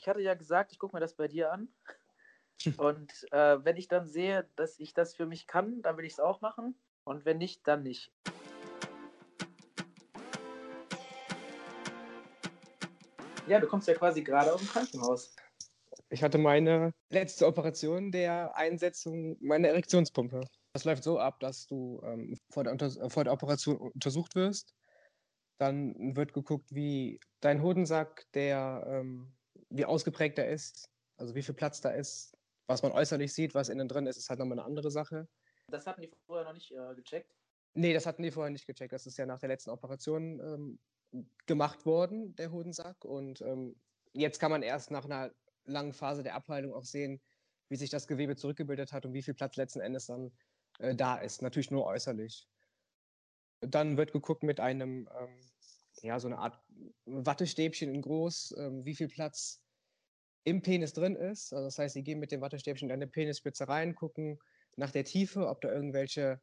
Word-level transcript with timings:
ich 0.00 0.08
hatte 0.08 0.22
ja 0.22 0.32
gesagt, 0.32 0.72
ich 0.72 0.78
gucke 0.78 0.96
mir 0.96 1.00
das 1.00 1.14
bei 1.14 1.28
dir 1.28 1.52
an. 1.52 1.68
Und 2.78 3.12
äh, 3.32 3.62
wenn 3.64 3.76
ich 3.76 3.86
dann 3.86 4.08
sehe, 4.08 4.48
dass 4.56 4.78
ich 4.78 4.94
das 4.94 5.14
für 5.14 5.26
mich 5.26 5.46
kann, 5.46 5.82
dann 5.82 5.98
will 5.98 6.06
ich 6.06 6.14
es 6.14 6.20
auch 6.20 6.40
machen. 6.40 6.74
Und 7.04 7.26
wenn 7.26 7.36
nicht, 7.36 7.68
dann 7.68 7.82
nicht. 7.82 8.10
Ja, 13.46 13.60
du 13.60 13.66
kommst 13.66 13.88
ja 13.88 13.94
quasi 13.94 14.22
gerade 14.22 14.54
aus 14.54 14.60
dem 14.60 14.68
Krankenhaus. 14.68 15.36
Ich 16.08 16.22
hatte 16.22 16.38
meine 16.38 16.92
letzte 17.10 17.46
Operation 17.46 18.10
der 18.10 18.56
Einsetzung 18.56 19.36
meiner 19.40 19.68
Erektionspumpe. 19.68 20.40
Das 20.72 20.84
läuft 20.84 21.04
so 21.04 21.18
ab, 21.18 21.40
dass 21.40 21.66
du 21.66 22.00
ähm, 22.04 22.38
vor, 22.50 22.64
der 22.64 22.72
Unter 22.72 23.10
vor 23.10 23.24
der 23.24 23.34
Operation 23.34 23.76
untersucht 23.76 24.34
wirst. 24.34 24.74
Dann 25.58 26.16
wird 26.16 26.32
geguckt, 26.32 26.74
wie 26.74 27.20
dein 27.40 27.62
Hodensack, 27.62 28.24
der, 28.32 28.86
ähm, 28.88 29.34
wie 29.70 29.84
ausgeprägt 29.84 30.38
er 30.38 30.48
ist, 30.48 30.90
also 31.16 31.34
wie 31.34 31.42
viel 31.42 31.54
Platz 31.54 31.80
da 31.80 31.90
ist. 31.90 32.36
Was 32.66 32.82
man 32.82 32.92
äußerlich 32.92 33.32
sieht, 33.32 33.54
was 33.54 33.68
innen 33.68 33.88
drin 33.88 34.06
ist, 34.06 34.16
ist 34.16 34.30
halt 34.30 34.38
nochmal 34.38 34.58
eine 34.58 34.66
andere 34.66 34.90
Sache. 34.90 35.28
Das 35.68 35.86
hatten 35.86 36.02
die 36.02 36.10
vorher 36.26 36.44
noch 36.44 36.52
nicht 36.52 36.70
äh, 36.70 36.94
gecheckt? 36.94 37.34
Nee, 37.74 37.92
das 37.92 38.06
hatten 38.06 38.22
die 38.22 38.30
vorher 38.30 38.50
nicht 38.50 38.66
gecheckt. 38.66 38.92
Das 38.92 39.06
ist 39.06 39.16
ja 39.16 39.26
nach 39.26 39.38
der 39.38 39.48
letzten 39.48 39.70
Operation 39.70 40.40
ähm, 40.40 41.24
gemacht 41.46 41.86
worden, 41.86 42.34
der 42.36 42.52
Hodensack. 42.52 43.04
Und 43.04 43.40
ähm, 43.42 43.80
jetzt 44.12 44.38
kann 44.38 44.50
man 44.50 44.62
erst 44.62 44.90
nach 44.90 45.04
einer 45.04 45.32
langen 45.64 45.92
Phase 45.92 46.22
der 46.22 46.34
Abheilung 46.34 46.74
auch 46.74 46.84
sehen, 46.84 47.20
wie 47.68 47.76
sich 47.76 47.90
das 47.90 48.06
Gewebe 48.06 48.36
zurückgebildet 48.36 48.92
hat 48.92 49.06
und 49.06 49.14
wie 49.14 49.22
viel 49.22 49.34
Platz 49.34 49.56
letzten 49.56 49.80
Endes 49.80 50.06
dann 50.06 50.32
äh, 50.78 50.94
da 50.94 51.16
ist. 51.16 51.42
Natürlich 51.42 51.70
nur 51.70 51.86
äußerlich. 51.86 52.48
Dann 53.60 53.96
wird 53.96 54.12
geguckt 54.12 54.42
mit 54.42 54.58
einem, 54.58 55.08
ähm, 55.18 55.49
ja, 56.02 56.18
so 56.18 56.28
eine 56.28 56.38
Art 56.38 56.58
Wattestäbchen 57.04 57.94
in 57.94 58.02
groß, 58.02 58.54
ähm, 58.58 58.84
wie 58.84 58.94
viel 58.94 59.08
Platz 59.08 59.62
im 60.44 60.62
Penis 60.62 60.92
drin 60.92 61.16
ist. 61.16 61.52
Also 61.52 61.66
das 61.66 61.78
heißt, 61.78 61.94
sie 61.94 62.02
gehen 62.02 62.18
mit 62.18 62.32
dem 62.32 62.40
Wattestäbchen 62.40 62.88
in 62.88 62.92
eine 62.92 63.06
Penisspitze 63.06 63.68
rein, 63.68 63.94
gucken 63.94 64.38
nach 64.76 64.90
der 64.90 65.04
Tiefe, 65.04 65.48
ob 65.48 65.60
da 65.60 65.72
irgendwelche 65.72 66.40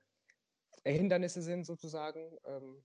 Hindernisse 0.86 1.42
sind 1.42 1.66
sozusagen. 1.66 2.38
Ähm, 2.46 2.84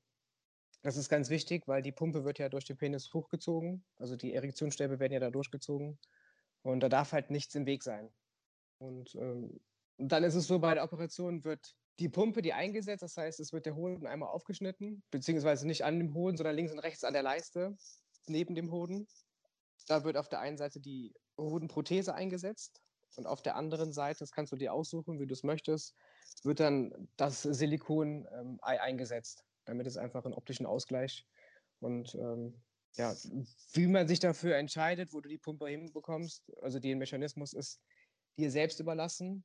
das 0.82 0.96
ist 0.96 1.08
ganz 1.08 1.30
wichtig, 1.30 1.68
weil 1.68 1.82
die 1.82 1.92
Pumpe 1.92 2.24
wird 2.24 2.38
ja 2.38 2.48
durch 2.48 2.64
den 2.64 2.76
Penis 2.76 3.12
hochgezogen. 3.14 3.84
Also 3.98 4.16
die 4.16 4.34
Erektionsstäbe 4.34 4.98
werden 4.98 5.12
ja 5.12 5.20
da 5.20 5.30
durchgezogen. 5.30 5.98
Und 6.62 6.80
da 6.80 6.88
darf 6.88 7.12
halt 7.12 7.30
nichts 7.30 7.54
im 7.54 7.66
Weg 7.66 7.82
sein. 7.82 8.12
Und 8.78 9.14
ähm, 9.14 9.60
dann 9.98 10.24
ist 10.24 10.34
es 10.34 10.46
so, 10.46 10.58
bei 10.58 10.74
der 10.74 10.84
Operation 10.84 11.44
wird 11.44 11.76
die 11.98 12.08
Pumpe, 12.08 12.42
die 12.42 12.52
eingesetzt, 12.52 13.02
das 13.02 13.16
heißt, 13.16 13.40
es 13.40 13.52
wird 13.52 13.66
der 13.66 13.76
Hoden 13.76 14.06
einmal 14.06 14.30
aufgeschnitten, 14.30 15.02
beziehungsweise 15.10 15.66
nicht 15.66 15.84
an 15.84 15.98
dem 15.98 16.14
Hoden, 16.14 16.36
sondern 16.36 16.56
links 16.56 16.72
und 16.72 16.78
rechts 16.78 17.04
an 17.04 17.12
der 17.12 17.22
Leiste, 17.22 17.76
neben 18.26 18.54
dem 18.54 18.70
Hoden. 18.72 19.06
Da 19.86 20.04
wird 20.04 20.16
auf 20.16 20.28
der 20.28 20.40
einen 20.40 20.56
Seite 20.56 20.80
die 20.80 21.12
Hodenprothese 21.38 22.14
eingesetzt 22.14 22.80
und 23.16 23.26
auf 23.26 23.42
der 23.42 23.56
anderen 23.56 23.92
Seite, 23.92 24.20
das 24.20 24.32
kannst 24.32 24.52
du 24.52 24.56
dir 24.56 24.72
aussuchen, 24.72 25.20
wie 25.20 25.26
du 25.26 25.34
es 25.34 25.42
möchtest, 25.42 25.94
wird 26.44 26.60
dann 26.60 27.08
das 27.16 27.42
Silikon-Ei 27.42 28.74
ähm, 28.74 28.80
eingesetzt 28.80 29.44
damit 29.64 29.86
es 29.86 29.96
einfach 29.96 30.24
einen 30.24 30.34
optischen 30.34 30.66
Ausgleich 30.66 31.26
und 31.80 32.14
ähm, 32.14 32.62
ja, 32.94 33.14
wie 33.72 33.86
man 33.86 34.06
sich 34.06 34.20
dafür 34.20 34.56
entscheidet, 34.56 35.12
wo 35.12 35.20
du 35.20 35.28
die 35.28 35.38
Pumpe 35.38 35.68
hinbekommst, 35.68 36.52
also 36.60 36.78
den 36.78 36.98
Mechanismus 36.98 37.54
ist 37.54 37.80
dir 38.38 38.50
selbst 38.50 38.80
überlassen, 38.80 39.44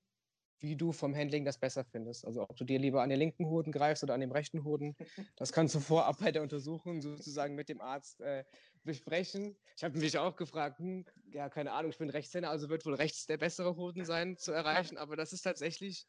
wie 0.59 0.75
du 0.75 0.91
vom 0.91 1.15
Handling 1.15 1.45
das 1.45 1.59
besser 1.59 1.83
findest. 1.85 2.25
Also 2.25 2.41
ob 2.43 2.55
du 2.55 2.63
dir 2.63 2.79
lieber 2.79 3.01
an 3.01 3.09
den 3.09 3.19
linken 3.19 3.45
Hoden 3.45 3.71
greifst 3.71 4.03
oder 4.03 4.13
an 4.13 4.21
dem 4.21 4.31
rechten 4.31 4.63
Hoden, 4.63 4.95
das 5.37 5.51
kannst 5.51 5.75
du 5.75 5.79
vorab 5.79 6.17
bei 6.19 6.31
der 6.31 6.41
Untersuchung 6.41 7.01
sozusagen 7.01 7.55
mit 7.55 7.69
dem 7.69 7.81
Arzt 7.81 8.21
äh, 8.21 8.43
besprechen. 8.83 9.55
Ich 9.75 9.83
habe 9.83 9.97
mich 9.97 10.17
auch 10.17 10.35
gefragt, 10.35 10.79
hm, 10.79 11.05
ja, 11.31 11.49
keine 11.49 11.73
Ahnung, 11.73 11.91
ich 11.91 11.97
bin 11.97 12.09
Rechtshänder, 12.09 12.49
also 12.49 12.69
wird 12.69 12.85
wohl 12.85 12.95
rechts 12.95 13.25
der 13.25 13.37
bessere 13.37 13.75
Hoden 13.75 14.05
sein 14.05 14.37
zu 14.37 14.51
erreichen, 14.51 14.97
aber 14.97 15.15
das 15.15 15.33
ist 15.33 15.41
tatsächlich 15.41 16.07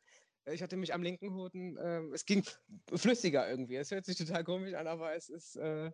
ich 0.53 0.63
hatte 0.63 0.77
mich 0.77 0.95
am 0.95 1.03
linken 1.03 1.35
Hoden, 1.35 1.77
äh, 1.77 2.01
es 2.15 2.25
ging 2.25 2.45
flüssiger 2.95 3.49
irgendwie. 3.49 3.77
Es 3.77 3.91
hört 3.91 4.05
sich 4.05 4.17
total 4.17 4.45
komisch 4.45 4.75
an, 4.75 4.87
aber 4.87 5.15
es 5.15 5.29
ist, 5.29 5.57
äh, 5.57 5.91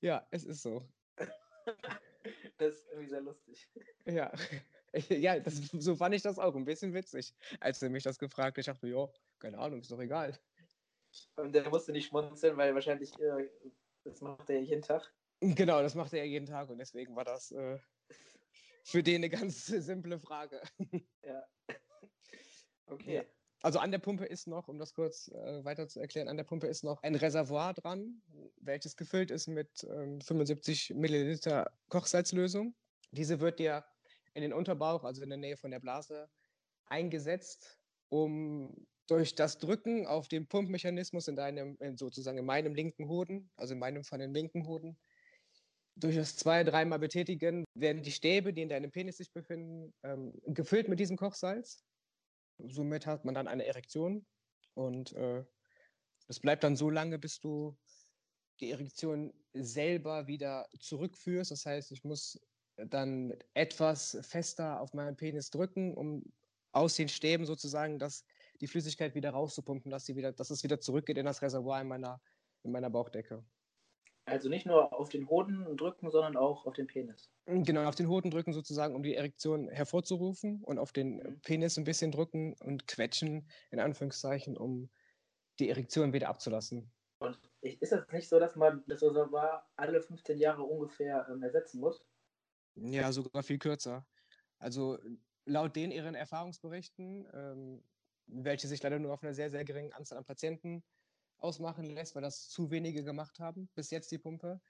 ja, 0.00 0.26
es 0.30 0.44
ist 0.44 0.62
so. 0.62 0.88
Das 2.56 2.74
ist 2.74 2.86
irgendwie 2.86 3.08
sehr 3.08 3.20
lustig. 3.20 3.68
Ja, 4.06 4.32
ja 5.08 5.40
das, 5.40 5.56
so 5.72 5.96
fand 5.96 6.14
ich 6.14 6.22
das 6.22 6.38
auch. 6.38 6.54
Ein 6.54 6.64
bisschen 6.64 6.94
witzig, 6.94 7.34
als 7.60 7.82
er 7.82 7.90
mich 7.90 8.04
das 8.04 8.18
gefragt 8.18 8.56
hat. 8.56 8.58
Ich 8.58 8.66
dachte, 8.66 8.88
ja, 8.88 9.08
keine 9.38 9.58
Ahnung, 9.58 9.80
ist 9.80 9.90
doch 9.90 10.00
egal. 10.00 10.38
Und 11.36 11.54
der 11.54 11.68
musste 11.68 11.92
nicht 11.92 12.08
schmunzeln, 12.08 12.56
weil 12.56 12.74
wahrscheinlich, 12.74 13.18
äh, 13.20 13.48
das 14.04 14.20
macht 14.20 14.48
er 14.50 14.60
jeden 14.60 14.82
Tag. 14.82 15.12
Genau, 15.40 15.82
das 15.82 15.94
macht 15.94 16.12
er 16.12 16.24
jeden 16.24 16.46
Tag 16.46 16.70
und 16.70 16.78
deswegen 16.78 17.16
war 17.16 17.24
das 17.24 17.50
äh, 17.50 17.78
für 18.84 19.02
den 19.02 19.16
eine 19.16 19.30
ganz 19.30 19.66
simple 19.66 20.18
Frage. 20.18 20.60
Ja. 21.24 21.46
Okay. 22.86 23.16
Ja. 23.16 23.24
Also 23.62 23.78
an 23.78 23.92
der 23.92 24.00
Pumpe 24.00 24.24
ist 24.24 24.48
noch, 24.48 24.68
um 24.68 24.78
das 24.78 24.92
kurz 24.92 25.28
äh, 25.28 25.64
weiter 25.64 25.86
zu 25.86 26.00
erklären, 26.00 26.28
an 26.28 26.36
der 26.36 26.44
Pumpe 26.44 26.66
ist 26.66 26.82
noch 26.82 27.02
ein 27.02 27.14
Reservoir 27.14 27.74
dran, 27.74 28.20
welches 28.56 28.96
gefüllt 28.96 29.30
ist 29.30 29.46
mit 29.46 29.84
ähm, 29.84 30.20
75 30.20 30.90
Milliliter 30.94 31.70
Kochsalzlösung. 31.88 32.74
Diese 33.12 33.40
wird 33.40 33.60
dir 33.60 33.84
in 34.34 34.42
den 34.42 34.52
Unterbauch, 34.52 35.04
also 35.04 35.22
in 35.22 35.28
der 35.28 35.38
Nähe 35.38 35.56
von 35.56 35.70
der 35.70 35.80
Blase, 35.80 36.28
eingesetzt, 36.86 37.78
um 38.08 38.86
durch 39.08 39.34
das 39.34 39.58
Drücken 39.58 40.06
auf 40.06 40.28
den 40.28 40.46
Pumpmechanismus 40.46 41.28
in 41.28 41.36
deinem, 41.36 41.76
in 41.80 41.96
sozusagen 41.96 42.38
in 42.38 42.46
meinem 42.46 42.74
linken 42.74 43.08
Hoden, 43.08 43.50
also 43.56 43.74
in 43.74 43.80
meinem 43.80 44.04
von 44.04 44.20
den 44.20 44.32
linken 44.32 44.66
Hoden, 44.66 44.98
durch 45.96 46.16
das 46.16 46.36
zwei-, 46.36 46.64
dreimal 46.64 46.98
betätigen, 46.98 47.64
werden 47.74 48.02
die 48.02 48.12
Stäbe, 48.12 48.52
die 48.52 48.62
in 48.62 48.68
deinem 48.68 48.90
Penis 48.90 49.18
sich 49.18 49.32
befinden, 49.32 49.92
ähm, 50.02 50.32
gefüllt 50.46 50.88
mit 50.88 51.00
diesem 51.00 51.16
Kochsalz 51.16 51.84
somit 52.68 53.06
hat 53.06 53.24
man 53.24 53.34
dann 53.34 53.48
eine 53.48 53.64
Erektion 53.64 54.26
und 54.74 55.12
äh, 55.12 55.44
bleibt 56.40 56.64
dann 56.64 56.76
so 56.76 56.90
lange, 56.90 57.18
bis 57.18 57.40
du 57.40 57.76
die 58.60 58.70
Erektion 58.70 59.32
selber 59.52 60.26
wieder 60.26 60.68
zurückführst. 60.78 61.50
Das 61.50 61.66
heißt, 61.66 61.92
ich 61.92 62.04
muss 62.04 62.40
dann 62.86 63.34
etwas 63.54 64.18
fester 64.22 64.80
auf 64.80 64.94
meinen 64.94 65.16
Penis 65.16 65.50
drücken, 65.50 65.94
um 65.94 66.24
aus 66.72 66.96
den 66.96 67.08
Stäben 67.08 67.44
sozusagen 67.44 67.98
das, 67.98 68.24
die 68.60 68.66
Flüssigkeit 68.66 69.14
wieder 69.14 69.30
rauszupumpen, 69.30 69.90
dass, 69.90 70.06
sie 70.06 70.16
wieder, 70.16 70.32
dass 70.32 70.50
es 70.50 70.62
wieder 70.64 70.80
zurückgeht 70.80 71.18
in 71.18 71.26
das 71.26 71.42
Reservoir 71.42 71.80
in 71.80 71.88
meiner, 71.88 72.20
in 72.62 72.72
meiner 72.72 72.90
Bauchdecke. 72.90 73.44
Also 74.24 74.48
nicht 74.48 74.66
nur 74.66 74.92
auf 74.92 75.08
den 75.08 75.28
Hoden 75.28 75.76
drücken, 75.76 76.10
sondern 76.10 76.36
auch 76.36 76.64
auf 76.64 76.74
den 76.74 76.86
Penis. 76.86 77.28
Genau, 77.46 77.84
auf 77.84 77.96
den 77.96 78.08
Hoden 78.08 78.30
drücken 78.30 78.52
sozusagen, 78.52 78.94
um 78.94 79.02
die 79.02 79.16
Erektion 79.16 79.68
hervorzurufen 79.68 80.62
und 80.62 80.78
auf 80.78 80.92
den 80.92 81.16
mhm. 81.16 81.40
Penis 81.40 81.76
ein 81.76 81.84
bisschen 81.84 82.12
drücken 82.12 82.54
und 82.60 82.86
quetschen, 82.86 83.48
in 83.70 83.80
Anführungszeichen, 83.80 84.56
um 84.56 84.90
die 85.58 85.68
Erektion 85.68 86.12
wieder 86.12 86.28
abzulassen. 86.28 86.92
Und 87.18 87.38
ist 87.60 87.92
das 87.92 88.06
nicht 88.12 88.28
so, 88.28 88.38
dass 88.38 88.56
man 88.56 88.84
das 88.86 89.02
Reservoir 89.02 89.68
alle 89.76 90.00
15 90.00 90.38
Jahre 90.38 90.62
ungefähr 90.62 91.26
ähm, 91.30 91.42
ersetzen 91.42 91.80
muss? 91.80 92.04
Ja, 92.74 93.12
sogar 93.12 93.42
viel 93.42 93.58
kürzer. 93.58 94.06
Also 94.58 94.98
laut 95.44 95.76
den 95.76 95.90
ihren 95.90 96.14
Erfahrungsberichten, 96.14 97.28
ähm, 97.32 97.84
welche 98.26 98.68
sich 98.68 98.82
leider 98.82 98.98
nur 98.98 99.12
auf 99.12 99.22
einer 99.22 99.34
sehr, 99.34 99.50
sehr 99.50 99.64
geringen 99.64 99.92
Anzahl 99.92 100.18
an 100.18 100.24
Patienten 100.24 100.84
ausmachen 101.38 101.84
lässt, 101.84 102.14
weil 102.14 102.22
das 102.22 102.48
zu 102.48 102.70
wenige 102.70 103.02
gemacht 103.04 103.40
haben, 103.40 103.68
bis 103.74 103.90
jetzt 103.90 104.10
die 104.12 104.18
Pumpe. 104.18 104.60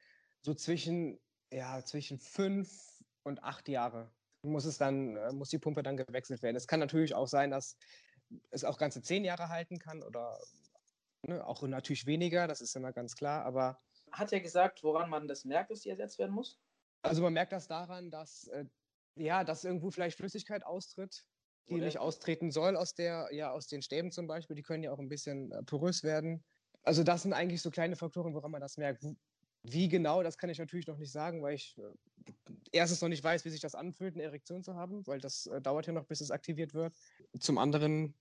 So 0.41 0.55
zwischen, 0.55 1.21
ja, 1.53 1.85
zwischen 1.85 2.19
fünf 2.19 3.03
und 3.23 3.43
acht 3.43 3.69
Jahre 3.69 4.13
muss 4.45 4.65
es 4.65 4.79
dann, 4.79 5.17
äh, 5.17 5.33
muss 5.33 5.51
die 5.51 5.59
Pumpe 5.59 5.83
dann 5.83 5.97
gewechselt 5.97 6.43
werden. 6.43 6.57
Es 6.57 6.67
kann 6.67 6.81
natürlich 6.81 7.15
auch 7.15 7.29
sein, 7.29 7.51
dass 7.51 7.77
es 8.51 8.65
auch 8.65 8.79
ganze 8.79 9.03
zehn 9.03 9.25
Jahre 9.25 9.49
halten 9.49 9.79
kann 9.79 10.03
oder 10.03 10.41
ne, 11.23 11.47
auch 11.47 11.63
natürlich 11.63 12.07
weniger, 12.07 12.49
das 12.49 12.61
ist 12.61 12.75
immer 12.75 12.93
ganz 12.93 13.15
klar, 13.15 13.45
aber. 13.45 13.81
Hat 14.11 14.33
er 14.33 14.41
gesagt, 14.41 14.83
woran 14.83 15.09
man 15.09 15.29
das 15.29 15.45
merkt, 15.45 15.71
dass 15.71 15.81
die 15.81 15.91
ersetzt 15.91 16.19
werden 16.19 16.35
muss? 16.35 16.59
Also 17.03 17.23
man 17.23 17.33
merkt 17.33 17.53
das 17.53 17.67
daran, 17.67 18.11
dass, 18.11 18.47
äh, 18.49 18.65
ja, 19.17 19.45
dass 19.45 19.65
irgendwo 19.65 19.91
vielleicht 19.91 20.17
Flüssigkeit 20.17 20.65
austritt, 20.65 21.25
die 21.69 21.75
Oder? 21.75 21.85
nicht 21.85 21.99
austreten 21.99 22.51
soll 22.51 22.77
aus 22.77 22.95
der, 22.95 23.29
ja, 23.33 23.53
aus 23.53 23.67
den 23.69 23.83
Stäben 23.83 24.11
zum 24.11 24.27
Beispiel. 24.27 24.57
Die 24.57 24.63
können 24.63 24.83
ja 24.83 24.93
auch 24.93 24.99
ein 24.99 25.09
bisschen 25.09 25.53
äh, 25.53 25.63
porös 25.63 26.03
werden. 26.03 26.45
Also 26.83 27.05
das 27.05 27.23
sind 27.23 27.33
eigentlich 27.33 27.63
so 27.63 27.71
kleine 27.71 27.97
Faktoren, 27.97 28.35
woran 28.35 28.51
man 28.51 28.61
das 28.61 28.77
merkt. 28.77 29.05
Wie 29.65 29.89
genau, 29.89 30.25
das 30.25 30.39
kann 30.39 30.51
ich 30.51 30.59
natürlich 30.59 30.89
noch 30.89 30.99
nicht 30.99 31.13
sagen, 31.13 31.43
weil 31.43 31.55
ich 31.55 31.77
äh, 31.79 32.33
erstens 32.73 33.01
noch 33.01 33.09
nicht 33.09 33.23
weiß, 33.23 33.45
wie 33.45 33.51
sich 33.51 33.61
das 33.61 33.75
anfühlt, 33.75 34.15
eine 34.15 34.25
Erektion 34.25 34.63
zu 34.63 34.75
haben, 34.75 35.07
weil 35.07 35.21
das 35.21 35.47
äh, 35.47 35.61
dauert 35.61 35.87
ja 35.87 35.93
noch, 35.93 36.07
bis 36.07 36.21
es 36.21 36.31
aktiviert 36.31 36.75
wird. 36.75 36.97
Zum 37.39 37.59
anderen 37.59 38.15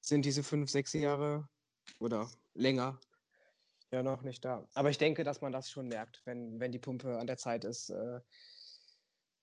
sind 0.00 0.24
diese 0.24 0.44
fünf, 0.44 0.70
sechs 0.70 0.92
Jahre 0.92 1.48
oder 1.98 2.30
länger 2.54 3.00
ja 3.90 4.02
noch 4.02 4.22
nicht 4.22 4.44
da. 4.44 4.68
Aber 4.74 4.90
ich 4.90 4.98
denke, 4.98 5.24
dass 5.24 5.40
man 5.40 5.52
das 5.52 5.70
schon 5.70 5.88
merkt, 5.88 6.22
wenn, 6.24 6.60
wenn 6.60 6.72
die 6.72 6.78
Pumpe 6.78 7.18
an 7.18 7.26
der 7.26 7.36
Zeit 7.36 7.64
ist, 7.64 7.90
äh, 7.90 8.20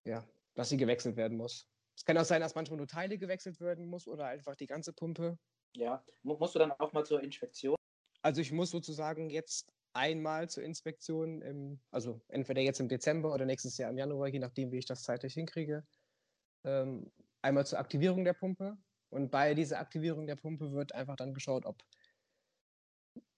ja, 0.05 0.27
dass 0.55 0.69
sie 0.69 0.77
gewechselt 0.77 1.15
werden 1.15 1.37
muss. 1.37 1.67
Es 1.95 2.05
kann 2.05 2.17
auch 2.17 2.25
sein, 2.25 2.41
dass 2.41 2.55
manchmal 2.55 2.77
nur 2.77 2.87
Teile 2.87 3.17
gewechselt 3.17 3.59
werden 3.59 3.85
muss 3.85 4.07
oder 4.07 4.25
einfach 4.25 4.55
die 4.55 4.67
ganze 4.67 4.93
Pumpe. 4.93 5.37
Ja, 5.75 6.03
musst 6.23 6.55
du 6.55 6.59
dann 6.59 6.71
auch 6.71 6.93
mal 6.93 7.05
zur 7.05 7.21
Inspektion? 7.21 7.75
Also 8.21 8.41
ich 8.41 8.51
muss 8.51 8.71
sozusagen 8.71 9.29
jetzt 9.29 9.71
einmal 9.93 10.49
zur 10.49 10.63
Inspektion, 10.63 11.41
im, 11.41 11.79
also 11.91 12.21
entweder 12.27 12.61
jetzt 12.61 12.79
im 12.79 12.89
Dezember 12.89 13.33
oder 13.33 13.45
nächstes 13.45 13.77
Jahr 13.77 13.89
im 13.89 13.97
Januar, 13.97 14.27
je 14.27 14.39
nachdem, 14.39 14.71
wie 14.71 14.79
ich 14.79 14.85
das 14.85 15.03
zeitlich 15.03 15.33
hinkriege. 15.33 15.85
Ähm, 16.63 17.11
einmal 17.41 17.65
zur 17.65 17.79
Aktivierung 17.79 18.23
der 18.23 18.33
Pumpe. 18.33 18.77
Und 19.09 19.29
bei 19.29 19.53
dieser 19.53 19.79
Aktivierung 19.79 20.25
der 20.25 20.35
Pumpe 20.35 20.71
wird 20.71 20.95
einfach 20.95 21.15
dann 21.15 21.35
geschaut, 21.35 21.65
ob 21.65 21.83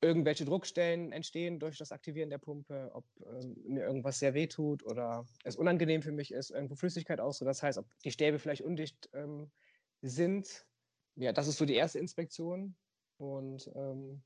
irgendwelche 0.05 0.45
Druckstellen 0.45 1.11
entstehen 1.11 1.59
durch 1.59 1.77
das 1.77 1.91
Aktivieren 1.91 2.29
der 2.29 2.37
Pumpe, 2.37 2.91
ob 2.93 3.05
ähm, 3.25 3.55
mir 3.67 3.83
irgendwas 3.83 4.19
sehr 4.19 4.33
weh 4.33 4.47
tut 4.47 4.85
oder 4.85 5.25
es 5.43 5.55
unangenehm 5.55 6.01
für 6.01 6.11
mich 6.11 6.31
ist, 6.31 6.51
irgendwo 6.51 6.75
Flüssigkeit 6.75 7.19
aus. 7.19 7.39
Das 7.39 7.63
heißt, 7.63 7.79
ob 7.79 7.87
die 8.03 8.11
Stäbe 8.11 8.39
vielleicht 8.39 8.61
undicht 8.61 9.09
ähm, 9.13 9.51
sind. 10.01 10.67
Ja, 11.15 11.33
das 11.33 11.47
ist 11.47 11.57
so 11.57 11.65
die 11.65 11.73
erste 11.73 11.99
Inspektion. 11.99 12.75
Und 13.17 13.71
ähm, 13.75 14.23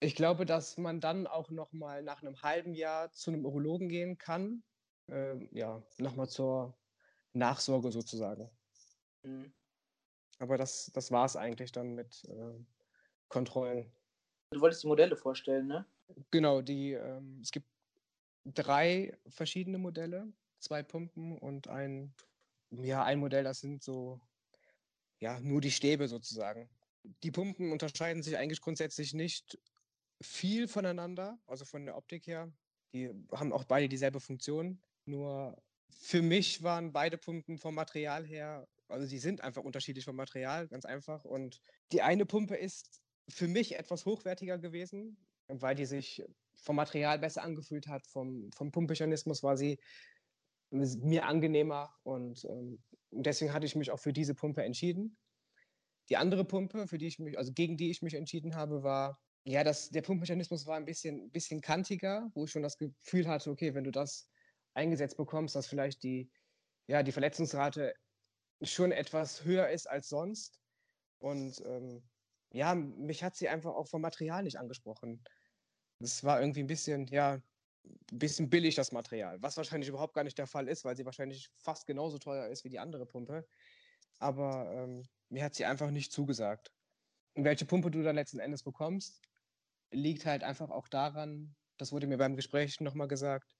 ich 0.00 0.14
glaube, 0.14 0.44
dass 0.44 0.76
man 0.76 1.00
dann 1.00 1.26
auch 1.26 1.50
noch 1.50 1.72
mal 1.72 2.02
nach 2.02 2.22
einem 2.22 2.42
halben 2.42 2.74
Jahr 2.74 3.10
zu 3.12 3.30
einem 3.30 3.46
Urologen 3.46 3.88
gehen 3.88 4.18
kann. 4.18 4.62
Ähm, 5.08 5.48
ja, 5.52 5.82
nochmal 5.98 6.28
zur 6.28 6.76
Nachsorge 7.32 7.90
sozusagen. 7.90 8.50
Mhm. 9.22 9.52
Aber 10.38 10.58
das, 10.58 10.90
das 10.92 11.10
war 11.10 11.24
es 11.24 11.36
eigentlich 11.36 11.72
dann 11.72 11.94
mit 11.94 12.24
äh, 12.24 12.64
Kontrollen. 13.28 13.90
Du 14.52 14.60
wolltest 14.60 14.82
die 14.82 14.88
Modelle 14.88 15.16
vorstellen, 15.16 15.66
ne? 15.66 15.86
Genau, 16.30 16.60
die, 16.60 16.92
ähm, 16.92 17.40
es 17.42 17.50
gibt 17.50 17.66
drei 18.44 19.16
verschiedene 19.28 19.78
Modelle, 19.78 20.32
zwei 20.58 20.82
Pumpen 20.82 21.38
und 21.38 21.68
ein, 21.68 22.14
ja, 22.70 23.04
ein 23.04 23.18
Modell, 23.18 23.44
das 23.44 23.60
sind 23.60 23.82
so, 23.82 24.20
ja, 25.20 25.40
nur 25.40 25.60
die 25.60 25.70
Stäbe 25.70 26.08
sozusagen. 26.08 26.68
Die 27.22 27.30
Pumpen 27.30 27.72
unterscheiden 27.72 28.22
sich 28.22 28.36
eigentlich 28.36 28.60
grundsätzlich 28.60 29.14
nicht 29.14 29.58
viel 30.20 30.68
voneinander, 30.68 31.38
also 31.46 31.64
von 31.64 31.84
der 31.84 31.96
Optik 31.96 32.26
her. 32.26 32.52
Die 32.92 33.10
haben 33.32 33.52
auch 33.52 33.64
beide 33.64 33.88
dieselbe 33.88 34.20
Funktion. 34.20 34.82
Nur 35.04 35.56
für 35.90 36.22
mich 36.22 36.62
waren 36.62 36.92
beide 36.92 37.18
Pumpen 37.18 37.58
vom 37.58 37.74
Material 37.74 38.24
her, 38.24 38.68
also 38.88 39.06
die 39.06 39.18
sind 39.18 39.40
einfach 39.40 39.62
unterschiedlich 39.62 40.04
vom 40.04 40.16
Material, 40.16 40.68
ganz 40.68 40.84
einfach. 40.84 41.24
Und 41.24 41.60
die 41.90 42.02
eine 42.02 42.26
Pumpe 42.26 42.56
ist 42.56 43.01
für 43.28 43.48
mich 43.48 43.78
etwas 43.78 44.04
hochwertiger 44.06 44.58
gewesen, 44.58 45.16
weil 45.48 45.74
die 45.74 45.86
sich 45.86 46.24
vom 46.54 46.76
Material 46.76 47.18
besser 47.18 47.42
angefühlt 47.42 47.88
hat, 47.88 48.06
vom, 48.06 48.50
vom 48.52 48.70
Pumpmechanismus 48.70 49.42
war 49.42 49.56
sie 49.56 49.78
mir 50.70 51.26
angenehmer 51.26 51.94
und 52.02 52.44
ähm, 52.46 52.82
deswegen 53.10 53.52
hatte 53.52 53.66
ich 53.66 53.76
mich 53.76 53.90
auch 53.90 53.98
für 53.98 54.12
diese 54.12 54.34
Pumpe 54.34 54.62
entschieden. 54.62 55.18
Die 56.08 56.16
andere 56.16 56.44
Pumpe, 56.44 56.86
für 56.88 56.98
die 56.98 57.06
ich 57.06 57.18
mich, 57.18 57.38
also 57.38 57.52
gegen 57.52 57.76
die 57.76 57.90
ich 57.90 58.02
mich 58.02 58.14
entschieden 58.14 58.54
habe, 58.54 58.82
war, 58.82 59.20
ja, 59.44 59.64
das, 59.64 59.90
der 59.90 60.02
Pumpmechanismus 60.02 60.66
war 60.66 60.76
ein 60.76 60.84
bisschen, 60.84 61.30
bisschen 61.30 61.60
kantiger, 61.60 62.30
wo 62.34 62.44
ich 62.44 62.50
schon 62.50 62.62
das 62.62 62.78
Gefühl 62.78 63.28
hatte, 63.28 63.50
okay, 63.50 63.74
wenn 63.74 63.84
du 63.84 63.90
das 63.90 64.28
eingesetzt 64.74 65.16
bekommst, 65.16 65.54
dass 65.54 65.66
vielleicht 65.66 66.02
die, 66.02 66.30
ja, 66.86 67.02
die 67.02 67.12
Verletzungsrate 67.12 67.94
schon 68.62 68.92
etwas 68.92 69.44
höher 69.44 69.68
ist 69.68 69.88
als 69.88 70.08
sonst. 70.08 70.58
Und 71.18 71.60
ähm, 71.66 72.02
ja, 72.52 72.74
mich 72.74 73.24
hat 73.24 73.36
sie 73.36 73.48
einfach 73.48 73.74
auch 73.74 73.88
vom 73.88 74.02
Material 74.02 74.42
nicht 74.42 74.58
angesprochen. 74.58 75.24
Es 76.00 76.24
war 76.24 76.40
irgendwie 76.40 76.60
ein 76.60 76.66
bisschen, 76.66 77.06
ja, 77.06 77.34
ein 77.84 78.18
bisschen 78.18 78.50
billig, 78.50 78.74
das 78.74 78.92
Material, 78.92 79.40
was 79.42 79.56
wahrscheinlich 79.56 79.88
überhaupt 79.88 80.14
gar 80.14 80.24
nicht 80.24 80.38
der 80.38 80.46
Fall 80.46 80.68
ist, 80.68 80.84
weil 80.84 80.96
sie 80.96 81.04
wahrscheinlich 81.04 81.50
fast 81.56 81.86
genauso 81.86 82.18
teuer 82.18 82.48
ist 82.48 82.64
wie 82.64 82.68
die 82.68 82.78
andere 82.78 83.06
Pumpe. 83.06 83.46
Aber 84.18 84.70
ähm, 84.72 85.02
mir 85.30 85.44
hat 85.44 85.54
sie 85.54 85.64
einfach 85.64 85.90
nicht 85.90 86.12
zugesagt. 86.12 86.72
Und 87.34 87.44
welche 87.44 87.64
Pumpe 87.64 87.90
du 87.90 88.02
dann 88.02 88.16
letzten 88.16 88.38
Endes 88.38 88.62
bekommst, 88.62 89.20
liegt 89.90 90.26
halt 90.26 90.44
einfach 90.44 90.70
auch 90.70 90.88
daran, 90.88 91.56
das 91.78 91.92
wurde 91.92 92.06
mir 92.06 92.18
beim 92.18 92.36
Gespräch 92.36 92.80
nochmal 92.80 93.08
gesagt, 93.08 93.56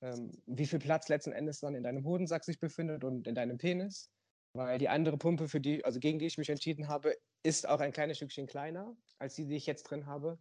ähm, 0.00 0.42
wie 0.46 0.66
viel 0.66 0.78
Platz 0.78 1.08
letzten 1.08 1.32
Endes 1.32 1.60
dann 1.60 1.74
in 1.74 1.82
deinem 1.82 2.04
Hodensack 2.04 2.44
sich 2.44 2.58
befindet 2.60 3.04
und 3.04 3.26
in 3.26 3.34
deinem 3.34 3.58
Penis. 3.58 4.10
Weil 4.52 4.78
die 4.78 4.88
andere 4.88 5.18
Pumpe, 5.18 5.48
für 5.48 5.60
die, 5.60 5.84
also 5.84 6.00
gegen 6.00 6.18
die 6.18 6.26
ich 6.26 6.38
mich 6.38 6.48
entschieden 6.50 6.88
habe, 6.88 7.14
ist 7.42 7.68
auch 7.68 7.80
ein 7.80 7.92
kleines 7.92 8.16
Stückchen 8.16 8.46
kleiner 8.46 8.96
als 9.18 9.34
die, 9.34 9.46
die 9.46 9.56
ich 9.56 9.66
jetzt 9.66 9.84
drin 9.84 10.06
habe. 10.06 10.38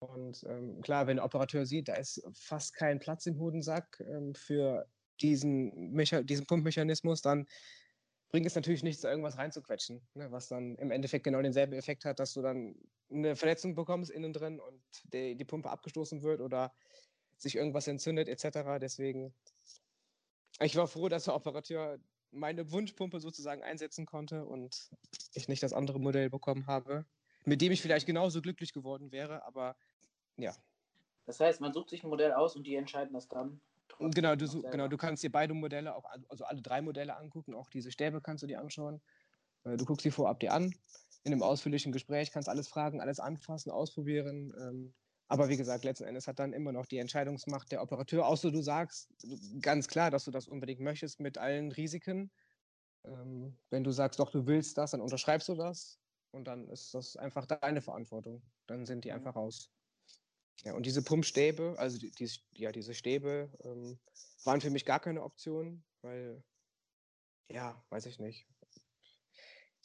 Und 0.00 0.44
ähm, 0.48 0.80
klar, 0.80 1.06
wenn 1.06 1.16
der 1.16 1.24
Operateur 1.24 1.66
sieht, 1.66 1.88
da 1.88 1.94
ist 1.94 2.22
fast 2.32 2.74
kein 2.74 3.00
Platz 3.00 3.26
im 3.26 3.38
Hodensack 3.38 4.00
ähm, 4.00 4.34
für 4.34 4.88
diesen, 5.20 5.96
diesen 6.26 6.46
Pumpmechanismus, 6.46 7.20
dann 7.20 7.46
bringt 8.28 8.46
es 8.46 8.54
natürlich 8.54 8.82
nichts, 8.82 9.04
irgendwas 9.04 9.38
reinzuquetschen, 9.38 10.06
ne, 10.14 10.30
was 10.30 10.48
dann 10.48 10.76
im 10.76 10.90
Endeffekt 10.90 11.24
genau 11.24 11.42
denselben 11.42 11.72
Effekt 11.72 12.04
hat, 12.04 12.20
dass 12.20 12.34
du 12.34 12.42
dann 12.42 12.76
eine 13.10 13.36
Verletzung 13.36 13.74
bekommst 13.74 14.10
innen 14.10 14.32
drin 14.32 14.60
und 14.60 14.82
die, 15.12 15.34
die 15.34 15.44
Pumpe 15.44 15.70
abgestoßen 15.70 16.22
wird 16.22 16.40
oder 16.40 16.74
sich 17.36 17.56
irgendwas 17.56 17.88
entzündet 17.88 18.28
etc. 18.28 18.78
Deswegen, 18.80 19.34
ich 20.60 20.76
war 20.76 20.86
froh, 20.88 21.08
dass 21.08 21.24
der 21.24 21.34
Operateur 21.34 21.98
meine 22.30 22.70
Wunschpumpe 22.70 23.20
sozusagen 23.20 23.62
einsetzen 23.62 24.06
konnte 24.06 24.44
und 24.44 24.90
ich 25.34 25.48
nicht 25.48 25.62
das 25.62 25.72
andere 25.72 25.98
Modell 26.00 26.30
bekommen 26.30 26.66
habe, 26.66 27.04
mit 27.44 27.60
dem 27.60 27.72
ich 27.72 27.82
vielleicht 27.82 28.06
genauso 28.06 28.42
glücklich 28.42 28.72
geworden 28.72 29.12
wäre, 29.12 29.44
aber 29.44 29.76
ja. 30.36 30.54
Das 31.26 31.40
heißt, 31.40 31.60
man 31.60 31.72
sucht 31.72 31.90
sich 31.90 32.02
ein 32.04 32.10
Modell 32.10 32.32
aus 32.32 32.56
und 32.56 32.66
die 32.66 32.74
entscheiden 32.74 33.12
das 33.12 33.28
dann. 33.28 33.60
Genau 33.98 34.36
du, 34.36 34.62
genau, 34.62 34.88
du 34.88 34.96
kannst 34.96 35.22
dir 35.22 35.32
beide 35.32 35.54
Modelle, 35.54 35.94
auch, 35.96 36.04
also 36.28 36.44
alle 36.44 36.62
drei 36.62 36.82
Modelle 36.82 37.16
angucken, 37.16 37.54
auch 37.54 37.68
diese 37.70 37.90
Stäbe 37.90 38.20
kannst 38.20 38.42
du 38.42 38.46
dir 38.46 38.60
anschauen. 38.60 39.00
Äh, 39.64 39.76
du 39.76 39.84
guckst 39.84 40.04
sie 40.04 40.10
vorab 40.10 40.40
dir 40.40 40.52
an. 40.52 40.74
In 41.24 41.32
einem 41.32 41.42
ausführlichen 41.42 41.92
Gespräch 41.92 42.30
kannst 42.30 42.48
alles 42.48 42.68
fragen, 42.68 43.00
alles 43.00 43.18
anfassen, 43.18 43.70
ausprobieren. 43.70 44.94
Aber 45.28 45.48
wie 45.50 45.56
gesagt, 45.58 45.84
letzten 45.84 46.04
Endes 46.04 46.26
hat 46.26 46.38
dann 46.38 46.54
immer 46.54 46.72
noch 46.72 46.86
die 46.86 46.98
Entscheidungsmacht 46.98 47.70
der 47.70 47.82
Operateur, 47.82 48.26
außer 48.26 48.50
du 48.50 48.62
sagst 48.62 49.10
ganz 49.60 49.86
klar, 49.86 50.10
dass 50.10 50.24
du 50.24 50.30
das 50.30 50.48
unbedingt 50.48 50.80
möchtest 50.80 51.20
mit 51.20 51.36
allen 51.36 51.70
Risiken. 51.70 52.32
Ähm, 53.04 53.58
wenn 53.70 53.84
du 53.84 53.90
sagst, 53.90 54.18
doch, 54.18 54.30
du 54.30 54.46
willst 54.46 54.78
das, 54.78 54.92
dann 54.92 55.02
unterschreibst 55.02 55.48
du 55.48 55.54
das 55.54 56.00
und 56.30 56.44
dann 56.44 56.68
ist 56.68 56.94
das 56.94 57.16
einfach 57.16 57.46
deine 57.46 57.82
Verantwortung. 57.82 58.42
Dann 58.66 58.86
sind 58.86 59.04
die 59.04 59.12
einfach 59.12 59.36
raus. 59.36 59.70
Ja, 60.64 60.74
und 60.74 60.86
diese 60.86 61.02
Pumpstäbe, 61.02 61.76
also 61.78 61.98
die, 61.98 62.10
die 62.10 62.28
ja, 62.54 62.72
diese 62.72 62.94
Stäbe, 62.94 63.52
ähm, 63.62 63.98
waren 64.44 64.60
für 64.60 64.70
mich 64.70 64.84
gar 64.84 64.98
keine 64.98 65.22
Option, 65.22 65.84
weil, 66.02 66.42
ja, 67.50 67.84
weiß 67.90 68.06
ich 68.06 68.18
nicht. 68.18 68.46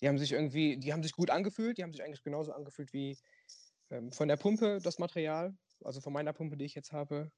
Die 0.01 0.07
haben 0.07 0.17
sich 0.17 0.31
irgendwie, 0.31 0.77
die 0.77 0.91
haben 0.91 1.03
sich 1.03 1.13
gut 1.13 1.29
angefühlt, 1.29 1.77
die 1.77 1.83
haben 1.83 1.93
sich 1.93 2.03
eigentlich 2.03 2.23
genauso 2.23 2.53
angefühlt 2.53 2.91
wie 2.93 3.19
ähm, 3.93 4.11
von 4.11 4.27
der 4.27 4.37
Pumpe 4.37 4.79
das 4.81 4.99
Material, 4.99 5.55
also 5.83 6.01
von 6.01 6.13
meiner 6.13 6.33
Pumpe, 6.33 6.57
die 6.57 6.65
ich 6.65 6.75
jetzt 6.75 6.91
habe. 6.91 7.31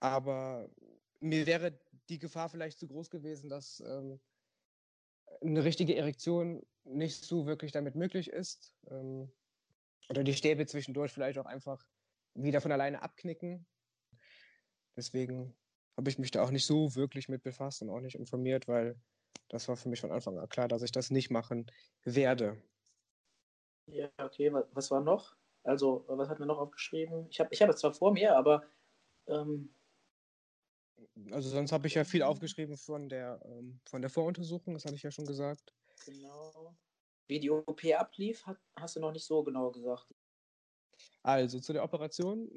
Aber 0.00 0.68
mir 1.20 1.46
wäre 1.46 1.78
die 2.08 2.18
Gefahr 2.18 2.48
vielleicht 2.48 2.78
zu 2.78 2.88
groß 2.88 3.10
gewesen, 3.10 3.50
dass 3.50 3.80
ähm, 3.80 4.20
eine 5.42 5.64
richtige 5.64 5.96
Erektion 5.96 6.62
nicht 6.84 7.24
so 7.24 7.46
wirklich 7.46 7.72
damit 7.72 7.94
möglich 7.94 8.30
ist. 8.30 8.74
Ähm, 8.88 9.30
oder 10.08 10.24
die 10.24 10.34
Stäbe 10.34 10.66
zwischendurch 10.66 11.12
vielleicht 11.12 11.38
auch 11.38 11.46
einfach 11.46 11.86
wieder 12.34 12.60
von 12.60 12.72
alleine 12.72 13.02
abknicken. 13.02 13.66
Deswegen 14.96 15.56
habe 15.96 16.10
ich 16.10 16.18
mich 16.18 16.30
da 16.30 16.42
auch 16.42 16.50
nicht 16.50 16.66
so 16.66 16.94
wirklich 16.94 17.28
mit 17.28 17.42
befasst 17.42 17.82
und 17.82 17.90
auch 17.90 18.00
nicht 18.00 18.16
informiert, 18.16 18.66
weil 18.66 18.98
das 19.48 19.68
war 19.68 19.76
für 19.76 19.88
mich 19.88 20.00
von 20.00 20.10
Anfang 20.10 20.38
an 20.38 20.48
klar, 20.48 20.68
dass 20.68 20.82
ich 20.82 20.92
das 20.92 21.10
nicht 21.10 21.30
machen 21.30 21.70
werde. 22.04 22.60
Ja, 23.86 24.10
okay. 24.18 24.52
Was 24.72 24.90
war 24.90 25.00
noch? 25.00 25.39
Also, 25.62 26.04
was 26.08 26.28
hat 26.28 26.40
mir 26.40 26.46
noch 26.46 26.58
aufgeschrieben? 26.58 27.26
Ich 27.30 27.40
habe 27.40 27.50
ich 27.52 27.60
hab 27.60 27.68
es 27.68 27.76
zwar 27.76 27.92
vor 27.92 28.12
mir, 28.12 28.36
aber. 28.36 28.64
Ähm, 29.26 29.74
also, 31.30 31.48
sonst 31.48 31.72
habe 31.72 31.86
ich 31.86 31.94
ja 31.94 32.04
viel 32.04 32.22
aufgeschrieben 32.22 32.76
von 32.76 33.08
der, 33.08 33.40
ähm, 33.44 33.80
von 33.84 34.00
der 34.00 34.10
Voruntersuchung, 34.10 34.74
das 34.74 34.84
habe 34.84 34.96
ich 34.96 35.02
ja 35.02 35.10
schon 35.10 35.26
gesagt. 35.26 35.74
Genau. 36.06 36.76
Wie 37.26 37.40
die 37.40 37.50
OP 37.50 37.84
ablief, 37.96 38.44
hat, 38.46 38.58
hast 38.76 38.96
du 38.96 39.00
noch 39.00 39.12
nicht 39.12 39.24
so 39.24 39.42
genau 39.42 39.70
gesagt. 39.70 40.14
Also 41.22 41.60
zu 41.60 41.72
der 41.72 41.84
Operation, 41.84 42.48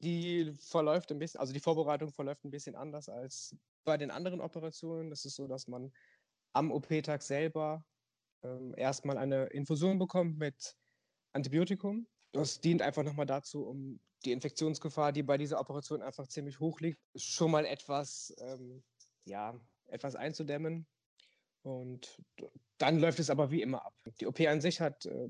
die 0.00 0.52
verläuft 0.58 1.10
ein 1.12 1.18
bisschen, 1.18 1.40
also 1.40 1.52
die 1.52 1.60
Vorbereitung 1.60 2.12
verläuft 2.12 2.44
ein 2.44 2.50
bisschen 2.50 2.74
anders 2.74 3.08
als 3.08 3.56
bei 3.84 3.96
den 3.96 4.10
anderen 4.10 4.40
Operationen. 4.40 5.10
Das 5.10 5.24
ist 5.24 5.36
so, 5.36 5.46
dass 5.46 5.68
man 5.68 5.92
am 6.52 6.70
OP-Tag 6.72 7.22
selber 7.22 7.84
ähm, 8.42 8.74
erstmal 8.76 9.18
eine 9.18 9.46
Infusion 9.46 9.98
bekommt 9.98 10.38
mit 10.38 10.76
Antibiotikum. 11.36 12.06
Das 12.32 12.60
dient 12.60 12.82
einfach 12.82 13.04
nochmal 13.04 13.26
dazu, 13.26 13.64
um 13.64 14.00
die 14.24 14.32
Infektionsgefahr, 14.32 15.12
die 15.12 15.22
bei 15.22 15.38
dieser 15.38 15.60
Operation 15.60 16.02
einfach 16.02 16.26
ziemlich 16.26 16.58
hoch 16.58 16.80
liegt, 16.80 17.00
schon 17.14 17.50
mal 17.50 17.64
etwas, 17.64 18.34
ähm, 18.40 18.82
ja, 19.24 19.58
etwas 19.86 20.16
einzudämmen. 20.16 20.86
Und 21.62 22.20
dann 22.78 22.98
läuft 22.98 23.20
es 23.20 23.30
aber 23.30 23.50
wie 23.50 23.62
immer 23.62 23.84
ab. 23.84 23.94
Die 24.20 24.26
OP 24.26 24.40
an 24.40 24.60
sich 24.60 24.80
hat 24.80 25.06
äh, 25.06 25.28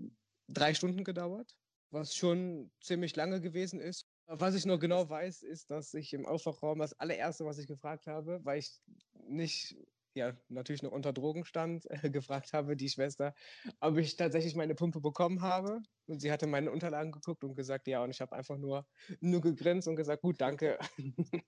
drei 0.48 0.74
Stunden 0.74 1.04
gedauert 1.04 1.56
was 1.90 2.14
schon 2.14 2.70
ziemlich 2.80 3.16
lange 3.16 3.40
gewesen 3.40 3.80
ist. 3.80 4.06
Was 4.26 4.54
ich 4.54 4.66
nur 4.66 4.78
genau 4.78 5.08
weiß, 5.08 5.42
ist, 5.42 5.70
dass 5.70 5.94
ich 5.94 6.12
im 6.12 6.26
Aufwachraum 6.26 6.80
das 6.80 6.98
allererste, 6.98 7.44
was 7.44 7.58
ich 7.58 7.66
gefragt 7.66 8.06
habe, 8.06 8.44
weil 8.44 8.58
ich 8.58 8.80
nicht, 9.28 9.76
ja 10.16 10.36
natürlich 10.48 10.82
noch 10.82 10.92
unter 10.92 11.12
Drogen 11.12 11.44
stand, 11.44 11.84
äh, 11.90 12.10
gefragt 12.10 12.52
habe, 12.52 12.76
die 12.76 12.88
Schwester, 12.88 13.34
ob 13.80 13.98
ich 13.98 14.16
tatsächlich 14.16 14.54
meine 14.56 14.74
Pumpe 14.74 15.00
bekommen 15.00 15.42
habe. 15.42 15.80
Und 16.06 16.20
sie 16.20 16.32
hatte 16.32 16.46
meine 16.46 16.70
Unterlagen 16.70 17.12
geguckt 17.12 17.44
und 17.44 17.54
gesagt, 17.54 17.86
ja, 17.86 18.02
und 18.02 18.10
ich 18.10 18.20
habe 18.20 18.34
einfach 18.34 18.58
nur, 18.58 18.86
nur 19.20 19.40
gegrinst 19.40 19.88
und 19.88 19.96
gesagt, 19.96 20.22
gut, 20.22 20.40
danke. 20.40 20.78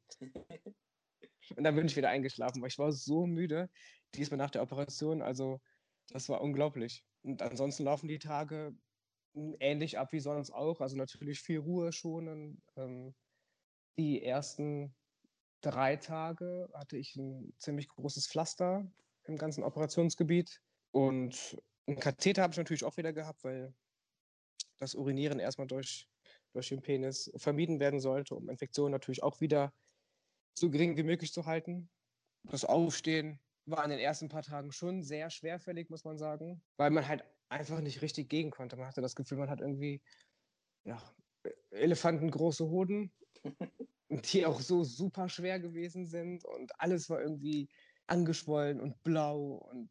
und 1.56 1.64
dann 1.64 1.74
bin 1.74 1.86
ich 1.86 1.96
wieder 1.96 2.10
eingeschlafen, 2.10 2.60
weil 2.62 2.68
ich 2.68 2.78
war 2.78 2.92
so 2.92 3.26
müde, 3.26 3.68
diesmal 4.14 4.38
nach 4.38 4.50
der 4.50 4.62
Operation. 4.62 5.22
Also 5.22 5.60
das 6.08 6.28
war 6.28 6.40
unglaublich. 6.40 7.04
Und 7.22 7.42
ansonsten 7.42 7.84
laufen 7.84 8.08
die 8.08 8.18
Tage 8.18 8.72
ähnlich 9.60 9.98
ab 9.98 10.12
wie 10.12 10.20
sonst 10.20 10.50
auch. 10.50 10.80
Also 10.80 10.96
natürlich 10.96 11.40
viel 11.40 11.58
Ruhe 11.58 11.92
schonen. 11.92 12.62
Ähm, 12.76 13.14
die 13.98 14.22
ersten 14.22 14.94
drei 15.60 15.96
Tage 15.96 16.68
hatte 16.74 16.96
ich 16.96 17.16
ein 17.16 17.52
ziemlich 17.58 17.88
großes 17.88 18.28
Pflaster 18.28 18.90
im 19.24 19.36
ganzen 19.36 19.64
Operationsgebiet. 19.64 20.60
Und 20.90 21.56
einen 21.86 21.98
Katheter 21.98 22.42
habe 22.42 22.52
ich 22.52 22.58
natürlich 22.58 22.84
auch 22.84 22.96
wieder 22.96 23.12
gehabt, 23.12 23.44
weil 23.44 23.74
das 24.78 24.94
Urinieren 24.94 25.40
erstmal 25.40 25.66
durch, 25.66 26.08
durch 26.52 26.68
den 26.68 26.82
Penis 26.82 27.30
vermieden 27.36 27.80
werden 27.80 28.00
sollte, 28.00 28.34
um 28.34 28.48
Infektionen 28.48 28.92
natürlich 28.92 29.22
auch 29.22 29.40
wieder 29.40 29.72
so 30.58 30.70
gering 30.70 30.96
wie 30.96 31.02
möglich 31.02 31.32
zu 31.32 31.46
halten. 31.46 31.90
Das 32.44 32.64
Aufstehen 32.64 33.40
war 33.66 33.84
in 33.84 33.90
den 33.90 33.98
ersten 33.98 34.28
paar 34.28 34.42
Tagen 34.42 34.72
schon 34.72 35.02
sehr 35.02 35.30
schwerfällig, 35.30 35.90
muss 35.90 36.04
man 36.04 36.18
sagen, 36.18 36.62
weil 36.76 36.90
man 36.90 37.06
halt 37.06 37.24
einfach 37.48 37.80
nicht 37.80 38.02
richtig 38.02 38.28
gehen 38.28 38.50
konnte. 38.50 38.76
Man 38.76 38.86
hatte 38.86 39.00
das 39.00 39.14
Gefühl, 39.14 39.38
man 39.38 39.50
hat 39.50 39.60
irgendwie 39.60 40.02
ja, 40.84 41.02
elefantengroße 41.70 42.66
Hoden, 42.66 43.12
die 44.08 44.46
auch 44.46 44.60
so 44.60 44.84
super 44.84 45.28
schwer 45.28 45.60
gewesen 45.60 46.06
sind 46.06 46.44
und 46.44 46.72
alles 46.80 47.08
war 47.10 47.20
irgendwie 47.20 47.68
angeschwollen 48.06 48.80
und 48.80 49.02
blau 49.02 49.68
und 49.70 49.90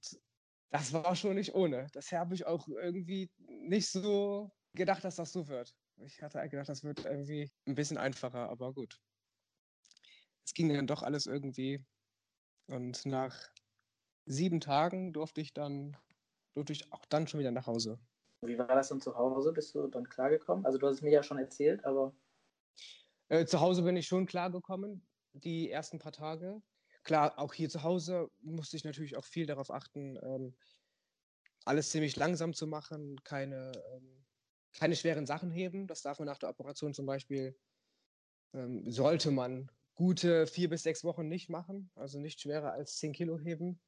das 0.69 0.91
war 0.91 1.15
schon 1.15 1.35
nicht 1.35 1.53
ohne. 1.55 1.87
Das 1.93 2.11
habe 2.11 2.35
ich 2.35 2.45
auch 2.45 2.67
irgendwie 2.67 3.31
nicht 3.37 3.89
so 3.89 4.51
gedacht, 4.73 5.03
dass 5.03 5.15
das 5.15 5.31
so 5.31 5.47
wird. 5.47 5.73
Ich 6.03 6.21
hatte 6.21 6.39
gedacht, 6.49 6.69
das 6.69 6.83
wird 6.83 7.05
irgendwie 7.05 7.49
ein 7.65 7.75
bisschen 7.75 7.97
einfacher, 7.97 8.49
aber 8.49 8.73
gut. 8.73 8.99
Es 10.45 10.53
ging 10.53 10.69
dann 10.73 10.87
doch 10.87 11.03
alles 11.03 11.25
irgendwie. 11.25 11.83
Und 12.67 13.05
nach 13.05 13.49
sieben 14.25 14.59
Tagen 14.59 15.13
durfte 15.13 15.41
ich 15.41 15.53
dann 15.53 15.97
durfte 16.57 16.73
ich 16.73 16.91
auch 16.91 17.05
dann 17.05 17.27
schon 17.27 17.39
wieder 17.39 17.51
nach 17.51 17.67
Hause. 17.67 17.99
Wie 18.41 18.57
war 18.57 18.67
das 18.67 18.89
dann 18.89 18.99
zu 18.99 19.15
Hause? 19.15 19.53
Bist 19.53 19.75
du 19.75 19.87
dann 19.87 20.09
klargekommen? 20.09 20.65
Also 20.65 20.79
du 20.79 20.87
hast 20.87 20.95
es 20.95 21.01
mir 21.01 21.11
ja 21.11 21.21
schon 21.21 21.37
erzählt, 21.37 21.85
aber. 21.85 22.13
Äh, 23.29 23.45
zu 23.45 23.59
Hause 23.59 23.83
bin 23.83 23.97
ich 23.97 24.07
schon 24.07 24.25
klargekommen, 24.25 25.07
die 25.33 25.69
ersten 25.69 25.99
paar 25.99 26.11
Tage. 26.11 26.61
Klar, 27.03 27.39
auch 27.39 27.53
hier 27.53 27.69
zu 27.69 27.83
Hause 27.83 28.29
musste 28.41 28.77
ich 28.77 28.83
natürlich 28.83 29.17
auch 29.17 29.25
viel 29.25 29.45
darauf 29.45 29.71
achten, 29.71 30.17
ähm, 30.21 30.55
alles 31.65 31.89
ziemlich 31.89 32.15
langsam 32.15 32.53
zu 32.53 32.67
machen, 32.67 33.17
keine, 33.23 33.71
ähm, 33.93 34.25
keine 34.77 34.95
schweren 34.95 35.25
Sachen 35.25 35.51
heben. 35.51 35.87
Das 35.87 36.01
darf 36.01 36.19
man 36.19 36.27
nach 36.27 36.37
der 36.37 36.49
Operation 36.49 36.93
zum 36.93 37.05
Beispiel, 37.05 37.57
ähm, 38.53 38.89
sollte 38.89 39.31
man 39.31 39.71
gute 39.95 40.47
vier 40.47 40.69
bis 40.69 40.83
sechs 40.83 41.03
Wochen 41.03 41.27
nicht 41.27 41.49
machen, 41.49 41.91
also 41.95 42.19
nicht 42.19 42.41
schwerer 42.41 42.71
als 42.71 42.97
zehn 42.97 43.13
Kilo 43.13 43.37
heben 43.39 43.81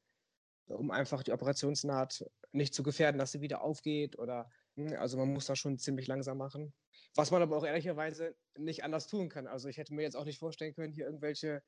um 0.70 0.92
einfach 0.92 1.24
die 1.24 1.32
Operationsnaht 1.32 2.26
nicht 2.52 2.74
zu 2.74 2.84
gefährden, 2.84 3.20
dass 3.20 3.32
sie 3.32 3.42
wieder 3.42 3.62
aufgeht 3.62 4.18
oder 4.18 4.50
also 4.96 5.18
man 5.18 5.32
muss 5.32 5.46
das 5.46 5.60
schon 5.60 5.78
ziemlich 5.78 6.08
langsam 6.08 6.38
machen. 6.38 6.74
Was 7.16 7.32
man 7.32 7.42
aber 7.42 7.58
auch 7.58 7.66
ehrlicherweise 7.66 8.36
nicht 8.58 8.84
anders 8.84 9.08
tun 9.08 9.30
kann. 9.30 9.48
Also 9.48 9.68
ich 9.68 9.78
hätte 9.78 9.94
mir 9.94 10.04
jetzt 10.04 10.16
auch 10.16 10.26
nicht 10.26 10.40
vorstellen 10.40 10.74
können, 10.74 10.94
hier 10.94 11.06
irgendwelche 11.06 11.64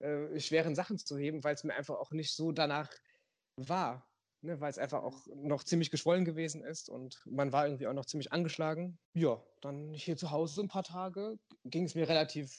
äh, 0.00 0.38
schweren 0.40 0.74
Sachen 0.74 0.98
zu 0.98 1.16
heben, 1.16 1.44
weil 1.44 1.54
es 1.54 1.64
mir 1.64 1.74
einfach 1.74 1.96
auch 1.96 2.10
nicht 2.10 2.34
so 2.34 2.52
danach 2.52 2.90
war. 3.56 4.06
Ne, 4.42 4.58
weil 4.58 4.70
es 4.70 4.78
einfach 4.78 5.02
auch 5.02 5.26
noch 5.34 5.64
ziemlich 5.64 5.90
geschwollen 5.90 6.24
gewesen 6.24 6.64
ist 6.64 6.88
und 6.88 7.20
man 7.26 7.52
war 7.52 7.66
irgendwie 7.66 7.86
auch 7.86 7.92
noch 7.92 8.06
ziemlich 8.06 8.32
angeschlagen. 8.32 8.98
Ja, 9.12 9.44
dann 9.60 9.92
hier 9.92 10.16
zu 10.16 10.30
Hause 10.30 10.54
so 10.54 10.62
ein 10.62 10.68
paar 10.68 10.82
Tage 10.82 11.38
ging 11.64 11.84
es 11.84 11.94
mir 11.94 12.08
relativ 12.08 12.56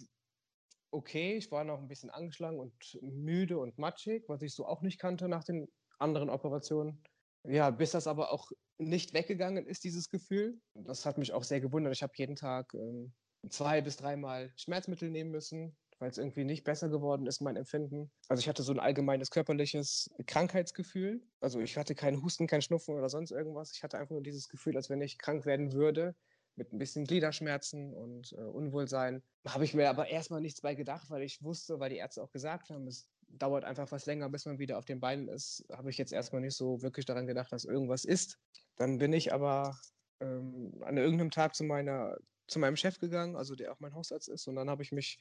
okay. 0.91 1.37
Ich 1.37 1.51
war 1.51 1.63
noch 1.63 1.79
ein 1.79 1.87
bisschen 1.87 2.11
angeschlagen 2.11 2.59
und 2.59 2.99
müde 3.01 3.57
und 3.57 3.79
matschig, 3.79 4.25
was 4.27 4.43
ich 4.43 4.53
so 4.53 4.67
auch 4.67 4.83
nicht 4.83 4.99
kannte 4.99 5.27
nach 5.27 5.43
den 5.43 5.67
anderen 5.97 6.29
Operationen. 6.29 7.01
Ja, 7.43 7.71
bis 7.71 7.91
das 7.91 8.07
aber 8.07 8.31
auch 8.31 8.51
nicht 8.77 9.13
weggegangen 9.13 9.65
ist, 9.65 9.83
dieses 9.83 10.09
Gefühl. 10.09 10.59
Das 10.73 11.05
hat 11.05 11.17
mich 11.17 11.33
auch 11.33 11.43
sehr 11.43 11.61
gewundert. 11.61 11.93
Ich 11.93 12.03
habe 12.03 12.13
jeden 12.15 12.35
Tag 12.35 12.73
ähm, 12.73 13.13
zwei 13.49 13.81
bis 13.81 13.97
dreimal 13.97 14.51
Schmerzmittel 14.55 15.09
nehmen 15.09 15.31
müssen, 15.31 15.75
weil 15.99 16.09
es 16.09 16.17
irgendwie 16.17 16.43
nicht 16.43 16.63
besser 16.63 16.89
geworden 16.89 17.25
ist, 17.27 17.41
mein 17.41 17.55
Empfinden. 17.55 18.11
Also 18.27 18.41
ich 18.41 18.49
hatte 18.49 18.63
so 18.63 18.71
ein 18.71 18.79
allgemeines 18.79 19.29
körperliches 19.29 20.09
Krankheitsgefühl. 20.27 21.21
Also 21.39 21.59
ich 21.59 21.77
hatte 21.77 21.95
keinen 21.95 22.21
Husten, 22.23 22.47
keinen 22.47 22.61
Schnupfen 22.61 22.95
oder 22.95 23.09
sonst 23.09 23.31
irgendwas. 23.31 23.71
Ich 23.75 23.83
hatte 23.83 23.97
einfach 23.97 24.11
nur 24.11 24.23
dieses 24.23 24.47
Gefühl, 24.47 24.75
als 24.75 24.89
wenn 24.89 25.01
ich 25.01 25.17
krank 25.17 25.45
werden 25.45 25.73
würde, 25.73 26.15
mit 26.55 26.73
ein 26.73 26.79
bisschen 26.79 27.05
Gliederschmerzen 27.05 27.93
und 27.93 28.33
äh, 28.33 28.41
Unwohlsein. 28.41 29.23
Habe 29.47 29.63
ich 29.63 29.73
mir 29.73 29.89
aber 29.89 30.07
erstmal 30.07 30.41
nichts 30.41 30.61
bei 30.61 30.75
gedacht, 30.75 31.09
weil 31.09 31.23
ich 31.23 31.41
wusste, 31.41 31.79
weil 31.79 31.89
die 31.89 31.97
Ärzte 31.97 32.21
auch 32.21 32.31
gesagt 32.31 32.69
haben, 32.69 32.87
es 32.87 33.07
dauert 33.37 33.63
einfach 33.63 33.91
was 33.91 34.05
länger, 34.05 34.29
bis 34.29 34.45
man 34.45 34.59
wieder 34.59 34.77
auf 34.77 34.85
den 34.85 34.99
Beinen 34.99 35.27
ist, 35.27 35.65
habe 35.71 35.89
ich 35.89 35.97
jetzt 35.97 36.13
erstmal 36.13 36.41
nicht 36.41 36.55
so 36.55 36.81
wirklich 36.81 37.05
daran 37.05 37.27
gedacht, 37.27 37.51
dass 37.51 37.65
irgendwas 37.65 38.05
ist. 38.05 38.37
Dann 38.77 38.97
bin 38.97 39.13
ich 39.13 39.33
aber 39.33 39.77
ähm, 40.19 40.73
an 40.81 40.97
irgendeinem 40.97 41.31
Tag 41.31 41.55
zu, 41.55 41.63
meiner, 41.63 42.17
zu 42.47 42.59
meinem 42.59 42.75
Chef 42.75 42.99
gegangen, 42.99 43.35
also 43.35 43.55
der 43.55 43.71
auch 43.71 43.79
mein 43.79 43.93
Hausarzt 43.93 44.29
ist, 44.29 44.47
und 44.47 44.55
dann 44.55 44.69
habe 44.69 44.83
ich 44.83 44.91
mich 44.91 45.19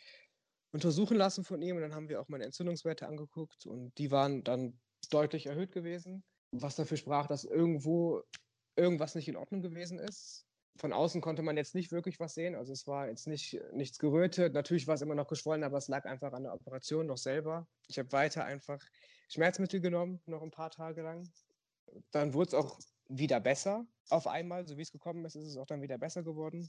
untersuchen 0.72 1.16
lassen 1.16 1.44
von 1.44 1.62
ihm. 1.62 1.76
Und 1.76 1.82
dann 1.82 1.94
haben 1.94 2.08
wir 2.08 2.20
auch 2.20 2.28
meine 2.28 2.44
Entzündungswerte 2.44 3.06
angeguckt. 3.06 3.66
Und 3.66 3.96
die 3.98 4.10
waren 4.10 4.44
dann 4.44 4.78
deutlich 5.10 5.46
erhöht 5.46 5.72
gewesen, 5.72 6.24
was 6.52 6.76
dafür 6.76 6.96
sprach, 6.96 7.26
dass 7.26 7.44
irgendwo 7.44 8.22
irgendwas 8.76 9.14
nicht 9.14 9.28
in 9.28 9.36
Ordnung 9.36 9.62
gewesen 9.62 9.98
ist 9.98 10.46
von 10.76 10.92
außen 10.92 11.20
konnte 11.20 11.42
man 11.42 11.56
jetzt 11.56 11.74
nicht 11.74 11.92
wirklich 11.92 12.20
was 12.20 12.34
sehen. 12.34 12.54
Also 12.54 12.72
es 12.72 12.86
war 12.86 13.08
jetzt 13.08 13.26
nicht, 13.26 13.60
nichts 13.72 13.98
gerötet. 13.98 14.54
Natürlich 14.54 14.86
war 14.86 14.94
es 14.94 15.02
immer 15.02 15.14
noch 15.14 15.28
geschwollen, 15.28 15.64
aber 15.64 15.78
es 15.78 15.88
lag 15.88 16.04
einfach 16.06 16.32
an 16.32 16.44
der 16.44 16.54
Operation 16.54 17.06
noch 17.06 17.18
selber. 17.18 17.68
Ich 17.88 17.98
habe 17.98 18.10
weiter 18.12 18.44
einfach 18.44 18.80
Schmerzmittel 19.28 19.80
genommen, 19.80 20.20
noch 20.26 20.42
ein 20.42 20.50
paar 20.50 20.70
Tage 20.70 21.02
lang. 21.02 21.28
Dann 22.10 22.34
wurde 22.34 22.48
es 22.48 22.54
auch 22.54 22.78
wieder 23.08 23.40
besser. 23.40 23.86
Auf 24.08 24.26
einmal, 24.26 24.66
so 24.66 24.76
wie 24.76 24.82
es 24.82 24.92
gekommen 24.92 25.24
ist, 25.24 25.34
ist 25.34 25.46
es 25.46 25.56
auch 25.56 25.66
dann 25.66 25.82
wieder 25.82 25.98
besser 25.98 26.22
geworden. 26.22 26.68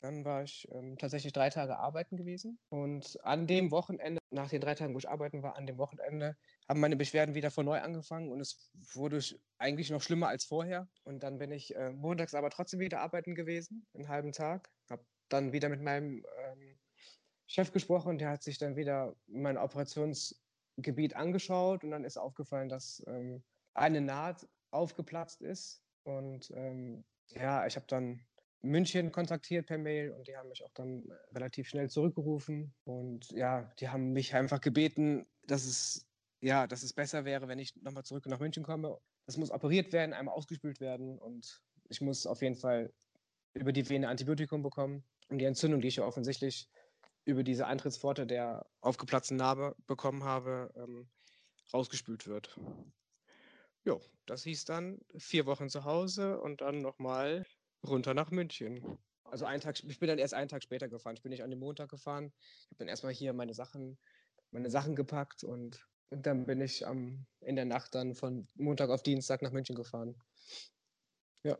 Dann 0.00 0.24
war 0.24 0.44
ich 0.44 0.68
ähm, 0.70 0.96
tatsächlich 0.96 1.32
drei 1.32 1.50
Tage 1.50 1.78
arbeiten 1.78 2.16
gewesen. 2.16 2.58
Und 2.68 3.18
an 3.24 3.46
dem 3.46 3.70
Wochenende, 3.70 4.20
nach 4.30 4.48
den 4.48 4.60
drei 4.60 4.74
Tagen, 4.74 4.94
wo 4.94 4.98
ich 4.98 5.08
arbeiten 5.08 5.42
war, 5.42 5.56
an 5.56 5.66
dem 5.66 5.78
Wochenende, 5.78 6.36
haben 6.68 6.80
meine 6.80 6.96
Beschwerden 6.96 7.34
wieder 7.34 7.50
von 7.50 7.64
neu 7.64 7.80
angefangen 7.80 8.30
und 8.30 8.40
es 8.40 8.70
wurde 8.94 9.20
eigentlich 9.58 9.90
noch 9.90 10.02
schlimmer 10.02 10.28
als 10.28 10.44
vorher. 10.44 10.88
Und 11.02 11.22
dann 11.22 11.38
bin 11.38 11.50
ich 11.50 11.74
äh, 11.74 11.90
montags 11.90 12.34
aber 12.34 12.50
trotzdem 12.50 12.80
wieder 12.80 13.00
arbeiten 13.00 13.34
gewesen, 13.34 13.86
einen 13.94 14.08
halben 14.08 14.32
Tag. 14.32 14.70
Habe 14.88 15.04
dann 15.28 15.52
wieder 15.52 15.68
mit 15.68 15.82
meinem 15.82 16.24
ähm, 16.44 16.78
Chef 17.46 17.72
gesprochen, 17.72 18.18
der 18.18 18.30
hat 18.30 18.42
sich 18.42 18.58
dann 18.58 18.76
wieder 18.76 19.16
mein 19.26 19.56
Operationsgebiet 19.56 21.16
angeschaut 21.16 21.82
und 21.82 21.90
dann 21.90 22.04
ist 22.04 22.18
aufgefallen, 22.18 22.68
dass 22.68 23.02
ähm, 23.08 23.42
eine 23.74 24.00
Naht 24.00 24.46
aufgeplatzt 24.70 25.40
ist. 25.40 25.82
Und 26.04 26.50
ähm, 26.54 27.04
ja, 27.30 27.66
ich 27.66 27.76
habe 27.76 27.86
dann 27.86 28.20
München 28.60 29.12
kontaktiert 29.12 29.66
per 29.66 29.78
Mail 29.78 30.12
und 30.12 30.26
die 30.26 30.36
haben 30.36 30.48
mich 30.48 30.64
auch 30.64 30.72
dann 30.74 31.04
relativ 31.32 31.68
schnell 31.68 31.88
zurückgerufen 31.88 32.74
und 32.84 33.30
ja, 33.30 33.72
die 33.78 33.88
haben 33.88 34.12
mich 34.12 34.34
einfach 34.34 34.60
gebeten, 34.60 35.26
dass 35.46 35.64
es 35.64 36.08
ja, 36.40 36.66
dass 36.66 36.82
es 36.82 36.92
besser 36.92 37.24
wäre, 37.24 37.48
wenn 37.48 37.58
ich 37.58 37.74
nochmal 37.76 38.04
zurück 38.04 38.26
nach 38.26 38.38
München 38.40 38.62
komme. 38.62 38.98
Das 39.26 39.36
muss 39.36 39.50
operiert 39.50 39.92
werden, 39.92 40.12
einmal 40.12 40.34
ausgespült 40.34 40.80
werden 40.80 41.18
und 41.18 41.62
ich 41.88 42.00
muss 42.00 42.26
auf 42.26 42.42
jeden 42.42 42.54
Fall 42.56 42.92
über 43.54 43.72
die 43.72 43.88
Vene 43.88 44.08
Antibiotikum 44.08 44.62
bekommen, 44.62 45.04
um 45.28 45.38
die 45.38 45.44
Entzündung, 45.44 45.80
die 45.80 45.88
ich 45.88 45.96
ja 45.96 46.04
offensichtlich 46.04 46.68
über 47.24 47.42
diese 47.42 47.66
Eintrittspforte 47.66 48.26
der 48.26 48.66
aufgeplatzten 48.80 49.36
Narbe 49.36 49.76
bekommen 49.86 50.24
habe, 50.24 50.72
ähm, 50.76 51.08
rausgespült 51.72 52.26
wird. 52.26 52.58
Jo, 53.84 54.00
das 54.26 54.44
hieß 54.44 54.64
dann 54.64 55.00
vier 55.16 55.46
Wochen 55.46 55.68
zu 55.68 55.84
Hause 55.84 56.40
und 56.40 56.60
dann 56.60 56.80
nochmal 56.80 57.44
runter 57.86 58.14
nach 58.14 58.30
München. 58.30 58.98
Also 59.24 59.44
einen 59.44 59.60
Tag, 59.60 59.82
ich 59.82 59.98
bin 59.98 60.08
dann 60.08 60.18
erst 60.18 60.34
einen 60.34 60.48
Tag 60.48 60.62
später 60.62 60.88
gefahren. 60.88 61.16
Ich 61.16 61.22
bin 61.22 61.30
nicht 61.30 61.42
an 61.42 61.50
dem 61.50 61.58
Montag 61.58 61.90
gefahren. 61.90 62.32
Ich 62.36 62.66
habe 62.66 62.78
dann 62.78 62.88
erstmal 62.88 63.12
hier 63.12 63.32
meine 63.32 63.54
Sachen, 63.54 63.98
meine 64.50 64.70
Sachen 64.70 64.96
gepackt 64.96 65.44
und, 65.44 65.86
und 66.10 66.26
dann 66.26 66.46
bin 66.46 66.60
ich 66.60 66.86
am, 66.86 67.26
in 67.40 67.56
der 67.56 67.66
Nacht 67.66 67.94
dann 67.94 68.14
von 68.14 68.48
Montag 68.54 68.90
auf 68.90 69.02
Dienstag 69.02 69.42
nach 69.42 69.52
München 69.52 69.76
gefahren. 69.76 70.16
Ja. 71.42 71.58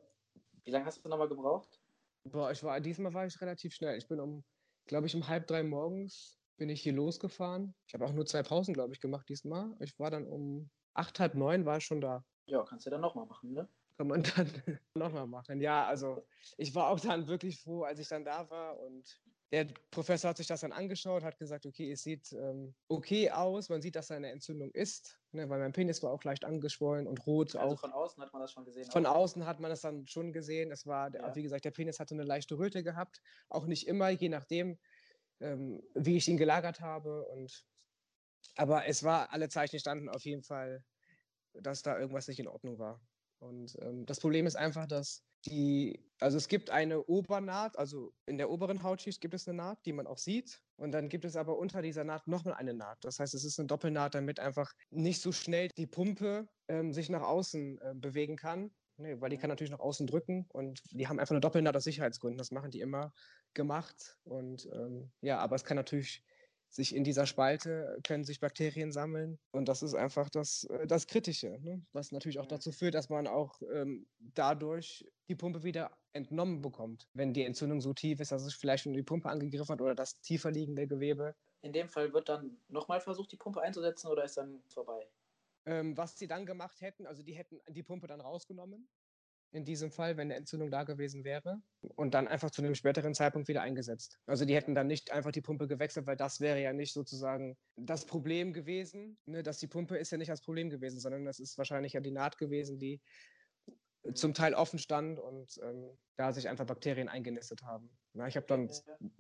Wie 0.65 0.71
lange 0.71 0.87
hast 0.87 1.05
du 1.05 1.09
nochmal 1.09 1.29
gebraucht? 1.29 1.81
Boah, 2.25 2.51
ich 2.51 2.63
war, 2.63 2.81
diesmal 2.81 3.15
war 3.15 3.27
ich 3.27 3.41
relativ 3.41 3.75
schnell. 3.75 3.97
Ich 3.99 4.09
bin 4.09 4.21
um, 4.21 4.45
glaube 4.87 5.07
ich, 5.07 5.15
um 5.15 5.29
halb 5.29 5.47
drei 5.47 5.63
morgens 5.63 6.39
bin 6.57 6.69
ich 6.69 6.83
hier 6.83 6.93
losgefahren. 6.93 7.75
Ich 7.87 7.95
habe 7.95 8.05
auch 8.05 8.13
nur 8.13 8.27
zwei 8.27 8.43
Pausen, 8.43 8.75
glaube 8.75 8.93
ich, 8.93 9.01
gemacht 9.01 9.29
diesmal. 9.29 9.77
Ich 9.81 9.99
war 9.99 10.11
dann 10.11 10.27
um 10.27 10.71
acht, 10.95 11.21
halb 11.21 11.35
neun 11.35 11.65
war 11.65 11.79
ich 11.79 11.85
schon 11.85 12.01
da. 12.01 12.25
Ja, 12.47 12.65
kannst 12.65 12.87
du 12.87 12.91
dann 12.91 13.01
nochmal 13.01 13.27
machen, 13.27 13.53
ne? 13.53 13.69
Kann 13.99 14.07
man 14.07 14.23
dann 14.37 14.79
nochmal 14.95 15.27
machen. 15.27 15.61
Ja, 15.61 15.87
also 15.87 16.25
ich 16.57 16.75
war 16.75 16.89
auch 16.89 17.01
dann 17.01 17.27
wirklich 17.27 17.61
froh, 17.61 17.83
als 17.83 17.99
ich 17.99 18.09
dann 18.09 18.25
da 18.25 18.49
war 18.49 18.79
und 18.81 19.21
der 19.51 19.67
Professor 19.91 20.29
hat 20.31 20.37
sich 20.37 20.47
das 20.47 20.61
dann 20.61 20.73
angeschaut, 20.73 21.25
hat 21.25 21.39
gesagt, 21.39 21.65
okay, 21.67 21.91
es 21.91 22.03
sieht 22.03 22.31
ähm, 22.33 22.75
okay 22.89 23.31
aus, 23.31 23.71
man 23.71 23.81
sieht, 23.81 23.97
dass 23.97 24.09
da 24.09 24.15
eine 24.15 24.31
Entzündung 24.31 24.71
ist, 24.73 25.21
ne, 25.33 25.49
weil 25.49 25.59
mein 25.59 25.73
Penis 25.73 26.03
war 26.03 26.13
auch 26.13 26.23
leicht 26.23 26.45
angeschwollen 26.45 27.07
und 27.07 27.27
rot 27.27 27.57
Also 27.57 27.75
auch. 27.75 27.81
von 27.81 27.93
außen 27.93 28.23
hat 28.23 28.33
man 28.33 28.43
das 28.43 28.53
schon 28.53 28.67
gesehen. 28.67 28.85
Von 28.91 29.07
auch. 29.07 29.17
außen 29.17 29.47
hat 29.47 29.59
man 29.59 29.71
das 29.71 29.81
dann 29.81 30.07
schon 30.07 30.33
gesehen. 30.33 30.71
Es 30.71 30.87
war, 30.87 31.13
Ja. 31.15 31.35
wie 31.35 31.43
gesagt, 31.43 31.65
der 31.65 31.71
Penis 31.71 31.99
hatte 31.99 32.15
eine 32.15 32.25
leichte 32.25 32.59
Röte 32.59 32.83
gehabt. 32.85 33.21
Auch 33.49 33.67
nicht 33.67 33.87
immer, 33.89 34.11
je 34.11 34.29
nachdem, 34.29 34.79
ähm, 35.41 35.83
wie 35.95 36.19
ich 36.19 36.29
ihn 36.29 36.37
gelagert 36.37 36.81
habe. 36.81 37.25
Und, 37.25 37.65
aber 38.57 38.87
es 38.87 39.03
war, 39.03 39.33
alle 39.33 39.49
Zeichen 39.49 39.81
standen 39.81 40.09
auf 40.11 40.25
jeden 40.27 40.43
Fall, 40.43 40.85
dass 41.55 41.83
da 41.83 41.99
irgendwas 41.99 42.29
nicht 42.29 42.39
in 42.39 42.49
Ordnung 42.49 42.79
war. 42.79 43.01
Und 43.39 43.77
ähm, 43.81 44.05
das 44.07 44.21
Problem 44.21 44.47
ist 44.47 44.57
einfach, 44.57 44.87
dass 44.87 45.23
die, 45.47 46.05
also 46.19 46.37
es 46.37 46.49
gibt 46.49 46.71
eine 46.71 47.05
Obernaht, 47.05 47.79
also 47.79 48.13
in 48.27 48.39
der 48.39 48.51
oberen 48.51 48.83
Hautschicht 48.83 49.21
gibt 49.21 49.35
es 49.35 49.47
eine 49.47 49.57
Naht, 49.57 49.79
die 49.87 49.93
man 49.93 50.07
auch 50.07 50.19
sieht. 50.19 50.61
Und 50.77 50.93
dann 50.93 51.09
gibt 51.09 51.25
es 51.25 51.37
aber 51.37 51.57
unter 51.59 51.83
dieser 51.83 52.05
Naht 52.05 52.27
nochmal 52.27 52.55
eine 52.55 52.75
Naht. 52.75 52.99
Das 53.03 53.19
heißt, 53.21 53.35
es 53.35 53.45
ist 53.45 53.59
eine 53.59 53.69
Doppelnaht, 53.69 54.15
damit 54.15 54.41
einfach 54.41 54.73
nicht 54.91 55.21
so 55.21 55.33
schnell 55.33 55.69
die 55.77 55.87
Pumpe 55.87 56.49
ähm, 56.69 56.93
sich 56.93 57.09
nach 57.09 57.23
außen 57.23 57.79
äh, 57.81 57.95
bewegen 57.95 58.37
kann. 58.37 58.73
Nee, 59.01 59.21
weil 59.21 59.31
die 59.31 59.37
kann 59.39 59.49
natürlich 59.49 59.71
nach 59.71 59.79
außen 59.79 60.09
drücken 60.09 60.47
und 60.49 60.83
die 60.91 61.07
haben 61.07 61.21
einfach 61.21 61.33
eine 61.33 61.41
Doppelnaht 61.41 61.77
aus 61.77 61.85
Sicherheitsgründen. 61.85 62.37
Das 62.37 62.51
machen 62.51 62.73
die 62.73 62.81
immer 62.81 63.13
gemacht. 63.55 64.19
Und 64.25 64.69
ähm, 64.73 65.13
ja, 65.21 65.39
aber 65.39 65.55
es 65.55 65.63
kann 65.65 65.77
natürlich 65.77 66.25
sich 66.71 66.95
in 66.95 67.05
dieser 67.05 67.27
Spalte 67.27 67.99
können 68.05 68.25
sich 68.25 68.41
Bakterien 68.41 68.93
sammeln. 68.93 69.39
Und 69.53 69.69
das 69.69 69.83
ist 69.83 69.95
einfach 69.95 70.29
das, 70.31 70.65
äh, 70.65 70.87
das 70.87 71.07
Kritische, 71.07 71.59
ne? 71.61 71.87
was 71.93 72.13
natürlich 72.13 72.39
auch 72.39 72.47
Ja. 72.47 72.49
dazu 72.49 72.73
führt, 72.73 72.95
dass 72.95 73.09
man 73.09 73.27
auch 73.27 73.61
ähm, 73.73 74.07
dadurch 74.19 75.05
die 75.29 75.37
Pumpe 75.37 75.63
wieder 75.63 75.91
entnommen 76.13 76.61
bekommt. 76.63 77.09
Wenn 77.15 77.33
die 77.33 77.45
Entzündung 77.45 77.81
so 77.81 77.93
tief 77.95 78.21
ist, 78.21 78.33
dass 78.33 78.45
es 78.45 78.55
vielleicht 78.55 78.85
schon 78.85 78.93
die 78.95 79.03
Pumpe 79.03 79.29
angegriffen 79.29 79.69
hat 79.69 79.81
oder 79.81 79.95
das 79.95 80.21
tiefer 80.21 80.51
liegende 80.51 80.87
Gewebe. 80.87 81.35
In 81.61 81.73
dem 81.73 81.89
Fall 81.89 82.13
wird 82.13 82.29
dann 82.29 82.63
nochmal 82.69 83.01
versucht, 83.01 83.31
die 83.33 83.37
Pumpe 83.37 83.61
einzusetzen 83.63 84.09
oder 84.09 84.25
ist 84.25 84.37
dann 84.37 84.63
vorbei? 84.69 85.09
Ähm, 85.67 85.97
was 85.97 86.17
sie 86.17 86.27
dann 86.27 86.47
gemacht 86.47 86.81
hätten, 86.81 87.07
also 87.07 87.23
die 87.23 87.35
hätten 87.35 87.61
die 87.69 87.83
Pumpe 87.83 88.07
dann 88.07 88.21
rausgenommen. 88.21 88.89
In 89.51 89.65
diesem 89.65 89.91
Fall, 89.91 90.17
wenn 90.17 90.29
eine 90.29 90.37
Entzündung 90.37 90.71
da 90.71 90.85
gewesen 90.85 91.25
wäre. 91.25 91.63
Und 91.97 92.13
dann 92.13 92.29
einfach 92.29 92.51
zu 92.51 92.61
einem 92.61 92.75
späteren 92.75 93.15
Zeitpunkt 93.15 93.49
wieder 93.49 93.63
eingesetzt. 93.63 94.19
Also 94.27 94.45
die 94.45 94.55
hätten 94.55 94.75
dann 94.75 94.87
nicht 94.87 95.11
einfach 95.11 95.33
die 95.33 95.41
Pumpe 95.41 95.67
gewechselt, 95.67 96.07
weil 96.07 96.17
das 96.17 96.41
wäre 96.41 96.61
ja 96.61 96.73
nicht 96.73 96.93
sozusagen 96.93 97.57
das 97.77 98.05
Problem 98.05 98.53
gewesen. 98.53 99.19
Ne? 99.25 99.43
Dass 99.43 99.59
die 99.59 99.67
Pumpe 99.67 99.97
ist 99.97 100.13
ja 100.13 100.19
nicht 100.19 100.31
das 100.31 100.43
Problem 100.43 100.69
gewesen, 100.69 101.01
sondern 101.01 101.25
das 101.25 101.39
ist 101.39 101.57
wahrscheinlich 101.57 101.95
ja 101.95 102.01
die 102.01 102.11
Naht 102.11 102.37
gewesen, 102.37 102.79
die 102.79 103.01
zum 104.15 104.35
Teil 104.35 104.55
offen 104.55 104.79
stand 104.79 105.19
und 105.19 105.59
ähm, 105.63 105.97
da 106.17 106.33
sich 106.33 106.49
einfach 106.49 106.67
Bakterien 106.67 107.09
eingenistet 107.09 107.63
haben. 107.63 107.91
Na, 108.15 108.27
ich 108.27 108.37
habe 108.37 108.47
dann 108.47 108.71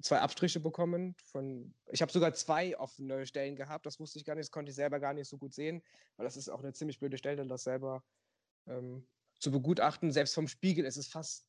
zwei 0.02 0.20
Abstriche 0.20 0.61
bekommen 0.61 1.14
von. 1.25 1.75
Ich 1.90 2.02
habe 2.02 2.12
sogar 2.12 2.32
zwei 2.35 2.78
offene 2.78 3.26
Stellen 3.26 3.56
gehabt. 3.56 3.87
Das 3.87 4.00
wusste 4.00 4.18
ich 4.18 4.25
gar 4.25 4.35
nicht, 4.35 4.47
das 4.47 4.50
konnte 4.50 4.70
ich 4.70 4.76
selber 4.76 5.00
gar 5.00 5.14
nicht 5.14 5.28
so 5.28 5.38
gut 5.38 5.54
sehen, 5.54 5.82
weil 6.16 6.25
das 6.25 6.37
ist 6.37 6.49
auch 6.49 6.61
eine 6.61 6.73
ziemlich 6.73 6.99
blöde 6.99 7.18
Stelle, 7.18 7.47
das 7.47 7.64
selber 7.64 8.02
ähm, 8.66 9.06
zu 9.38 9.50
begutachten. 9.50 10.11
Selbst 10.12 10.35
vom 10.35 10.49
Spiegel 10.49 10.85
ist 10.85 10.97
es 10.97 11.09
fast 11.09 11.47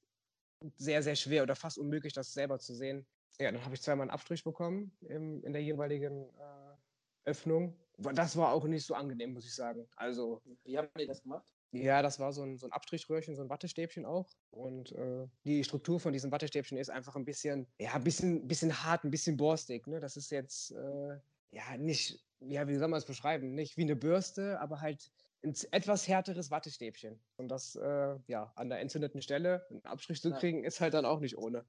sehr, 0.77 1.03
sehr 1.03 1.15
schwer 1.15 1.43
oder 1.43 1.55
fast 1.55 1.77
unmöglich, 1.77 2.13
das 2.13 2.34
selber 2.34 2.60
zu 2.60 2.74
sehen. 2.74 3.08
Ja, 3.39 3.51
dann 3.51 3.63
habe 3.63 3.75
ich 3.75 3.81
zweimal 3.81 4.03
einen 4.03 4.12
Abstrich 4.12 4.43
bekommen 4.43 4.91
im, 5.01 5.43
in 5.43 5.53
der 5.53 5.63
jeweiligen 5.63 6.29
äh, 6.29 7.29
Öffnung. 7.29 7.77
Das 7.98 8.36
war 8.36 8.51
auch 8.51 8.65
nicht 8.65 8.86
so 8.86 8.96
angenehm, 8.96 9.34
muss 9.34 9.46
ich 9.46 9.53
sagen. 9.53 9.88
Also 9.96 10.41
Wie 10.63 10.77
haben 10.77 10.89
die 10.98 11.08
das 11.08 11.24
gemacht? 11.24 11.46
ja, 11.72 12.01
das 12.01 12.19
war 12.19 12.34
so 12.34 12.41
ein, 12.43 12.58
so 12.58 12.65
ein 12.65 12.72
Abstrichröhrchen, 12.72 13.36
so 13.36 13.43
ein 13.43 13.50
Wattestäbchen 13.50 14.05
auch. 14.05 14.29
Und 14.50 14.91
äh, 14.93 15.27
die 15.46 15.63
Struktur 15.63 16.00
von 16.00 16.13
diesem 16.13 16.31
Wattestäbchen 16.31 16.77
ist 16.77 16.89
einfach 16.89 17.15
ein 17.15 17.25
bisschen, 17.25 17.67
ja, 17.79 17.93
ein 17.93 18.03
bisschen, 18.03 18.48
bisschen 18.48 18.84
hart, 18.84 19.03
ein 19.03 19.12
bisschen 19.12 19.38
borstig. 19.38 19.86
Ne? 19.88 20.00
Das 20.00 20.17
ist 20.17 20.31
jetzt, 20.31 20.72
äh, 20.72 21.19
ja, 21.51 21.77
nicht, 21.77 22.25
ja, 22.39 22.67
wie 22.67 22.75
soll 22.75 22.88
man 22.88 22.98
es 22.98 23.05
beschreiben? 23.05 23.53
Nicht 23.53 23.77
wie 23.77 23.84
eine 23.84 23.96
Bürste, 23.96 24.60
aber 24.60 24.81
halt 24.81 25.12
ein 25.43 25.53
etwas 25.72 26.08
härteres 26.08 26.51
Wattestäbchen. 26.51 27.24
Und 27.38 27.50
das, 27.50 27.75
äh, 27.75 28.17
ja, 28.27 28.51
an 28.55 28.69
der 28.69 28.79
entzündeten 28.79 29.22
Stelle 29.22 29.65
einen 29.69 29.84
Abstrich 29.86 30.22
zu 30.22 30.29
Ja. 30.29 30.38
kriegen, 30.38 30.63
ist 30.63 30.81
halt 30.81 30.93
dann 30.93 31.05
auch 31.05 31.19
nicht 31.19 31.38
ohne. 31.38 31.65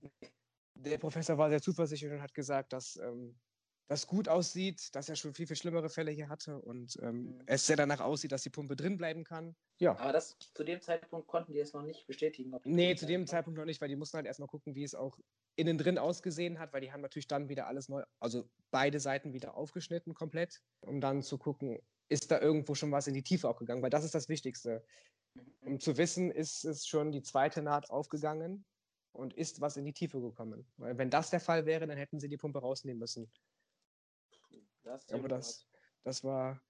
Der 0.74 0.98
Professor 0.98 1.38
war 1.38 1.50
sehr 1.50 1.62
zuversichtlich 1.62 2.12
und 2.12 2.22
hat 2.22 2.34
gesagt, 2.34 2.72
dass 2.72 2.96
ähm, 2.96 3.38
das 3.90 4.06
gut 4.06 4.28
aussieht, 4.28 4.94
dass 4.94 5.08
er 5.08 5.16
schon 5.16 5.34
viel, 5.34 5.48
viel 5.48 5.56
schlimmere 5.56 5.88
Fälle 5.90 6.12
hier 6.12 6.28
hatte 6.28 6.60
und 6.60 6.96
ähm, 7.02 7.24
Mhm. 7.24 7.42
es 7.46 7.66
sehr 7.66 7.76
danach 7.76 7.98
aussieht, 8.00 8.30
dass 8.30 8.42
die 8.44 8.50
Pumpe 8.50 8.76
drin 8.76 8.96
bleiben 8.96 9.24
kann. 9.24 9.56
Ja. 9.80 9.98
Aber 9.98 10.12
das 10.12 10.38
zu 10.38 10.62
dem 10.62 10.80
Zeitpunkt 10.80 11.26
konnten 11.26 11.52
die 11.52 11.58
es 11.58 11.72
noch 11.72 11.82
nicht 11.82 12.06
bestätigen. 12.06 12.54
ob 12.54 12.64
Nee, 12.64 12.94
zu 12.94 13.06
dem. 13.06 13.26
Zeitpunkt 13.26 13.58
noch 13.58 13.64
nicht, 13.64 13.80
weil 13.80 13.88
die 13.88 13.96
mussten 13.96 14.16
halt 14.16 14.26
erstmal 14.26 14.46
gucken, 14.48 14.76
wie 14.76 14.84
es 14.84 14.94
auch 14.94 15.18
innen 15.56 15.76
drin 15.76 15.98
ausgesehen 15.98 16.60
hat, 16.60 16.72
weil 16.72 16.82
die 16.82 16.92
haben 16.92 17.00
natürlich 17.00 17.26
dann 17.26 17.48
wieder 17.48 17.66
alles 17.66 17.88
neu, 17.88 18.04
also 18.20 18.48
beide 18.70 19.00
Seiten 19.00 19.32
wieder 19.32 19.56
aufgeschnitten 19.56 20.14
komplett, 20.14 20.60
um 20.82 21.00
dann 21.00 21.22
zu 21.24 21.36
gucken, 21.36 21.80
ist 22.08 22.30
da 22.30 22.40
irgendwo 22.40 22.76
schon 22.76 22.92
was 22.92 23.08
in 23.08 23.14
die 23.14 23.24
Tiefe 23.24 23.48
auch 23.48 23.58
gegangen, 23.58 23.82
weil 23.82 23.90
das 23.90 24.04
ist 24.04 24.14
das 24.14 24.28
Wichtigste. 24.28 24.84
Mhm. 25.34 25.54
Um 25.62 25.80
zu 25.80 25.96
wissen, 25.96 26.30
ist 26.30 26.64
es 26.64 26.86
schon 26.86 27.10
die 27.10 27.22
zweite 27.22 27.60
Naht 27.60 27.90
aufgegangen 27.90 28.66
und 29.12 29.34
ist 29.34 29.60
was 29.60 29.76
in 29.76 29.84
die 29.84 29.92
Tiefe 29.92 30.20
gekommen. 30.20 30.70
Weil 30.76 30.96
wenn 30.96 31.10
das 31.10 31.30
der 31.30 31.40
Fall 31.40 31.66
wäre, 31.66 31.88
dann 31.88 31.98
hätten 31.98 32.20
sie 32.20 32.28
die 32.28 32.36
Pumpe 32.36 32.60
rausnehmen 32.60 33.00
müssen. 33.00 33.32
Das 34.82 35.12
Aber 35.12 35.28
das, 35.28 35.66
das 36.04 36.24
war, 36.24 36.60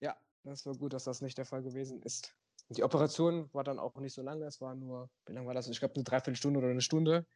ja, 0.00 0.16
das 0.42 0.66
war 0.66 0.74
gut, 0.74 0.92
dass 0.92 1.04
das 1.04 1.20
nicht 1.20 1.38
der 1.38 1.44
Fall 1.44 1.62
gewesen 1.62 2.02
ist. 2.02 2.36
Die 2.70 2.82
Operation 2.82 3.52
war 3.52 3.64
dann 3.64 3.78
auch 3.78 3.94
nicht 3.96 4.14
so 4.14 4.22
lange, 4.22 4.46
es 4.46 4.60
war 4.60 4.74
nur, 4.74 5.10
wie 5.26 5.32
lange 5.32 5.46
war 5.46 5.54
das? 5.54 5.68
Ich 5.68 5.78
glaube, 5.78 5.94
eine 5.94 6.04
Dreiviertelstunde 6.04 6.58
oder 6.58 6.68
eine 6.68 6.80
Stunde. 6.80 7.26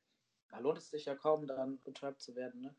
Da 0.50 0.58
lohnt 0.58 0.78
es 0.78 0.90
sich 0.90 1.04
ja 1.04 1.14
kaum, 1.14 1.46
dann 1.46 1.82
betäubt 1.82 2.22
zu 2.22 2.34
werden, 2.34 2.62
ne? 2.62 2.76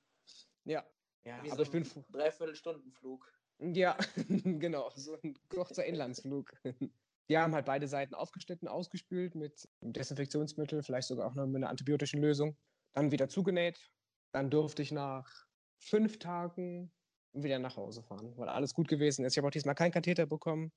Ja. 0.65 0.85
Ja, 1.25 1.43
Wie 1.43 1.51
aber 1.51 1.57
so 1.57 1.63
ich 1.63 1.71
bin. 1.71 2.05
Dreiviertelstundenflug. 2.11 3.31
Ja, 3.59 3.97
genau, 4.27 4.89
so 4.95 5.17
ein 5.21 5.37
kurzer 5.49 5.85
Inlandsflug. 5.85 6.51
Die 7.29 7.37
haben 7.37 7.53
halt 7.53 7.65
beide 7.65 7.87
Seiten 7.87 8.15
aufgeschnitten, 8.15 8.67
ausgespült 8.67 9.35
mit 9.35 9.67
Desinfektionsmittel, 9.81 10.81
vielleicht 10.81 11.09
sogar 11.09 11.27
auch 11.27 11.35
noch 11.35 11.45
mit 11.45 11.57
einer 11.57 11.69
antibiotischen 11.69 12.21
Lösung. 12.21 12.57
Dann 12.93 13.11
wieder 13.11 13.29
zugenäht. 13.29 13.91
Dann 14.31 14.49
durfte 14.49 14.81
ich 14.81 14.91
nach 14.91 15.45
fünf 15.77 16.17
Tagen 16.19 16.91
wieder 17.43 17.59
nach 17.59 17.77
Hause 17.77 18.03
fahren, 18.03 18.37
weil 18.37 18.49
alles 18.49 18.73
gut 18.73 18.87
gewesen 18.87 19.25
ist. 19.25 19.33
Ich 19.33 19.37
habe 19.37 19.47
auch 19.47 19.51
diesmal 19.51 19.75
keinen 19.75 19.91
Katheter 19.91 20.25
bekommen, 20.25 20.71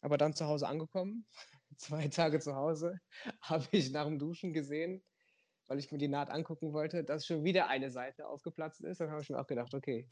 aber 0.00 0.18
dann 0.18 0.34
zu 0.34 0.46
Hause 0.46 0.68
angekommen. 0.68 1.26
Zwei 1.78 2.08
Tage 2.08 2.40
zu 2.40 2.54
Hause 2.56 3.00
habe 3.42 3.68
ich 3.72 3.90
nach 3.92 4.06
dem 4.06 4.18
Duschen 4.18 4.52
gesehen, 4.52 5.04
weil 5.68 5.78
ich 5.78 5.92
mir 5.92 5.98
die 5.98 6.08
Naht 6.08 6.30
angucken 6.30 6.72
wollte, 6.72 7.04
dass 7.04 7.26
schon 7.26 7.44
wieder 7.44 7.68
eine 7.68 7.90
Seite 7.90 8.26
aufgeplatzt 8.28 8.82
ist. 8.82 9.00
Dann 9.00 9.10
habe 9.10 9.22
ich 9.22 9.30
mir 9.30 9.40
auch 9.40 9.46
gedacht, 9.46 9.74
okay, 9.74 10.08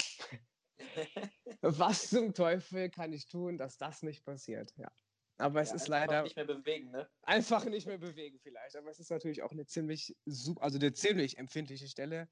was 1.62 2.11
zum 2.11 2.35
Teufel 2.35 2.90
kann 2.90 3.12
ich 3.12 3.26
tun, 3.28 3.59
dass 3.59 3.78
das 3.78 4.02
nicht 4.02 4.24
passiert? 4.24 4.72
Ja. 4.76 4.90
Aber 5.38 5.61
es 5.61 5.70
Ja, 5.70 5.72
ist 5.72 5.88
einfach 5.88 5.88
leider 5.88 6.22
nicht 6.22 6.37
mehr 6.37 6.44
bewegen, 6.46 6.90
ne? 6.90 7.11
einfach 7.22 7.64
nicht 7.66 7.87
mehr 7.87 7.98
bewegen 7.98 8.38
vielleicht. 8.40 8.76
Aber 8.76 8.90
es 8.90 9.00
ist 9.00 9.11
natürlich 9.11 9.42
auch 9.42 9.52
eine 9.52 9.66
ziemlich, 9.66 10.16
also 10.61 10.78
eine 10.78 10.92
ziemlich 10.92 11.38
empfindliche 11.38 11.88
Stelle, 11.88 12.28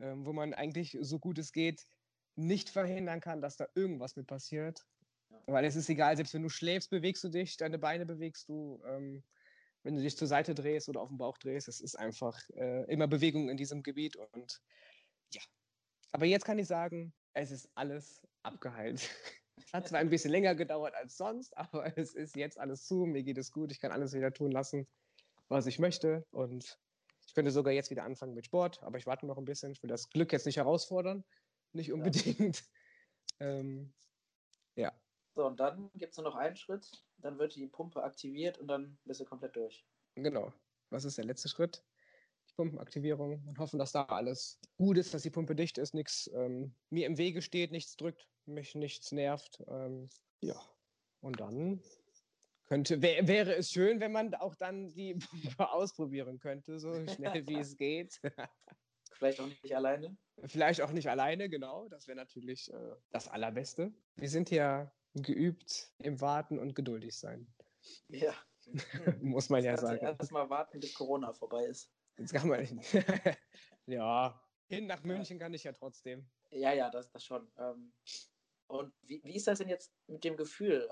ähm, 0.00 0.26
wo 0.26 0.32
man 0.32 0.54
eigentlich 0.54 0.96
so 1.00 1.18
gut 1.18 1.38
es 1.38 1.52
geht 1.52 1.86
nicht 2.36 2.70
verhindern 2.70 3.20
kann, 3.20 3.40
dass 3.40 3.56
da 3.56 3.66
irgendwas 3.74 4.16
mit 4.16 4.26
passiert. 4.26 4.84
Ja. 5.30 5.38
Weil 5.46 5.64
es 5.64 5.76
ist 5.76 5.88
egal, 5.88 6.16
selbst 6.16 6.34
wenn 6.34 6.42
du 6.42 6.48
schläfst, 6.48 6.90
bewegst 6.90 7.24
du 7.24 7.28
dich, 7.28 7.56
deine 7.56 7.78
Beine 7.78 8.06
bewegst 8.06 8.48
du, 8.48 8.82
ähm, 8.86 9.22
wenn 9.82 9.96
du 9.96 10.02
dich 10.02 10.16
zur 10.16 10.28
Seite 10.28 10.54
drehst 10.54 10.88
oder 10.88 11.00
auf 11.00 11.08
den 11.08 11.18
Bauch 11.18 11.38
drehst. 11.38 11.68
Es 11.68 11.80
ist 11.80 11.98
einfach 11.98 12.38
äh, 12.50 12.84
immer 12.90 13.08
Bewegung 13.08 13.48
in 13.48 13.56
diesem 13.56 13.82
Gebiet 13.82 14.16
und 14.16 14.60
ja. 15.32 15.42
Aber 16.12 16.26
jetzt 16.26 16.44
kann 16.44 16.58
ich 16.58 16.66
sagen, 16.66 17.12
es 17.34 17.50
ist 17.50 17.70
alles 17.74 18.22
abgeheilt. 18.42 19.10
Es 19.56 19.72
hat 19.72 19.88
zwar 19.88 20.00
ein 20.00 20.10
bisschen 20.10 20.30
länger 20.30 20.54
gedauert 20.54 20.94
als 20.94 21.16
sonst, 21.16 21.56
aber 21.56 21.96
es 21.98 22.14
ist 22.14 22.36
jetzt 22.36 22.58
alles 22.58 22.84
zu, 22.86 23.06
mir 23.06 23.22
geht 23.22 23.38
es 23.38 23.52
gut, 23.52 23.72
ich 23.72 23.80
kann 23.80 23.92
alles 23.92 24.12
wieder 24.12 24.32
tun 24.32 24.50
lassen, 24.50 24.86
was 25.48 25.66
ich 25.66 25.78
möchte 25.78 26.26
und 26.30 26.78
ich 27.26 27.34
könnte 27.34 27.50
sogar 27.50 27.72
jetzt 27.72 27.90
wieder 27.90 28.04
anfangen 28.04 28.34
mit 28.34 28.46
Sport, 28.46 28.82
aber 28.82 28.98
ich 28.98 29.06
warte 29.06 29.26
noch 29.26 29.38
ein 29.38 29.44
bisschen, 29.44 29.72
ich 29.72 29.82
will 29.82 29.88
das 29.88 30.10
Glück 30.10 30.32
jetzt 30.32 30.46
nicht 30.46 30.58
herausfordern, 30.58 31.24
nicht 31.74 31.92
unbedingt. 31.92 32.64
Ähm, 33.40 33.92
ja, 34.76 34.92
So, 35.34 35.46
und 35.46 35.58
dann 35.58 35.90
gibt 35.94 36.12
es 36.12 36.16
nur 36.18 36.24
noch 36.24 36.36
einen 36.36 36.54
Schritt, 36.56 37.04
dann 37.18 37.38
wird 37.38 37.56
die 37.56 37.66
Pumpe 37.66 38.02
aktiviert 38.04 38.58
und 38.58 38.68
dann 38.68 38.98
bist 39.04 39.20
du 39.20 39.24
komplett 39.24 39.56
durch. 39.56 39.84
genau. 40.14 40.52
Was 40.90 41.04
ist 41.04 41.18
der 41.18 41.24
letzte 41.24 41.48
Schritt? 41.48 41.84
Die 42.50 42.54
Pumpenaktivierung 42.54 43.42
und 43.48 43.58
hoffen, 43.58 43.78
dass 43.78 43.92
da 43.92 44.04
alles 44.04 44.60
gut 44.76 44.98
ist, 44.98 45.14
dass 45.14 45.22
die 45.22 45.30
Pumpe 45.30 45.56
dicht 45.56 45.78
ist, 45.78 45.94
nichts 45.94 46.30
ähm, 46.34 46.76
mir 46.90 47.06
im 47.06 47.16
Wege 47.18 47.42
steht, 47.42 47.72
nichts 47.72 47.96
drückt, 47.96 48.28
mich 48.44 48.74
nichts 48.74 49.10
nervt. 49.10 49.62
Ähm, 49.68 50.10
ja, 50.42 50.60
und 51.20 51.40
dann 51.40 51.82
könnte, 52.66 53.00
wär, 53.02 53.26
wäre 53.26 53.54
es 53.54 53.70
schön, 53.70 54.00
wenn 54.00 54.12
man 54.12 54.34
auch 54.34 54.54
dann 54.54 54.92
die 54.94 55.14
Pumpe 55.56 55.70
ausprobieren 55.72 56.38
könnte, 56.38 56.78
so 56.78 57.06
schnell 57.06 57.46
wie 57.48 57.58
es 57.60 57.76
geht. 57.76 58.20
Vielleicht 59.22 59.40
auch 59.40 59.46
nicht 59.46 59.76
alleine. 59.76 60.16
Vielleicht 60.46 60.80
auch 60.80 60.90
nicht 60.90 61.08
alleine, 61.08 61.48
genau. 61.48 61.88
Das 61.88 62.08
wäre 62.08 62.16
natürlich 62.16 62.72
äh, 62.72 62.96
das 63.12 63.28
Allerbeste. 63.28 63.92
Wir 64.16 64.28
sind 64.28 64.50
ja 64.50 64.92
geübt 65.14 65.92
im 65.98 66.20
Warten 66.20 66.58
und 66.58 66.74
geduldig 66.74 67.16
sein, 67.16 67.46
Ja. 68.08 68.34
muss 69.20 69.48
man 69.48 69.62
ja 69.62 69.76
Kannst 69.76 69.84
du 69.84 69.86
sagen. 69.86 70.16
Erst 70.18 70.32
mal 70.32 70.50
warten, 70.50 70.80
bis 70.80 70.94
Corona 70.94 71.32
vorbei 71.32 71.66
ist. 71.66 71.92
Jetzt 72.18 72.32
kann 72.32 72.48
man 72.48 72.60
nicht. 72.60 72.74
ja, 73.86 74.42
Hin 74.68 74.86
nach 74.86 75.04
München 75.04 75.38
kann 75.38 75.54
ich 75.54 75.62
ja 75.62 75.72
trotzdem. 75.72 76.28
Ja, 76.50 76.72
ja, 76.72 76.90
das, 76.90 77.10
das 77.12 77.24
schon. 77.24 77.48
Ähm, 77.58 77.92
und 78.66 78.92
wie, 79.02 79.22
wie 79.24 79.36
ist 79.36 79.46
das 79.46 79.58
denn 79.58 79.68
jetzt 79.68 79.94
mit 80.08 80.24
dem 80.24 80.36
Gefühl? 80.36 80.88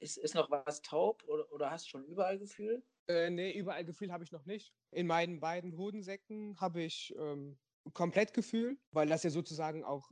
Ist, 0.00 0.18
ist 0.18 0.34
noch 0.34 0.50
was 0.50 0.82
taub 0.82 1.22
oder, 1.26 1.50
oder 1.52 1.70
hast 1.70 1.86
du 1.86 1.90
schon 1.90 2.04
überall 2.04 2.38
Gefühl? 2.38 2.82
Äh, 3.08 3.30
nee, 3.30 3.52
überall 3.52 3.84
Gefühl 3.84 4.12
habe 4.12 4.24
ich 4.24 4.32
noch 4.32 4.44
nicht. 4.46 4.74
In 4.90 5.06
meinen 5.06 5.40
beiden 5.40 5.76
Hodensäcken 5.76 6.60
habe 6.60 6.82
ich 6.82 7.14
ähm, 7.18 7.58
komplett 7.92 8.34
Gefühl, 8.34 8.78
weil 8.90 9.08
das 9.08 9.22
ja 9.22 9.30
sozusagen 9.30 9.84
auch 9.84 10.10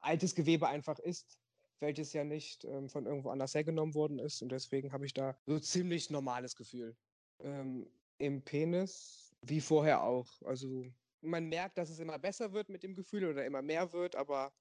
altes 0.00 0.34
Gewebe 0.34 0.68
einfach 0.68 0.98
ist, 0.98 1.38
welches 1.80 2.12
ja 2.12 2.24
nicht 2.24 2.64
ähm, 2.64 2.88
von 2.88 3.06
irgendwo 3.06 3.30
anders 3.30 3.54
hergenommen 3.54 3.94
worden 3.94 4.18
ist. 4.18 4.42
Und 4.42 4.50
deswegen 4.50 4.92
habe 4.92 5.06
ich 5.06 5.14
da 5.14 5.38
so 5.46 5.58
ziemlich 5.58 6.10
normales 6.10 6.56
Gefühl. 6.56 6.96
Ähm, 7.40 7.90
Im 8.18 8.42
Penis, 8.42 9.34
wie 9.42 9.60
vorher 9.60 10.02
auch. 10.02 10.42
Also 10.42 10.86
man 11.20 11.46
merkt, 11.48 11.78
dass 11.78 11.90
es 11.90 11.98
immer 11.98 12.18
besser 12.18 12.52
wird 12.52 12.68
mit 12.68 12.82
dem 12.82 12.94
Gefühl 12.94 13.24
oder 13.26 13.44
immer 13.44 13.62
mehr 13.62 13.92
wird, 13.92 14.16
aber 14.16 14.52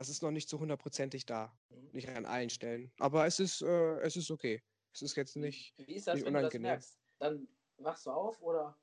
das 0.00 0.08
ist 0.08 0.22
noch 0.22 0.30
nicht 0.30 0.48
so 0.48 0.58
hundertprozentig 0.58 1.26
da. 1.26 1.54
Mhm. 1.68 1.90
Nicht 1.92 2.08
an 2.08 2.24
allen 2.24 2.48
Stellen. 2.48 2.90
Aber 3.00 3.26
es 3.26 3.38
ist, 3.38 3.60
äh, 3.60 3.98
es 4.00 4.16
ist 4.16 4.30
okay. 4.30 4.62
Es 4.94 5.02
ist 5.02 5.14
jetzt 5.14 5.36
nicht. 5.36 5.74
Wie 5.76 5.94
ist 5.94 6.06
das, 6.06 6.14
nicht 6.14 6.24
wenn 6.24 6.36
unangenehm. 6.36 6.62
du 6.62 6.68
das 6.68 6.96
merkst? 6.96 6.98
Dann 7.18 7.48
wachst 7.76 8.06
du 8.06 8.10
auf 8.10 8.40
oder 8.40 8.80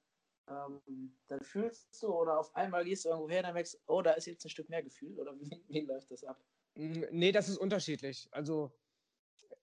ähm, 0.47 1.17
dann 1.27 1.41
fühlst 1.41 2.03
du 2.03 2.13
oder 2.13 2.38
auf 2.39 2.56
einmal 2.56 2.86
gehst 2.86 3.03
du 3.03 3.10
irgendwo 3.10 3.30
her, 3.32 3.41
dann 3.41 3.56
merkst 3.56 3.82
oh, 3.88 4.03
da 4.03 4.12
ist 4.12 4.27
jetzt 4.27 4.45
ein 4.45 4.49
Stück 4.49 4.69
mehr 4.69 4.84
Gefühl 4.84 5.19
oder 5.19 5.34
wie, 5.41 5.65
wie 5.67 5.82
läuft 5.82 6.12
das 6.12 6.23
ab? 6.23 6.39
Hm, 6.75 7.08
nee, 7.10 7.32
das 7.32 7.49
ist 7.49 7.58
unterschiedlich. 7.58 8.27
Also, 8.30 8.71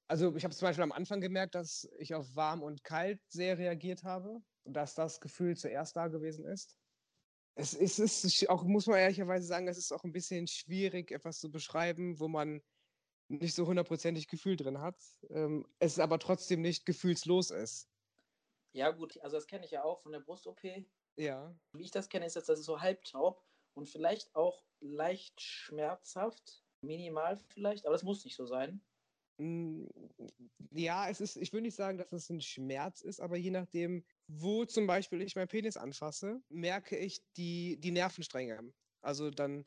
also 0.09 0.35
ich 0.35 0.43
habe 0.43 0.53
zum 0.57 0.67
Beispiel 0.67 0.83
am 0.83 0.91
Anfang 0.91 1.21
gemerkt, 1.21 1.55
dass 1.55 1.89
ich 1.99 2.17
auf 2.17 2.35
warm 2.35 2.65
und 2.65 2.83
kalt 2.83 3.21
sehr 3.29 3.59
reagiert 3.59 4.03
habe 4.03 4.43
und 4.65 4.73
dass 4.75 4.97
das 4.97 5.21
Gefühl 5.21 5.57
zuerst 5.57 5.95
da 5.95 6.09
gewesen 6.09 6.47
ist. 6.47 6.81
Es 7.57 7.75
ist, 7.75 7.99
es 7.99 8.25
ist 8.25 8.49
auch, 8.49 8.65
muss 8.65 8.87
man 8.87 8.99
ehrlicherweise 8.99 9.47
sagen, 9.47 9.69
es 9.69 9.79
ist 9.79 9.93
auch 9.93 10.05
ein 10.05 10.13
bisschen 10.13 10.47
schwierig, 10.49 11.13
etwas 11.13 11.39
zu 11.39 11.51
beschreiben, 11.51 12.19
wo 12.19 12.27
man 12.29 12.63
nicht 13.29 13.55
so 13.55 13.67
hundertprozentig 13.67 14.29
Gefühl 14.29 14.57
drin 14.57 14.81
hat, 14.81 15.01
ähm, 15.31 15.67
es 15.79 15.99
aber 15.99 16.19
trotzdem 16.19 16.61
nicht 16.63 16.85
gefühlslos 16.85 17.51
ist. 17.51 17.89
Ja, 18.75 18.91
gut, 18.91 19.19
also 19.21 19.37
das 19.37 19.47
kenne 19.47 19.65
ich 19.65 19.71
ja 19.71 19.85
auch 19.85 20.01
von 20.01 20.13
der 20.13 20.21
Brust-OP. 20.21 20.63
Ja. 21.17 21.57
Wie 21.73 21.85
ich 21.85 21.93
das 21.93 22.09
kenne, 22.09 22.27
ist 22.27 22.35
jetzt, 22.35 22.49
das 22.49 22.59
ist 22.59 22.67
so 22.67 22.81
halbtaub 22.81 23.41
und 23.75 23.89
vielleicht 23.89 24.35
auch 24.35 24.65
leicht 24.81 25.41
schmerzhaft, 25.41 26.65
minimal 26.83 27.37
vielleicht, 27.37 27.87
aber 27.87 27.95
das 27.95 28.03
muss 28.03 28.25
nicht 28.25 28.37
so 28.37 28.47
sein. 28.47 28.85
Hm, 29.39 29.89
ja, 30.71 31.09
es 31.09 31.21
ist, 31.21 31.37
ich 31.37 31.53
würde 31.53 31.63
nicht 31.63 31.77
sagen, 31.77 31.99
dass 31.99 32.13
es 32.13 32.31
ein 32.31 32.41
Schmerz 32.41 33.01
ist, 33.01 33.21
aber 33.21 33.37
je 33.37 33.51
nachdem, 33.51 34.05
wo 34.29 34.65
zum 34.65 34.87
Beispiel 34.87 35.23
ich 35.23 35.37
meinen 35.37 35.49
Penis 35.49 35.77
anfasse, 35.77 36.41
merke 36.49 36.97
ich 36.97 37.21
die, 37.37 37.79
die 37.81 37.91
Nervenstränge. 37.91 38.73
Also 39.01 39.31
dann, 39.31 39.65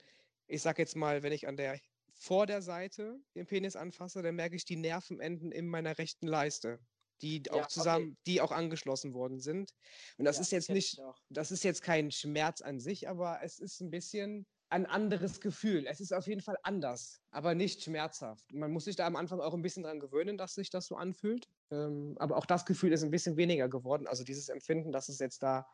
ich 0.48 0.62
sag 0.62 0.80
jetzt 0.80 0.96
mal, 0.96 1.24
wenn 1.24 1.34
ich 1.34 1.48
an 1.48 1.58
der 1.58 1.80
vor 2.14 2.48
der 2.48 2.62
Seite 2.62 3.20
den 3.36 3.46
Penis 3.46 3.76
anfasse, 3.76 4.22
dann 4.22 4.36
merke 4.36 4.56
ich 4.56 4.66
die 4.66 4.76
Nervenenden 4.76 5.52
in 5.52 5.68
meiner 5.68 5.98
rechten 5.98 6.28
Leiste 6.28 6.80
die 7.22 7.44
ja, 7.46 7.54
auch 7.54 7.68
zusammen, 7.68 8.12
okay. 8.12 8.22
die 8.28 8.42
auch 8.42 8.52
angeschlossen 8.52 9.14
worden 9.14 9.40
sind. 9.40 9.74
Und 10.18 10.26
das 10.26 10.38
ja, 10.38 10.42
ist 10.44 10.52
jetzt 10.52 10.70
nicht, 10.70 11.02
das 11.30 11.52
ist 11.52 11.64
jetzt 11.64 11.82
kein 11.82 12.12
Schmerz 12.12 12.62
an 12.62 12.80
sich, 12.80 13.10
aber 13.10 13.40
es 13.42 13.60
ist 13.60 13.82
ein 13.82 13.90
bisschen 13.90 14.46
ein 14.70 14.86
anderes 14.86 15.40
Gefühl. 15.40 15.86
Es 15.88 16.00
ist 16.00 16.14
auf 16.14 16.28
jeden 16.28 16.42
Fall 16.42 16.58
anders, 16.64 17.22
aber 17.32 17.56
nicht 17.56 17.84
schmerzhaft. 17.84 18.54
Man 18.54 18.72
muss 18.72 18.86
sich 18.86 18.96
da 18.96 19.06
am 19.06 19.16
Anfang 19.16 19.40
auch 19.40 19.54
ein 19.54 19.62
bisschen 19.62 19.84
daran 19.84 20.00
gewöhnen, 20.00 20.38
dass 20.38 20.56
sich 20.56 20.70
das 20.70 20.88
so 20.88 20.96
anfühlt. 20.96 21.48
Ähm, 21.72 22.16
aber 22.20 22.38
auch 22.38 22.46
das 22.46 22.66
Gefühl 22.66 22.92
ist 22.92 23.04
ein 23.04 23.12
bisschen 23.12 23.38
weniger 23.38 23.70
geworden. 23.70 24.08
Also 24.08 24.24
dieses 24.24 24.50
Empfinden, 24.50 24.92
dass 24.92 25.10
es 25.10 25.20
jetzt 25.20 25.44
da 25.44 25.68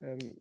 ähm, 0.00 0.40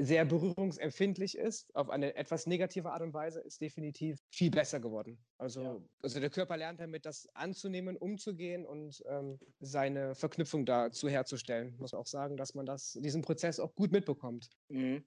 sehr 0.00 0.24
berührungsempfindlich 0.24 1.36
ist, 1.36 1.74
auf 1.74 1.90
eine 1.90 2.14
etwas 2.14 2.46
negative 2.46 2.92
Art 2.92 3.02
und 3.02 3.12
Weise, 3.12 3.40
ist 3.40 3.60
definitiv 3.60 4.20
viel 4.30 4.50
besser 4.50 4.78
geworden. 4.78 5.18
Also, 5.38 5.62
ja. 5.62 5.76
also 6.02 6.20
der 6.20 6.30
Körper 6.30 6.56
lernt 6.56 6.80
damit, 6.80 7.04
das 7.04 7.28
anzunehmen, 7.34 7.96
umzugehen 7.96 8.64
und 8.64 9.02
ähm, 9.06 9.40
seine 9.58 10.14
Verknüpfung 10.14 10.64
dazu 10.64 11.08
herzustellen. 11.08 11.74
Muss 11.78 11.94
auch 11.94 12.06
sagen, 12.06 12.36
dass 12.36 12.54
man 12.54 12.64
das, 12.64 12.92
diesen 12.92 13.22
Prozess 13.22 13.58
auch 13.58 13.74
gut 13.74 13.90
mitbekommt. 13.90 14.48
Mhm. 14.68 15.04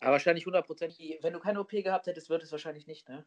Aber 0.00 0.12
wahrscheinlich 0.12 0.46
hundertprozentig, 0.46 1.18
wenn 1.22 1.32
du 1.32 1.40
keine 1.40 1.60
OP 1.60 1.70
gehabt 1.70 2.06
hättest, 2.06 2.28
wird 2.28 2.42
es 2.42 2.52
wahrscheinlich 2.52 2.86
nicht, 2.86 3.08
ne? 3.08 3.26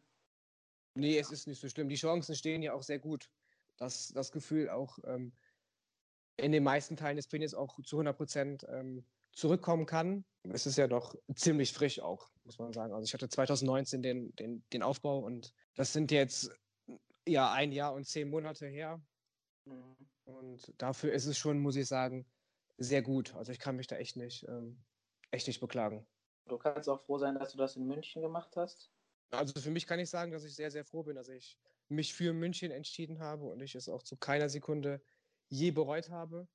Nee, 0.94 1.18
es 1.18 1.30
ist 1.30 1.46
nicht 1.46 1.60
so 1.60 1.68
schlimm. 1.68 1.88
Die 1.88 1.96
Chancen 1.96 2.34
stehen 2.34 2.62
ja 2.62 2.72
auch 2.72 2.82
sehr 2.82 2.98
gut, 2.98 3.30
dass 3.76 4.08
das 4.08 4.32
Gefühl 4.32 4.70
auch 4.70 4.98
ähm, 5.04 5.32
in 6.38 6.52
den 6.52 6.64
meisten 6.64 6.96
Teilen 6.96 7.16
des 7.16 7.28
Penis 7.28 7.54
auch 7.54 7.78
zu 7.82 7.96
100 7.96 8.16
Prozent 8.16 8.66
ähm, 8.68 9.04
zurückkommen 9.32 9.86
kann. 9.86 10.24
Es 10.44 10.66
ist 10.66 10.78
ja 10.78 10.86
noch 10.86 11.14
ziemlich 11.34 11.72
frisch 11.72 12.00
auch, 12.00 12.30
muss 12.44 12.58
man 12.58 12.72
sagen. 12.72 12.94
Also 12.94 13.04
ich 13.04 13.12
hatte 13.12 13.28
2019 13.28 14.02
den, 14.02 14.34
den, 14.36 14.64
den 14.72 14.82
Aufbau 14.82 15.18
und 15.18 15.52
das 15.74 15.92
sind 15.92 16.10
jetzt 16.10 16.50
ja 17.26 17.52
ein 17.52 17.72
Jahr 17.72 17.92
und 17.92 18.06
zehn 18.06 18.30
Monate 18.30 18.66
her. 18.66 19.00
Mhm. 19.66 19.96
Und 20.24 20.72
dafür 20.78 21.12
ist 21.12 21.26
es 21.26 21.38
schon, 21.38 21.58
muss 21.58 21.76
ich 21.76 21.86
sagen, 21.86 22.26
sehr 22.78 23.02
gut. 23.02 23.34
Also 23.34 23.52
ich 23.52 23.58
kann 23.58 23.76
mich 23.76 23.86
da 23.86 23.96
echt 23.96 24.16
nicht, 24.16 24.44
ähm, 24.48 24.82
echt 25.30 25.46
nicht 25.46 25.60
beklagen. 25.60 26.06
Du 26.48 26.58
kannst 26.58 26.88
auch 26.88 27.00
froh 27.00 27.18
sein, 27.18 27.34
dass 27.38 27.52
du 27.52 27.58
das 27.58 27.76
in 27.76 27.86
München 27.86 28.22
gemacht 28.22 28.56
hast. 28.56 28.90
Also 29.30 29.60
für 29.60 29.70
mich 29.70 29.86
kann 29.86 29.98
ich 29.98 30.08
sagen, 30.08 30.30
dass 30.32 30.44
ich 30.44 30.54
sehr, 30.54 30.70
sehr 30.70 30.84
froh 30.84 31.02
bin, 31.02 31.16
dass 31.16 31.28
ich 31.28 31.58
mich 31.88 32.14
für 32.14 32.32
München 32.32 32.70
entschieden 32.70 33.18
habe 33.18 33.44
und 33.44 33.60
ich 33.60 33.74
es 33.74 33.88
auch 33.88 34.02
zu 34.02 34.16
keiner 34.16 34.48
Sekunde 34.48 35.02
je 35.48 35.70
bereut 35.72 36.10
habe. 36.10 36.48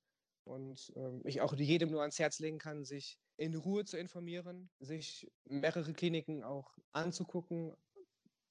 Und 0.44 0.92
ähm, 0.96 1.22
ich 1.24 1.40
auch 1.40 1.54
jedem 1.54 1.90
nur 1.90 2.00
ans 2.00 2.18
Herz 2.18 2.40
legen 2.40 2.58
kann, 2.58 2.84
sich 2.84 3.18
in 3.36 3.54
Ruhe 3.54 3.84
zu 3.84 3.96
informieren, 3.96 4.70
sich 4.80 5.30
mehrere 5.44 5.92
Kliniken 5.92 6.42
auch 6.42 6.76
anzugucken, 6.92 7.74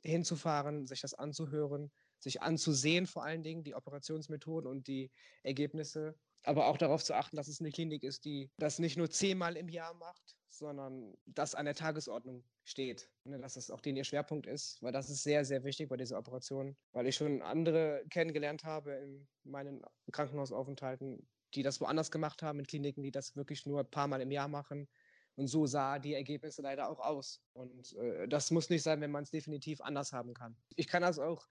hinzufahren, 0.04 0.86
sich 0.88 1.02
das 1.02 1.14
anzuhören, 1.14 1.92
sich 2.20 2.42
anzusehen, 2.42 3.08
vor 3.08 3.24
allen 3.24 3.44
Dingen 3.44 3.64
die 3.64 3.76
Operationsmethoden 3.76 4.70
und 4.70 4.88
die 4.88 5.12
Ergebnisse. 5.44 6.16
Aber 6.44 6.68
auch 6.68 6.78
darauf 6.78 7.04
zu 7.04 7.14
achten, 7.14 7.36
dass 7.36 7.48
es 7.48 7.60
eine 7.60 7.72
Klinik 7.72 8.04
ist, 8.04 8.26
die 8.26 8.52
das 8.58 8.80
nicht 8.80 8.98
nur 8.98 9.10
zehnmal 9.10 9.58
im 9.58 9.68
Jahr 9.68 9.94
macht, 9.94 10.38
sondern 10.52 11.16
das 11.26 11.56
an 11.56 11.66
der 11.66 11.76
Tagesordnung 11.76 12.44
steht. 12.64 13.10
Ne, 13.24 13.40
dass 13.40 13.56
das 13.56 13.72
auch 13.72 13.82
den 13.82 13.96
ihr 13.96 14.04
Schwerpunkt 14.04 14.48
ist, 14.48 14.82
weil 14.82 14.92
das 14.92 15.10
ist 15.10 15.24
sehr, 15.24 15.46
sehr 15.46 15.64
wichtig 15.64 15.90
bei 15.90 15.98
dieser 15.98 16.18
Operation, 16.18 16.76
weil 16.92 17.08
ich 17.08 17.16
schon 17.16 17.42
andere 17.42 18.04
kennengelernt 18.10 18.64
habe 18.64 18.92
in 18.94 19.28
meinen 19.44 19.82
Krankenhausaufenthalten, 20.12 21.28
die 21.54 21.64
das 21.64 21.82
woanders 21.82 22.12
gemacht 22.12 22.44
haben, 22.44 22.60
in 22.60 22.68
Kliniken, 22.68 23.04
die 23.04 23.12
das 23.12 23.36
wirklich 23.36 23.66
nur 23.66 23.80
ein 23.80 23.90
paar 23.90 24.08
Mal 24.08 24.22
im 24.22 24.32
Jahr 24.32 24.48
machen. 24.48 24.88
Und 25.36 25.48
so 25.48 25.66
sah 25.66 25.98
die 25.98 26.14
Ergebnisse 26.14 26.62
leider 26.62 26.90
auch 26.90 27.00
aus. 27.00 27.42
Und 27.54 27.94
äh, 27.94 28.28
das 28.28 28.52
muss 28.52 28.70
nicht 28.70 28.84
sein, 28.84 29.00
wenn 29.02 29.12
man 29.12 29.24
es 29.24 29.32
definitiv 29.32 29.82
anders 29.82 30.12
haben 30.12 30.34
kann. 30.34 30.56
Ich 30.76 30.88
kann 30.88 31.02
das 31.02 31.20
auch 31.20 31.48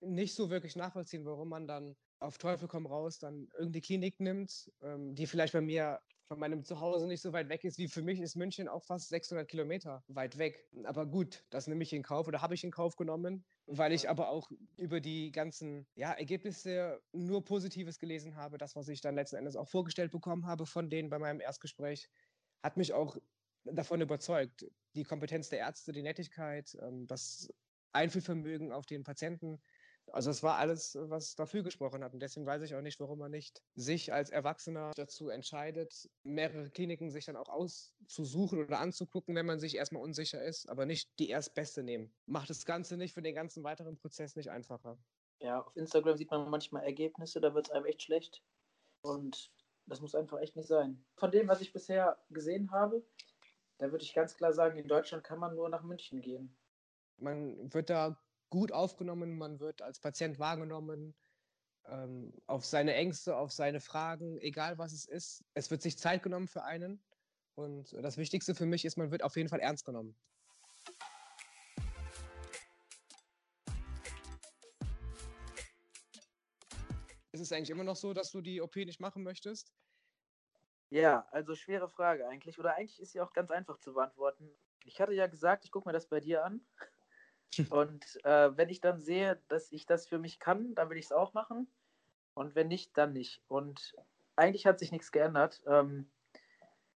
nicht 0.00 0.34
so 0.34 0.48
wirklich 0.50 0.76
nachvollziehen, 0.76 1.26
warum 1.26 1.50
man 1.50 1.68
dann 1.68 1.96
auf 2.18 2.38
Teufel 2.38 2.68
komm 2.68 2.86
raus 2.86 3.18
dann 3.18 3.48
irgendeine 3.52 3.80
Klinik 3.82 4.20
nimmt, 4.20 4.70
ähm, 4.82 5.14
die 5.14 5.26
vielleicht 5.26 5.52
bei 5.52 5.60
mir 5.60 6.00
von 6.30 6.38
meinem 6.38 6.62
Zuhause 6.62 7.08
nicht 7.08 7.22
so 7.22 7.32
weit 7.32 7.48
weg 7.48 7.64
ist, 7.64 7.76
wie 7.78 7.88
für 7.88 8.02
mich 8.02 8.20
ist 8.20 8.36
München 8.36 8.68
auch 8.68 8.84
fast 8.84 9.08
600 9.08 9.48
Kilometer 9.48 10.04
weit 10.06 10.38
weg. 10.38 10.64
Aber 10.84 11.04
gut, 11.04 11.44
das 11.50 11.66
nehme 11.66 11.82
ich 11.82 11.92
in 11.92 12.04
Kauf 12.04 12.28
oder 12.28 12.40
habe 12.40 12.54
ich 12.54 12.62
in 12.62 12.70
Kauf 12.70 12.94
genommen, 12.94 13.44
weil 13.66 13.92
ich 13.92 14.08
aber 14.08 14.28
auch 14.28 14.48
über 14.76 15.00
die 15.00 15.32
ganzen 15.32 15.88
ja, 15.96 16.12
Ergebnisse 16.12 17.02
nur 17.10 17.44
Positives 17.44 17.98
gelesen 17.98 18.36
habe. 18.36 18.58
Das, 18.58 18.76
was 18.76 18.86
ich 18.86 19.00
dann 19.00 19.16
letzten 19.16 19.38
Endes 19.38 19.56
auch 19.56 19.68
vorgestellt 19.68 20.12
bekommen 20.12 20.46
habe 20.46 20.66
von 20.66 20.88
denen 20.88 21.10
bei 21.10 21.18
meinem 21.18 21.40
Erstgespräch, 21.40 22.08
hat 22.62 22.76
mich 22.76 22.92
auch 22.92 23.16
davon 23.64 24.00
überzeugt. 24.00 24.70
Die 24.94 25.02
Kompetenz 25.02 25.48
der 25.48 25.58
Ärzte, 25.58 25.90
die 25.90 26.02
Nettigkeit, 26.02 26.78
ähm, 26.80 27.08
das 27.08 27.52
Einfühlvermögen 27.90 28.70
auf 28.70 28.86
den 28.86 29.02
Patienten, 29.02 29.60
also 30.12 30.30
es 30.30 30.42
war 30.42 30.56
alles, 30.56 30.96
was 31.00 31.34
dafür 31.34 31.62
gesprochen 31.62 32.04
hat. 32.04 32.12
Und 32.12 32.20
deswegen 32.20 32.46
weiß 32.46 32.62
ich 32.62 32.74
auch 32.74 32.80
nicht, 32.80 33.00
warum 33.00 33.18
man 33.18 33.30
nicht 33.30 33.62
sich 33.74 34.12
als 34.12 34.30
Erwachsener 34.30 34.92
dazu 34.96 35.28
entscheidet, 35.28 36.08
mehrere 36.22 36.70
Kliniken 36.70 37.10
sich 37.10 37.24
dann 37.24 37.36
auch 37.36 37.48
auszusuchen 37.48 38.58
oder 38.58 38.78
anzugucken, 38.78 39.34
wenn 39.34 39.46
man 39.46 39.60
sich 39.60 39.76
erstmal 39.76 40.02
unsicher 40.02 40.42
ist, 40.42 40.68
aber 40.68 40.86
nicht 40.86 41.18
die 41.18 41.28
erstbeste 41.28 41.82
nehmen. 41.82 42.12
Macht 42.26 42.50
das 42.50 42.64
Ganze 42.64 42.96
nicht 42.96 43.14
für 43.14 43.22
den 43.22 43.34
ganzen 43.34 43.64
weiteren 43.64 43.96
Prozess 43.96 44.36
nicht 44.36 44.50
einfacher. 44.50 44.98
Ja, 45.38 45.60
auf 45.60 45.76
Instagram 45.76 46.16
sieht 46.16 46.30
man 46.30 46.50
manchmal 46.50 46.84
Ergebnisse, 46.84 47.40
da 47.40 47.54
wird 47.54 47.68
es 47.68 47.72
einem 47.72 47.86
echt 47.86 48.02
schlecht. 48.02 48.42
Und 49.02 49.50
das 49.86 50.00
muss 50.00 50.14
einfach 50.14 50.40
echt 50.40 50.56
nicht 50.56 50.68
sein. 50.68 51.04
Von 51.16 51.30
dem, 51.30 51.48
was 51.48 51.60
ich 51.60 51.72
bisher 51.72 52.18
gesehen 52.28 52.70
habe, 52.70 53.02
da 53.78 53.90
würde 53.90 54.04
ich 54.04 54.12
ganz 54.12 54.36
klar 54.36 54.52
sagen, 54.52 54.78
in 54.78 54.86
Deutschland 54.86 55.24
kann 55.24 55.38
man 55.38 55.54
nur 55.54 55.68
nach 55.68 55.82
München 55.82 56.20
gehen. 56.20 56.54
Man 57.16 57.72
wird 57.72 57.90
da 57.90 58.18
gut 58.50 58.72
aufgenommen, 58.72 59.38
man 59.38 59.60
wird 59.60 59.80
als 59.80 60.00
Patient 60.00 60.38
wahrgenommen, 60.38 61.14
ähm, 61.86 62.32
auf 62.46 62.64
seine 62.64 62.94
Ängste, 62.94 63.36
auf 63.36 63.52
seine 63.52 63.80
Fragen, 63.80 64.38
egal 64.40 64.78
was 64.78 64.92
es 64.92 65.06
ist. 65.06 65.44
Es 65.54 65.70
wird 65.70 65.82
sich 65.82 65.96
Zeit 65.96 66.22
genommen 66.22 66.48
für 66.48 66.64
einen. 66.64 67.02
Und 67.54 67.92
das 67.92 68.16
Wichtigste 68.16 68.54
für 68.54 68.66
mich 68.66 68.84
ist, 68.84 68.96
man 68.96 69.10
wird 69.10 69.22
auf 69.22 69.36
jeden 69.36 69.48
Fall 69.48 69.60
ernst 69.60 69.84
genommen. 69.84 70.16
Ist 77.32 77.40
es 77.40 77.52
eigentlich 77.52 77.70
immer 77.70 77.84
noch 77.84 77.96
so, 77.96 78.12
dass 78.12 78.30
du 78.30 78.40
die 78.40 78.60
OP 78.60 78.76
nicht 78.76 79.00
machen 79.00 79.22
möchtest? 79.22 79.72
Ja, 80.90 81.26
also 81.30 81.54
schwere 81.54 81.88
Frage 81.88 82.26
eigentlich. 82.26 82.58
Oder 82.58 82.74
eigentlich 82.74 83.00
ist 83.00 83.12
sie 83.12 83.20
auch 83.20 83.32
ganz 83.32 83.50
einfach 83.50 83.78
zu 83.78 83.94
beantworten. 83.94 84.50
Ich 84.84 85.00
hatte 85.00 85.14
ja 85.14 85.26
gesagt, 85.28 85.64
ich 85.64 85.70
gucke 85.70 85.88
mir 85.88 85.92
das 85.92 86.08
bei 86.08 86.20
dir 86.20 86.44
an. 86.44 86.60
Und 87.70 88.24
äh, 88.24 88.56
wenn 88.56 88.68
ich 88.68 88.80
dann 88.80 89.00
sehe, 89.00 89.40
dass 89.48 89.72
ich 89.72 89.86
das 89.86 90.06
für 90.06 90.18
mich 90.18 90.38
kann, 90.38 90.74
dann 90.74 90.90
will 90.90 90.98
ich 90.98 91.06
es 91.06 91.12
auch 91.12 91.34
machen. 91.34 91.66
Und 92.34 92.54
wenn 92.54 92.68
nicht, 92.68 92.96
dann 92.96 93.12
nicht. 93.12 93.42
Und 93.48 93.94
eigentlich 94.36 94.66
hat 94.66 94.78
sich 94.78 94.92
nichts 94.92 95.12
geändert. 95.12 95.62
Ähm, 95.66 96.10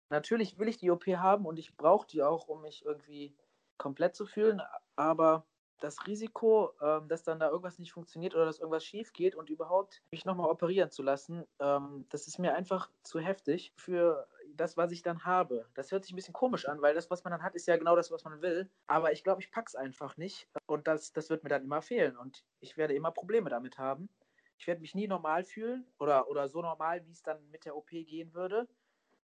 natürlich 0.10 0.60
will 0.60 0.68
ich 0.68 0.78
die 0.78 0.92
OP 0.92 1.08
haben 1.08 1.46
und 1.46 1.58
ich 1.58 1.76
brauche 1.76 2.08
die 2.08 2.24
auch, 2.24 2.48
um 2.48 2.62
mich 2.62 2.86
irgendwie 2.86 3.36
komplett 3.78 4.16
zu 4.16 4.26
fühlen. 4.26 4.62
Aber 4.96 5.46
das 5.80 6.08
Risiko, 6.08 6.72
ähm, 6.82 7.08
dass 7.10 7.24
dann 7.24 7.40
da 7.40 7.50
irgendwas 7.50 7.80
nicht 7.80 7.92
funktioniert 7.92 8.36
oder 8.36 8.46
dass 8.46 8.60
irgendwas 8.60 8.86
schief 8.86 9.12
geht 9.12 9.36
und 9.36 9.50
überhaupt 9.50 10.02
mich 10.12 10.24
nochmal 10.24 10.50
operieren 10.50 10.92
zu 10.92 11.04
lassen, 11.04 11.46
ähm, 11.60 12.06
das 12.10 12.28
ist 12.28 12.40
mir 12.40 12.56
einfach 12.56 12.90
zu 13.04 13.20
heftig 13.20 13.74
für 13.76 14.28
das, 14.56 14.78
was 14.78 14.92
ich 14.92 15.02
dann 15.02 15.26
habe. 15.26 15.68
Das 15.74 15.92
hört 15.92 16.04
sich 16.04 16.14
ein 16.14 16.16
bisschen 16.16 16.34
komisch 16.34 16.68
an, 16.68 16.82
weil 16.82 16.94
das, 16.94 17.10
was 17.10 17.24
man 17.24 17.32
dann 17.32 17.44
hat, 17.44 17.56
ist 17.56 17.68
ja 17.68 17.78
genau 17.78 17.96
das, 17.96 18.12
was 18.12 18.24
man 18.24 18.42
will. 18.42 18.70
Aber 18.88 19.12
ich 19.12 19.24
glaube, 19.24 19.42
ich 19.42 19.52
pack's 19.52 19.76
einfach 19.76 20.18
nicht 20.18 20.48
und 20.68 20.88
das, 20.88 21.14
das 21.14 21.30
wird 21.30 21.44
mir 21.44 21.50
dann 21.50 21.64
immer 21.64 21.82
fehlen 21.82 22.18
und 22.18 22.44
ich 22.60 22.78
werde 22.78 22.94
immer 22.94 23.12
Probleme 23.12 23.50
damit 23.50 23.78
haben. 23.78 24.10
Ich 24.58 24.68
werde 24.68 24.82
mich 24.82 24.96
nie 24.96 25.08
normal 25.08 25.44
fühlen 25.44 25.86
oder, 26.00 26.30
oder 26.30 26.48
so 26.48 26.62
normal, 26.62 27.06
wie 27.06 27.12
es 27.12 27.24
dann 27.24 27.50
mit 27.50 27.66
der 27.66 27.76
OP 27.76 27.90
gehen 27.90 28.34
würde. 28.34 28.68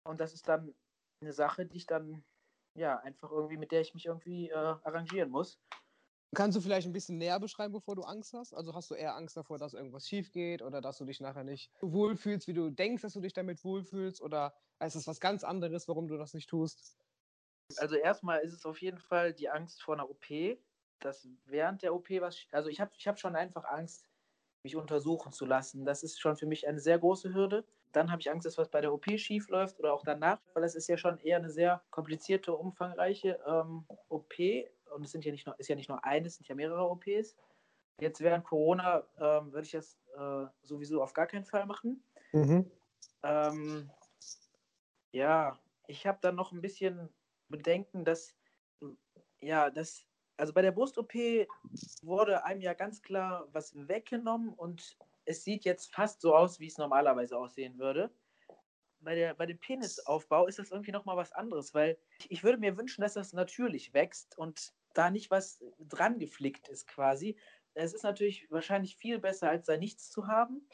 Und 0.04 0.20
das 0.22 0.34
ist 0.34 0.48
dann 0.48 0.74
eine 1.22 1.34
Sache, 1.34 1.66
die 1.66 1.78
ich 1.78 1.88
dann, 1.88 2.24
ja, 2.76 3.00
einfach 3.00 3.32
irgendwie, 3.32 3.58
mit 3.58 3.72
der 3.72 3.82
ich 3.82 3.94
mich 3.94 4.06
irgendwie 4.06 4.50
äh, 4.50 4.54
arrangieren 4.54 5.32
muss. 5.32 5.60
Kannst 6.34 6.58
du 6.58 6.62
vielleicht 6.62 6.86
ein 6.86 6.94
bisschen 6.94 7.18
näher 7.18 7.40
beschreiben, 7.40 7.74
bevor 7.74 7.96
du 7.96 8.04
Angst 8.04 8.34
hast? 8.34 8.54
Also 8.54 8.74
hast 8.76 8.92
du 8.92 8.96
eher 8.96 9.16
Angst 9.16 9.38
davor, 9.38 9.58
dass 9.58 9.74
irgendwas 9.74 10.08
schief 10.08 10.32
geht 10.32 10.62
oder 10.62 10.82
dass 10.82 10.98
du 10.98 11.06
dich 11.06 11.20
nachher 11.22 11.44
nicht 11.44 11.72
wohlfühlst, 11.82 12.48
wie 12.48 12.54
du 12.54 12.70
denkst, 12.72 13.02
dass 13.04 13.14
du 13.14 13.22
dich 13.22 13.34
damit 13.34 13.64
wohlfühlst? 13.64 14.22
Oder 14.22 14.54
ist 14.84 14.96
das 14.96 15.08
was 15.08 15.20
ganz 15.22 15.44
anderes, 15.44 15.88
warum 15.88 16.08
du 16.08 16.18
das 16.18 16.34
nicht 16.34 16.50
tust? 16.50 16.98
Also 17.78 17.96
erstmal 17.96 18.42
ist 18.42 18.54
es 18.54 18.66
auf 18.66 18.82
jeden 18.82 19.00
Fall 19.00 19.34
die 19.34 19.50
Angst 19.50 19.82
vor 19.84 19.96
einer 19.96 20.10
OP, 20.10 20.60
dass 21.00 21.28
während 21.46 21.82
der 21.82 21.94
OP 21.94 22.22
was, 22.22 22.38
also 22.52 22.70
ich 22.70 22.80
habe 22.80 22.92
ich 22.98 23.08
hab 23.08 23.20
schon 23.20 23.36
einfach 23.36 23.66
Angst, 23.66 24.08
mich 24.64 24.76
untersuchen 24.76 25.32
zu 25.32 25.46
lassen. 25.46 25.86
Das 25.86 26.04
ist 26.04 26.20
schon 26.20 26.38
für 26.38 26.48
mich 26.48 26.68
eine 26.68 26.80
sehr 26.80 27.00
große 27.00 27.34
Hürde. 27.34 27.66
Dann 27.94 28.12
habe 28.12 28.22
ich 28.22 28.32
Angst, 28.32 28.46
dass 28.46 28.58
was 28.58 28.70
bei 28.70 28.82
der 28.82 28.94
OP 28.94 29.18
schief 29.18 29.50
läuft 29.50 29.80
oder 29.80 29.94
auch 29.94 30.04
danach, 30.04 30.42
weil 30.54 30.64
das 30.64 30.76
ist 30.76 30.88
ja 30.88 30.98
schon 30.98 31.20
eher 31.20 31.38
eine 31.38 31.50
sehr 31.52 31.84
komplizierte, 31.92 32.54
umfangreiche 32.56 33.40
ähm, 33.48 33.86
OP 34.10 34.70
und 34.96 35.04
es 35.04 35.12
sind 35.12 35.26
ja 35.26 35.32
nicht 35.32 35.46
nur, 35.46 35.60
ist 35.60 35.68
ja 35.68 35.76
nicht 35.76 35.90
nur 35.90 36.04
eine, 36.04 36.28
es 36.28 36.36
sind 36.36 36.48
ja 36.48 36.56
mehrere 36.56 36.90
OPs. 36.90 37.36
Jetzt 38.00 38.22
während 38.22 38.44
Corona 38.44 39.06
ähm, 39.20 39.54
würde 39.54 39.66
ich 39.66 39.72
das 39.72 39.98
äh, 40.18 40.46
sowieso 40.64 41.02
auf 41.02 41.14
gar 41.14 41.28
keinen 41.28 41.46
Fall 41.46 41.66
machen. 41.66 42.04
Mhm. 42.34 42.70
Ähm, 43.24 43.90
ja, 45.12 45.60
ich 45.88 46.06
habe 46.06 46.18
dann 46.22 46.36
noch 46.36 46.52
ein 46.52 46.62
bisschen 46.62 47.10
Bedenken, 47.48 48.04
dass 48.04 48.36
ja, 49.40 49.70
das 49.70 50.06
also 50.38 50.54
bei 50.54 50.62
der 50.62 50.72
Brust-OP 50.72 51.14
wurde 52.02 52.44
einem 52.44 52.62
ja 52.62 52.74
ganz 52.74 53.02
klar 53.02 53.48
was 53.52 53.74
weggenommen 53.88 54.54
und 54.54 54.98
es 55.26 55.44
sieht 55.44 55.66
jetzt 55.66 55.94
fast 55.94 56.22
so 56.22 56.36
aus, 56.36 56.60
wie 56.60 56.68
es 56.68 56.78
normalerweise 56.78 57.38
aussehen 57.38 57.78
würde. 57.80 58.12
Bei, 59.00 59.16
der, 59.16 59.34
bei 59.36 59.46
dem 59.46 59.60
Penisaufbau 59.60 60.48
ist 60.48 60.60
das 60.60 60.72
irgendwie 60.72 60.92
nochmal 60.92 61.18
was 61.18 61.32
anderes, 61.32 61.74
weil 61.74 61.98
ich 62.30 62.44
würde 62.44 62.58
mir 62.58 62.78
wünschen, 62.78 63.02
dass 63.02 63.14
das 63.14 63.34
natürlich 63.34 63.94
wächst 63.94 64.38
und 64.38 64.74
da 64.98 65.10
nicht 65.12 65.32
was 65.32 65.64
dran 65.80 66.20
geflickt 66.20 66.68
ist 66.68 66.88
quasi. 66.88 67.38
Es 67.74 67.94
ist 67.94 68.04
natürlich 68.04 68.50
wahrscheinlich 68.52 68.96
viel 68.96 69.20
besser, 69.20 69.50
als 69.50 69.66
da 69.66 69.78
nichts 69.78 70.10
zu 70.10 70.28
haben. 70.28 70.68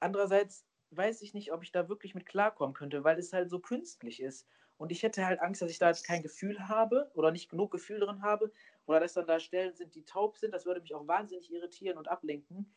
Andererseits 0.00 0.66
weiß 0.90 1.22
ich 1.22 1.34
nicht, 1.34 1.52
ob 1.52 1.62
ich 1.62 1.72
da 1.72 1.88
wirklich 1.88 2.14
mit 2.14 2.26
klarkommen 2.26 2.74
könnte, 2.74 3.04
weil 3.04 3.18
es 3.18 3.32
halt 3.32 3.48
so 3.50 3.60
künstlich 3.60 4.20
ist. 4.20 4.46
Und 4.76 4.90
ich 4.90 5.02
hätte 5.04 5.24
halt 5.24 5.40
Angst, 5.40 5.62
dass 5.62 5.70
ich 5.70 5.78
da 5.78 5.88
jetzt 5.88 6.04
kein 6.04 6.22
Gefühl 6.22 6.68
habe 6.68 7.10
oder 7.14 7.30
nicht 7.30 7.48
genug 7.48 7.70
Gefühl 7.70 8.00
drin 8.00 8.22
habe 8.22 8.52
oder 8.86 8.98
dass 9.00 9.12
dann 9.14 9.26
da 9.26 9.38
Stellen 9.38 9.74
sind, 9.74 9.94
die 9.94 10.04
taub 10.04 10.36
sind. 10.36 10.52
Das 10.52 10.66
würde 10.66 10.80
mich 10.80 10.94
auch 10.94 11.06
wahnsinnig 11.06 11.52
irritieren 11.52 11.98
und 11.98 12.08
ablenken. 12.08 12.74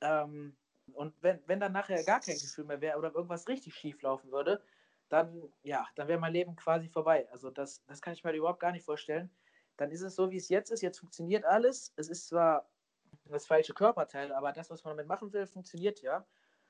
Ähm, 0.00 0.56
und 0.92 1.14
wenn, 1.20 1.42
wenn 1.46 1.60
dann 1.60 1.72
nachher 1.72 2.04
gar 2.04 2.20
kein 2.20 2.38
Gefühl 2.38 2.64
mehr 2.64 2.80
wäre 2.80 2.96
oder 2.98 3.14
irgendwas 3.14 3.48
richtig 3.48 3.74
schief 3.74 4.00
laufen 4.02 4.30
würde, 4.30 4.62
dann, 5.08 5.52
ja, 5.62 5.86
dann 5.96 6.06
wäre 6.06 6.20
mein 6.20 6.32
Leben 6.32 6.54
quasi 6.54 6.88
vorbei. 6.88 7.28
Also 7.32 7.50
das, 7.50 7.84
das 7.86 8.00
kann 8.00 8.12
ich 8.12 8.22
mir 8.22 8.32
überhaupt 8.32 8.60
gar 8.60 8.72
nicht 8.72 8.84
vorstellen 8.84 9.30
dann 9.78 9.90
ist 9.90 10.02
es 10.02 10.14
so, 10.14 10.30
wie 10.30 10.36
es 10.36 10.48
jetzt 10.48 10.70
ist. 10.70 10.82
Jetzt 10.82 10.98
funktioniert 10.98 11.44
alles. 11.44 11.92
Es 11.96 12.08
ist 12.08 12.28
zwar 12.28 12.68
das 13.24 13.46
falsche 13.46 13.72
Körperteil, 13.72 14.32
aber 14.32 14.52
das, 14.52 14.70
was 14.70 14.84
man 14.84 14.96
damit 14.96 15.08
machen 15.08 15.32
will, 15.32 15.46
funktioniert 15.46 16.02
ja. 16.02 16.26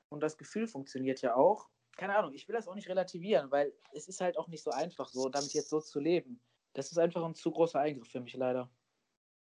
Und 0.09 0.21
das 0.21 0.37
Gefühl 0.37 0.67
funktioniert 0.67 1.21
ja 1.21 1.35
auch. 1.35 1.69
Keine 1.97 2.15
Ahnung, 2.15 2.33
ich 2.33 2.47
will 2.47 2.55
das 2.55 2.67
auch 2.67 2.75
nicht 2.75 2.87
relativieren, 2.87 3.51
weil 3.51 3.73
es 3.91 4.07
ist 4.07 4.21
halt 4.21 4.37
auch 4.37 4.47
nicht 4.47 4.63
so 4.63 4.71
einfach, 4.71 5.09
so 5.09 5.27
damit 5.27 5.53
jetzt 5.53 5.69
so 5.69 5.81
zu 5.81 5.99
leben. 5.99 6.39
Das 6.73 6.91
ist 6.91 6.97
einfach 6.97 7.23
ein 7.25 7.35
zu 7.35 7.51
großer 7.51 7.79
Eingriff 7.79 8.09
für 8.09 8.21
mich 8.21 8.35
leider. 8.35 8.71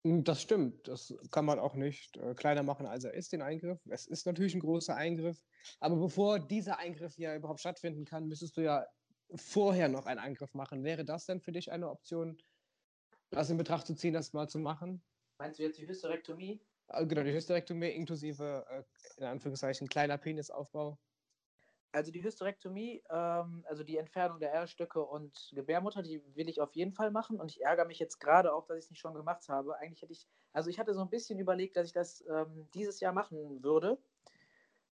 Hm, 0.06 0.24
das 0.24 0.42
stimmt. 0.42 0.88
Das 0.88 1.14
kann 1.32 1.46
man 1.46 1.60
auch 1.60 1.74
nicht 1.74 2.16
äh, 2.18 2.34
kleiner 2.36 2.64
machen, 2.64 2.86
als 2.86 3.04
er 3.04 3.14
ist, 3.14 3.34
den 3.34 3.42
Eingriff. 3.42 3.80
Es 3.90 4.08
ist 4.08 4.26
natürlich 4.26 4.54
ein 4.54 4.62
großer 4.62 4.96
Eingriff. 4.96 5.44
Aber 5.80 5.98
bevor 5.98 6.40
dieser 6.40 6.78
Eingriff 6.78 7.18
ja 7.18 7.36
überhaupt 7.36 7.60
stattfinden 7.60 8.06
kann, 8.06 8.28
müsstest 8.28 8.56
du 8.58 8.62
ja 8.62 8.86
vorher 9.36 9.90
noch 9.90 10.06
einen 10.06 10.20
Eingriff 10.20 10.54
machen. 10.54 10.84
Wäre 10.84 11.04
das 11.04 11.26
denn 11.26 11.42
für 11.42 11.52
dich 11.52 11.72
eine 11.72 11.90
Option, 11.90 12.38
das 13.32 13.50
in 13.50 13.58
Betracht 13.58 13.88
zu 13.88 13.96
ziehen, 13.96 14.14
das 14.14 14.34
mal 14.34 14.48
zu 14.48 14.60
machen. 14.60 15.02
Meinst 15.38 15.60
du 15.60 15.64
jetzt 15.64 15.78
die 15.80 15.88
Hysterektomie? 15.88 16.62
Ah, 16.88 17.04
genau, 17.04 17.24
die 17.24 17.34
Hysterektomie 17.34 17.90
inklusive, 17.90 18.66
äh, 18.70 18.84
in 19.18 19.26
Anführungszeichen, 19.26 19.88
kleiner 19.88 20.18
Penisaufbau. 20.18 20.98
Also 21.92 22.12
die 22.12 22.24
Hysterektomie, 22.24 23.04
ähm, 23.10 23.66
also 23.68 23.84
die 23.84 23.98
Entfernung 23.98 24.40
der 24.40 24.54
Eierstöcke 24.54 25.02
und 25.02 25.52
Gebärmutter, 25.56 26.04
die 26.04 26.22
will 26.36 26.48
ich 26.48 26.62
auf 26.62 26.74
jeden 26.74 26.94
Fall 26.94 27.10
machen. 27.10 27.40
Und 27.40 27.52
ich 27.52 27.62
ärgere 27.62 27.86
mich 27.86 28.00
jetzt 28.00 28.20
gerade 28.20 28.54
auch, 28.54 28.66
dass 28.66 28.78
ich 28.78 28.84
es 28.86 28.90
nicht 28.92 29.00
schon 29.00 29.16
gemacht 29.16 29.50
habe. 29.50 29.78
Eigentlich 29.78 30.02
hätte 30.02 30.14
ich, 30.14 30.28
also 30.54 30.70
ich 30.70 30.80
hatte 30.80 30.94
so 30.94 31.02
ein 31.02 31.10
bisschen 31.10 31.40
überlegt, 31.40 31.78
dass 31.78 31.88
ich 31.88 31.94
das 31.94 32.24
ähm, 32.30 32.68
dieses 32.74 33.00
Jahr 33.00 33.14
machen 33.14 33.64
würde. 33.64 33.98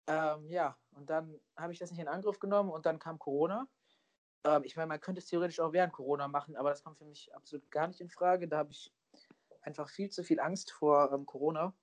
Ähm, 0.07 0.49
ja, 0.51 0.77
und 0.91 1.09
dann 1.09 1.41
habe 1.57 1.73
ich 1.73 1.79
das 1.79 1.91
nicht 1.91 2.01
in 2.01 2.09
Angriff 2.09 2.39
genommen 2.39 2.71
und 2.71 2.85
dann 2.85 2.99
kam 2.99 3.19
Corona. 3.19 3.69
Ähm, 4.45 4.65
ich 4.65 4.77
meine, 4.77 4.89
man 4.89 5.01
könnte 5.01 5.21
es 5.21 5.27
theoretisch 5.27 5.61
auch 5.61 5.73
während 5.73 5.93
Corona 5.93 6.29
machen, 6.29 6.57
aber 6.57 6.71
das 6.71 6.83
kommt 6.83 6.99
für 6.99 7.05
mich 7.05 7.35
absolut 7.35 7.71
gar 7.71 7.87
nicht 7.87 8.01
in 8.01 8.11
Frage. 8.11 8.49
Da 8.49 8.59
habe 8.59 8.73
ich 8.73 8.93
einfach 9.63 9.89
viel 9.89 10.11
zu 10.11 10.25
viel 10.25 10.41
Angst 10.41 10.73
vor 10.73 11.13
ähm, 11.13 11.27
Corona. 11.27 11.75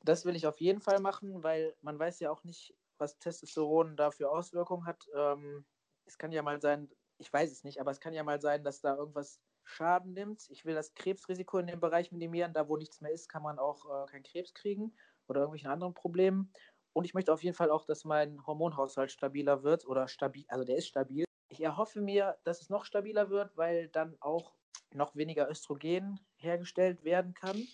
Das 0.00 0.24
will 0.24 0.36
ich 0.36 0.46
auf 0.46 0.60
jeden 0.60 0.80
Fall 0.80 1.00
machen, 1.00 1.42
weil 1.42 1.76
man 1.80 1.98
weiß 1.98 2.20
ja 2.20 2.30
auch 2.30 2.44
nicht, 2.44 2.74
was 2.98 3.18
Testosteron 3.18 3.96
da 3.96 4.10
für 4.10 4.30
Auswirkungen 4.30 4.86
hat. 4.86 5.06
Ähm, 5.14 5.64
es 6.06 6.18
kann 6.18 6.32
ja 6.32 6.42
mal 6.42 6.60
sein, 6.60 6.90
ich 7.18 7.32
weiß 7.32 7.50
es 7.52 7.64
nicht, 7.64 7.80
aber 7.80 7.90
es 7.90 8.00
kann 8.00 8.14
ja 8.14 8.24
mal 8.24 8.40
sein, 8.40 8.64
dass 8.64 8.80
da 8.80 8.96
irgendwas 8.96 9.40
Schaden 9.64 10.12
nimmt. 10.12 10.50
Ich 10.50 10.64
will 10.64 10.74
das 10.74 10.94
Krebsrisiko 10.94 11.58
in 11.58 11.68
dem 11.68 11.80
Bereich 11.80 12.10
minimieren. 12.10 12.52
Da, 12.52 12.68
wo 12.68 12.76
nichts 12.76 13.00
mehr 13.00 13.12
ist, 13.12 13.28
kann 13.28 13.42
man 13.42 13.58
auch 13.58 13.86
äh, 13.86 14.10
keinen 14.10 14.24
Krebs 14.24 14.54
kriegen 14.54 14.94
oder 15.28 15.40
irgendwelchen 15.40 15.70
anderen 15.70 15.94
Problemen. 15.94 16.52
Und 16.94 17.04
ich 17.04 17.14
möchte 17.14 17.32
auf 17.32 17.42
jeden 17.42 17.56
Fall 17.56 17.70
auch, 17.70 17.86
dass 17.86 18.04
mein 18.04 18.44
Hormonhaushalt 18.46 19.10
stabiler 19.12 19.62
wird 19.62 19.86
oder 19.86 20.08
stabil, 20.08 20.44
also 20.48 20.64
der 20.64 20.76
ist 20.76 20.88
stabil. 20.88 21.24
Ich 21.52 21.60
erhoffe 21.60 22.00
mir, 22.00 22.38
dass 22.44 22.62
es 22.62 22.70
noch 22.70 22.86
stabiler 22.86 23.28
wird, 23.28 23.58
weil 23.58 23.88
dann 23.88 24.16
auch 24.20 24.54
noch 24.94 25.14
weniger 25.16 25.50
Östrogen 25.50 26.18
hergestellt 26.38 27.04
werden 27.04 27.34
kann. 27.34 27.68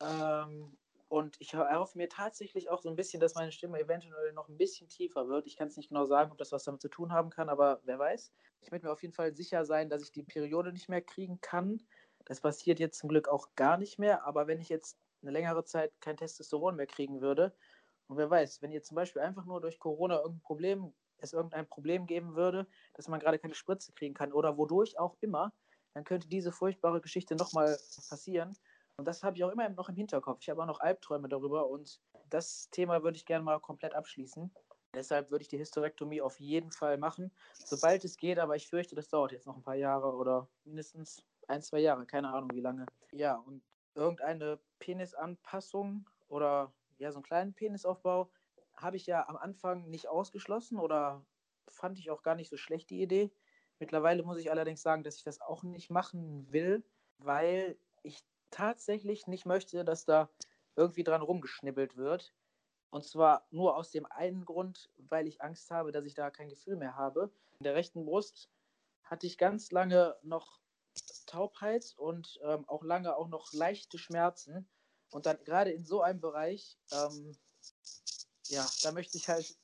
Ähm, 0.00 0.74
und 1.08 1.36
ich 1.38 1.52
erhoffe 1.52 1.98
mir 1.98 2.08
tatsächlich 2.08 2.70
auch 2.70 2.80
so 2.80 2.88
ein 2.88 2.96
bisschen, 2.96 3.20
dass 3.20 3.34
meine 3.34 3.52
Stimme 3.52 3.78
eventuell 3.78 4.32
noch 4.32 4.48
ein 4.48 4.56
bisschen 4.56 4.88
tiefer 4.88 5.28
wird. 5.28 5.46
Ich 5.46 5.58
kann 5.58 5.68
es 5.68 5.76
nicht 5.76 5.90
genau 5.90 6.06
sagen, 6.06 6.32
ob 6.32 6.38
das 6.38 6.50
was 6.50 6.64
damit 6.64 6.80
zu 6.80 6.88
tun 6.88 7.12
haben 7.12 7.28
kann, 7.28 7.50
aber 7.50 7.82
wer 7.84 7.98
weiß. 7.98 8.32
Ich 8.62 8.70
möchte 8.70 8.86
mir 8.86 8.92
auf 8.94 9.02
jeden 9.02 9.14
Fall 9.14 9.34
sicher 9.34 9.66
sein, 9.66 9.90
dass 9.90 10.02
ich 10.02 10.12
die 10.12 10.22
Periode 10.22 10.72
nicht 10.72 10.88
mehr 10.88 11.02
kriegen 11.02 11.42
kann. 11.42 11.86
Das 12.24 12.40
passiert 12.40 12.80
jetzt 12.80 12.98
zum 12.98 13.10
Glück 13.10 13.28
auch 13.28 13.54
gar 13.54 13.76
nicht 13.76 13.98
mehr. 13.98 14.24
Aber 14.24 14.46
wenn 14.46 14.62
ich 14.62 14.70
jetzt 14.70 14.98
eine 15.20 15.32
längere 15.32 15.64
Zeit 15.64 15.92
kein 16.00 16.16
Testosteron 16.16 16.76
mehr 16.76 16.86
kriegen 16.86 17.20
würde, 17.20 17.54
und 18.06 18.16
wer 18.16 18.30
weiß, 18.30 18.62
wenn 18.62 18.72
ihr 18.72 18.82
zum 18.82 18.94
Beispiel 18.94 19.20
einfach 19.20 19.44
nur 19.44 19.60
durch 19.60 19.78
Corona 19.78 20.16
irgendein 20.16 20.40
Problem 20.40 20.94
es 21.18 21.32
irgendein 21.32 21.66
Problem 21.66 22.06
geben 22.06 22.34
würde, 22.34 22.66
dass 22.94 23.08
man 23.08 23.20
gerade 23.20 23.38
keine 23.38 23.54
Spritze 23.54 23.92
kriegen 23.92 24.14
kann 24.14 24.32
oder 24.32 24.56
wodurch 24.56 24.98
auch 24.98 25.16
immer, 25.20 25.52
dann 25.94 26.04
könnte 26.04 26.28
diese 26.28 26.52
furchtbare 26.52 27.00
Geschichte 27.00 27.34
nochmal 27.34 27.76
passieren. 28.08 28.56
Und 28.96 29.06
das 29.06 29.22
habe 29.22 29.36
ich 29.36 29.44
auch 29.44 29.50
immer 29.50 29.68
noch 29.68 29.88
im 29.88 29.96
Hinterkopf. 29.96 30.38
Ich 30.42 30.50
habe 30.50 30.62
auch 30.62 30.66
noch 30.66 30.80
Albträume 30.80 31.28
darüber 31.28 31.68
und 31.68 32.00
das 32.30 32.68
Thema 32.70 33.02
würde 33.02 33.16
ich 33.16 33.24
gerne 33.24 33.44
mal 33.44 33.60
komplett 33.60 33.94
abschließen. 33.94 34.52
Deshalb 34.94 35.30
würde 35.30 35.42
ich 35.42 35.48
die 35.48 35.58
Hysterektomie 35.58 36.20
auf 36.22 36.40
jeden 36.40 36.72
Fall 36.72 36.96
machen, 36.96 37.30
sobald 37.52 38.04
es 38.04 38.16
geht, 38.16 38.38
aber 38.38 38.56
ich 38.56 38.68
fürchte, 38.68 38.94
das 38.94 39.08
dauert 39.08 39.32
jetzt 39.32 39.46
noch 39.46 39.56
ein 39.56 39.62
paar 39.62 39.74
Jahre 39.74 40.14
oder 40.14 40.48
mindestens 40.64 41.22
ein, 41.46 41.62
zwei 41.62 41.80
Jahre, 41.80 42.06
keine 42.06 42.32
Ahnung 42.32 42.50
wie 42.54 42.60
lange. 42.60 42.86
Ja, 43.12 43.36
und 43.36 43.62
irgendeine 43.94 44.58
Penisanpassung 44.78 46.08
oder 46.28 46.72
ja, 46.98 47.12
so 47.12 47.18
einen 47.18 47.24
kleinen 47.24 47.54
Penisaufbau 47.54 48.30
habe 48.80 48.96
ich 48.96 49.06
ja 49.06 49.28
am 49.28 49.36
Anfang 49.36 49.88
nicht 49.88 50.08
ausgeschlossen 50.08 50.78
oder 50.78 51.24
fand 51.68 51.98
ich 51.98 52.10
auch 52.10 52.22
gar 52.22 52.34
nicht 52.34 52.48
so 52.48 52.56
schlecht 52.56 52.90
die 52.90 53.02
Idee. 53.02 53.30
Mittlerweile 53.78 54.22
muss 54.22 54.38
ich 54.38 54.50
allerdings 54.50 54.82
sagen, 54.82 55.04
dass 55.04 55.16
ich 55.16 55.24
das 55.24 55.40
auch 55.40 55.62
nicht 55.62 55.90
machen 55.90 56.50
will, 56.52 56.84
weil 57.18 57.78
ich 58.02 58.24
tatsächlich 58.50 59.26
nicht 59.26 59.46
möchte, 59.46 59.84
dass 59.84 60.04
da 60.04 60.28
irgendwie 60.76 61.04
dran 61.04 61.22
rumgeschnibbelt 61.22 61.96
wird. 61.96 62.34
Und 62.90 63.04
zwar 63.04 63.46
nur 63.50 63.76
aus 63.76 63.90
dem 63.90 64.06
einen 64.06 64.44
Grund, 64.44 64.90
weil 64.96 65.26
ich 65.26 65.42
Angst 65.42 65.70
habe, 65.70 65.92
dass 65.92 66.06
ich 66.06 66.14
da 66.14 66.30
kein 66.30 66.48
Gefühl 66.48 66.76
mehr 66.76 66.96
habe. 66.96 67.30
In 67.58 67.64
der 67.64 67.74
rechten 67.74 68.06
Brust 68.06 68.48
hatte 69.04 69.26
ich 69.26 69.36
ganz 69.36 69.70
lange 69.70 70.16
noch 70.22 70.60
Taubheit 71.26 71.94
und 71.96 72.40
ähm, 72.42 72.66
auch 72.68 72.82
lange 72.82 73.16
auch 73.16 73.28
noch 73.28 73.52
leichte 73.52 73.98
Schmerzen. 73.98 74.68
Und 75.10 75.26
dann 75.26 75.42
gerade 75.44 75.70
in 75.70 75.84
so 75.84 76.02
einem 76.02 76.20
Bereich, 76.20 76.78
ähm, 76.92 77.36
ja, 78.48 78.66
da 78.82 78.92
möchte 78.92 79.16
ich 79.18 79.28
halt, 79.28 79.56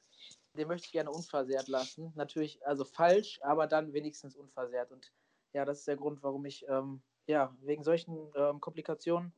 den 0.57 0.68
möchte 0.68 0.87
ich 0.87 0.92
gerne 0.92 1.11
unversehrt 1.11 1.68
lassen. 1.68 2.12
Natürlich, 2.14 2.64
also 2.66 2.85
falsch, 2.85 3.40
aber 3.42 3.66
dann 3.66 3.92
wenigstens 3.92 4.37
unversehrt. 4.37 4.92
Und 4.92 5.12
ja, 5.53 5.64
das 5.64 5.81
ist 5.81 5.88
der 5.88 5.97
Grund, 5.97 6.23
warum 6.23 6.44
ich, 6.44 6.66
ähm, 6.68 7.03
ja, 7.27 7.57
wegen 7.61 7.83
solchen 7.83 8.31
ähm, 8.37 8.61
Komplikationen 8.61 9.33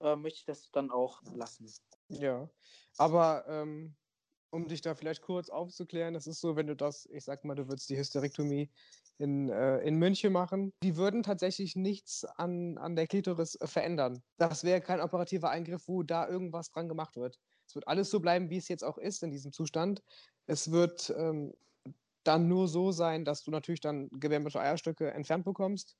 äh, 0.00 0.16
möchte 0.16 0.40
ich 0.40 0.44
das 0.44 0.70
dann 0.72 0.90
auch 0.90 1.22
lassen. 1.34 1.72
Ja, 2.08 2.50
aber 2.98 3.44
ähm, 3.48 3.94
um 4.50 4.68
dich 4.68 4.82
da 4.82 4.94
vielleicht 4.94 5.22
kurz 5.22 5.48
aufzuklären, 5.48 6.14
das 6.14 6.26
ist 6.26 6.40
so, 6.40 6.56
wenn 6.56 6.66
du 6.66 6.76
das, 6.76 7.06
ich 7.06 7.24
sag 7.24 7.44
mal, 7.44 7.54
du 7.54 7.68
würdest 7.68 7.88
die 7.88 7.96
Hysterektomie 7.96 8.70
in, 9.18 9.48
äh, 9.48 9.78
in 9.78 9.96
München 9.96 10.32
machen, 10.32 10.72
die 10.82 10.96
würden 10.96 11.22
tatsächlich 11.22 11.76
nichts 11.76 12.24
an, 12.24 12.76
an 12.76 12.96
der 12.96 13.06
Klitoris 13.06 13.58
verändern. 13.62 14.22
Das 14.36 14.64
wäre 14.64 14.80
kein 14.80 15.00
operativer 15.00 15.50
Eingriff, 15.50 15.88
wo 15.88 16.02
da 16.02 16.28
irgendwas 16.28 16.70
dran 16.70 16.88
gemacht 16.88 17.16
wird. 17.16 17.38
Es 17.72 17.76
wird 17.76 17.88
alles 17.88 18.10
so 18.10 18.20
bleiben, 18.20 18.50
wie 18.50 18.58
es 18.58 18.68
jetzt 18.68 18.84
auch 18.84 18.98
ist 18.98 19.22
in 19.22 19.30
diesem 19.30 19.50
Zustand. 19.50 20.02
Es 20.46 20.70
wird 20.70 21.12
ähm, 21.16 21.54
dann 22.22 22.46
nur 22.46 22.68
so 22.68 22.92
sein, 22.92 23.24
dass 23.24 23.42
du 23.44 23.50
natürlich 23.50 23.80
dann 23.80 24.10
gewärmte 24.10 24.60
Eierstöcke 24.60 25.10
entfernt 25.10 25.46
bekommst. 25.46 25.96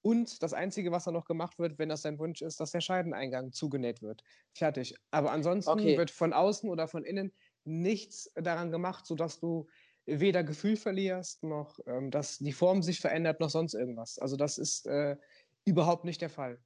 Und 0.00 0.42
das 0.42 0.54
Einzige, 0.54 0.92
was 0.92 1.04
dann 1.04 1.12
noch 1.12 1.26
gemacht 1.26 1.58
wird, 1.58 1.78
wenn 1.78 1.90
das 1.90 2.00
dein 2.00 2.18
Wunsch 2.18 2.40
ist, 2.40 2.58
dass 2.58 2.70
der 2.70 2.80
Scheideneingang 2.80 3.52
zugenäht 3.52 4.00
wird. 4.00 4.22
Fertig. 4.54 4.94
Aber 5.10 5.30
ansonsten 5.30 5.72
okay. 5.72 5.98
wird 5.98 6.10
von 6.10 6.32
außen 6.32 6.70
oder 6.70 6.88
von 6.88 7.04
innen 7.04 7.34
nichts 7.64 8.32
daran 8.34 8.70
gemacht, 8.70 9.04
sodass 9.04 9.38
du 9.40 9.66
weder 10.06 10.42
Gefühl 10.42 10.76
verlierst, 10.76 11.42
noch 11.42 11.78
ähm, 11.86 12.10
dass 12.10 12.38
die 12.38 12.52
Form 12.52 12.82
sich 12.82 13.00
verändert, 13.00 13.40
noch 13.40 13.50
sonst 13.50 13.74
irgendwas. 13.74 14.18
Also 14.18 14.36
das 14.36 14.56
ist 14.56 14.86
äh, 14.86 15.16
überhaupt 15.66 16.06
nicht 16.06 16.22
der 16.22 16.30
Fall. 16.30 16.58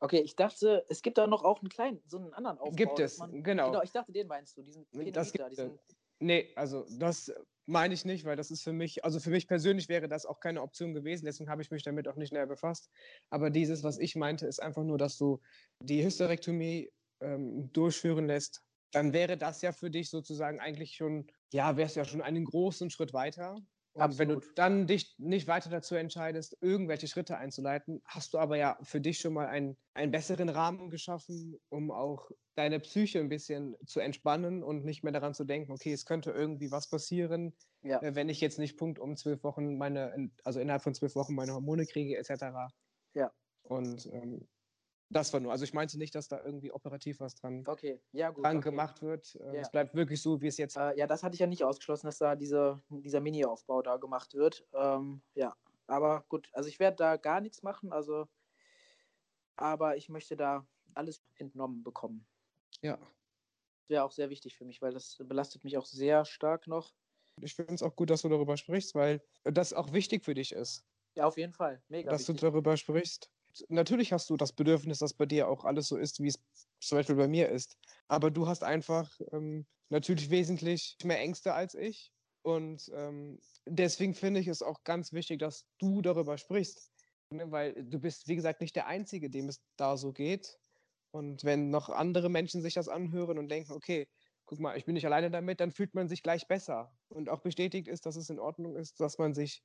Okay, 0.00 0.20
ich 0.20 0.34
dachte, 0.34 0.84
es 0.88 1.02
gibt 1.02 1.18
da 1.18 1.26
noch 1.26 1.44
auch 1.44 1.60
einen 1.60 1.68
kleinen, 1.68 2.02
so 2.06 2.18
einen 2.18 2.32
anderen 2.32 2.58
Aufbau. 2.58 2.74
Gibt 2.74 2.98
es, 2.98 3.18
man, 3.18 3.42
genau. 3.42 3.70
Genau, 3.70 3.82
ich 3.82 3.92
dachte, 3.92 4.12
den 4.12 4.26
meinst 4.26 4.56
du, 4.56 4.62
diesen 4.62 4.86
Penemeter, 4.86 5.20
das 5.20 5.32
gibt, 5.32 5.50
diesen... 5.50 5.78
Nee, 6.20 6.52
also 6.56 6.86
das 6.98 7.32
meine 7.66 7.94
ich 7.94 8.04
nicht, 8.04 8.24
weil 8.24 8.36
das 8.36 8.50
ist 8.50 8.62
für 8.62 8.72
mich, 8.72 9.04
also 9.04 9.20
für 9.20 9.30
mich 9.30 9.46
persönlich 9.46 9.88
wäre 9.88 10.08
das 10.08 10.26
auch 10.26 10.40
keine 10.40 10.62
Option 10.62 10.92
gewesen, 10.92 11.24
deswegen 11.24 11.50
habe 11.50 11.62
ich 11.62 11.70
mich 11.70 11.82
damit 11.82 12.08
auch 12.08 12.16
nicht 12.16 12.32
näher 12.32 12.46
befasst. 12.46 12.90
Aber 13.30 13.50
dieses, 13.50 13.84
was 13.84 13.98
ich 13.98 14.16
meinte, 14.16 14.46
ist 14.46 14.60
einfach 14.60 14.82
nur, 14.82 14.98
dass 14.98 15.16
du 15.16 15.40
die 15.82 16.04
Hysterektomie 16.04 16.92
ähm, 17.22 17.70
durchführen 17.72 18.26
lässt 18.26 18.62
dann 18.92 19.12
wäre 19.12 19.36
das 19.36 19.62
ja 19.62 19.72
für 19.72 19.90
dich 19.90 20.10
sozusagen 20.10 20.60
eigentlich 20.60 20.94
schon, 20.96 21.30
ja, 21.52 21.76
wärst 21.76 21.96
ja 21.96 22.04
schon 22.04 22.22
einen 22.22 22.44
großen 22.44 22.90
Schritt 22.90 23.12
weiter. 23.12 23.56
Absolut. 23.94 24.18
wenn 24.18 24.28
du 24.28 24.46
dann 24.54 24.86
dich 24.86 25.14
nicht 25.18 25.48
weiter 25.48 25.68
dazu 25.68 25.96
entscheidest, 25.96 26.56
irgendwelche 26.60 27.08
Schritte 27.08 27.36
einzuleiten, 27.36 28.00
hast 28.04 28.34
du 28.34 28.38
aber 28.38 28.56
ja 28.56 28.78
für 28.82 29.00
dich 29.00 29.18
schon 29.18 29.32
mal 29.32 29.48
einen, 29.48 29.76
einen 29.94 30.12
besseren 30.12 30.48
Rahmen 30.48 30.90
geschaffen, 30.90 31.58
um 31.70 31.90
auch 31.90 32.30
deine 32.54 32.78
Psyche 32.78 33.18
ein 33.18 33.28
bisschen 33.28 33.74
zu 33.86 34.00
entspannen 34.00 34.62
und 34.62 34.84
nicht 34.84 35.02
mehr 35.02 35.12
daran 35.12 35.34
zu 35.34 35.44
denken, 35.44 35.72
okay, 35.72 35.92
es 35.92 36.04
könnte 36.04 36.30
irgendwie 36.30 36.70
was 36.70 36.88
passieren, 36.88 37.52
ja. 37.82 38.00
Äh, 38.02 38.14
wenn 38.14 38.28
ich 38.28 38.40
jetzt 38.40 38.58
nicht 38.58 38.76
Punkt 38.76 38.98
um 38.98 39.16
zwölf 39.16 39.42
Wochen 39.42 39.78
meine, 39.78 40.30
also 40.44 40.60
innerhalb 40.60 40.82
von 40.82 40.94
zwölf 40.94 41.14
Wochen 41.14 41.34
meine 41.34 41.54
Hormone 41.54 41.86
kriege, 41.86 42.16
etc. 42.16 42.72
Ja. 43.14 43.32
Und 43.62 44.06
ähm, 44.12 44.46
das 45.10 45.32
war 45.32 45.40
nur. 45.40 45.50
Also 45.50 45.64
ich 45.64 45.74
meinte 45.74 45.98
nicht, 45.98 46.14
dass 46.14 46.28
da 46.28 46.40
irgendwie 46.42 46.70
operativ 46.70 47.18
was 47.18 47.34
dran, 47.34 47.64
okay. 47.66 48.00
ja, 48.12 48.30
gut, 48.30 48.44
dran 48.44 48.58
okay. 48.58 48.70
gemacht 48.70 49.02
wird. 49.02 49.34
Äh, 49.34 49.56
ja. 49.56 49.60
Es 49.60 49.70
bleibt 49.70 49.94
wirklich 49.94 50.22
so, 50.22 50.40
wie 50.40 50.46
es 50.46 50.56
jetzt. 50.56 50.76
Äh, 50.76 50.96
ja, 50.96 51.06
das 51.08 51.24
hatte 51.24 51.34
ich 51.34 51.40
ja 51.40 51.48
nicht 51.48 51.64
ausgeschlossen, 51.64 52.06
dass 52.06 52.18
da 52.18 52.36
diese, 52.36 52.80
dieser 52.88 53.20
Mini-Aufbau 53.20 53.82
da 53.82 53.96
gemacht 53.96 54.34
wird. 54.34 54.64
Ähm, 54.72 55.20
ja, 55.34 55.56
aber 55.88 56.24
gut. 56.28 56.48
Also 56.52 56.68
ich 56.68 56.78
werde 56.78 56.96
da 56.96 57.16
gar 57.16 57.40
nichts 57.40 57.64
machen. 57.64 57.92
Also, 57.92 58.28
aber 59.56 59.96
ich 59.96 60.08
möchte 60.08 60.36
da 60.36 60.64
alles 60.94 61.22
entnommen 61.34 61.82
bekommen. 61.82 62.24
Ja. 62.80 62.96
Das 62.96 63.88
wäre 63.88 64.04
auch 64.04 64.12
sehr 64.12 64.30
wichtig 64.30 64.56
für 64.56 64.64
mich, 64.64 64.80
weil 64.80 64.92
das 64.92 65.16
belastet 65.18 65.64
mich 65.64 65.76
auch 65.76 65.86
sehr 65.86 66.24
stark 66.24 66.68
noch. 66.68 66.94
Ich 67.40 67.54
finde 67.54 67.74
es 67.74 67.82
auch 67.82 67.96
gut, 67.96 68.10
dass 68.10 68.22
du 68.22 68.28
darüber 68.28 68.56
sprichst, 68.56 68.94
weil 68.94 69.20
das 69.42 69.72
auch 69.72 69.92
wichtig 69.92 70.24
für 70.24 70.34
dich 70.34 70.52
ist. 70.52 70.84
Ja, 71.16 71.26
auf 71.26 71.36
jeden 71.36 71.52
Fall. 71.52 71.82
Mega. 71.88 72.10
Dass 72.10 72.28
wichtig. 72.28 72.40
du 72.40 72.46
darüber 72.46 72.76
sprichst 72.76 73.30
natürlich 73.68 74.12
hast 74.12 74.30
du 74.30 74.36
das 74.36 74.52
Bedürfnis, 74.52 74.98
dass 74.98 75.14
bei 75.14 75.26
dir 75.26 75.48
auch 75.48 75.64
alles 75.64 75.88
so 75.88 75.96
ist, 75.96 76.20
wie 76.20 76.28
es 76.28 76.38
zum 76.80 76.98
Beispiel 76.98 77.16
bei 77.16 77.28
mir 77.28 77.48
ist. 77.48 77.76
Aber 78.08 78.30
du 78.30 78.46
hast 78.46 78.64
einfach 78.64 79.10
ähm, 79.32 79.66
natürlich 79.88 80.30
wesentlich 80.30 80.96
mehr 81.04 81.20
Ängste 81.20 81.54
als 81.54 81.74
ich. 81.74 82.12
Und 82.42 82.90
ähm, 82.94 83.38
deswegen 83.66 84.14
finde 84.14 84.40
ich 84.40 84.48
es 84.48 84.62
auch 84.62 84.82
ganz 84.84 85.12
wichtig, 85.12 85.40
dass 85.40 85.66
du 85.78 86.00
darüber 86.00 86.38
sprichst. 86.38 86.90
Ne? 87.30 87.50
Weil 87.50 87.84
du 87.84 87.98
bist, 87.98 88.28
wie 88.28 88.36
gesagt, 88.36 88.60
nicht 88.60 88.76
der 88.76 88.86
Einzige, 88.86 89.30
dem 89.30 89.48
es 89.48 89.60
da 89.76 89.96
so 89.96 90.12
geht. 90.12 90.58
Und 91.12 91.44
wenn 91.44 91.70
noch 91.70 91.88
andere 91.88 92.28
Menschen 92.28 92.62
sich 92.62 92.74
das 92.74 92.88
anhören 92.88 93.38
und 93.38 93.48
denken, 93.48 93.72
okay, 93.72 94.08
guck 94.46 94.58
mal, 94.60 94.76
ich 94.76 94.84
bin 94.84 94.94
nicht 94.94 95.06
alleine 95.06 95.30
damit, 95.30 95.60
dann 95.60 95.70
fühlt 95.70 95.94
man 95.94 96.08
sich 96.08 96.22
gleich 96.22 96.46
besser. 96.46 96.92
Und 97.08 97.28
auch 97.28 97.40
bestätigt 97.40 97.88
ist, 97.88 98.06
dass 98.06 98.16
es 98.16 98.30
in 98.30 98.38
Ordnung 98.38 98.76
ist, 98.76 99.00
dass 99.00 99.18
man 99.18 99.34
sich 99.34 99.62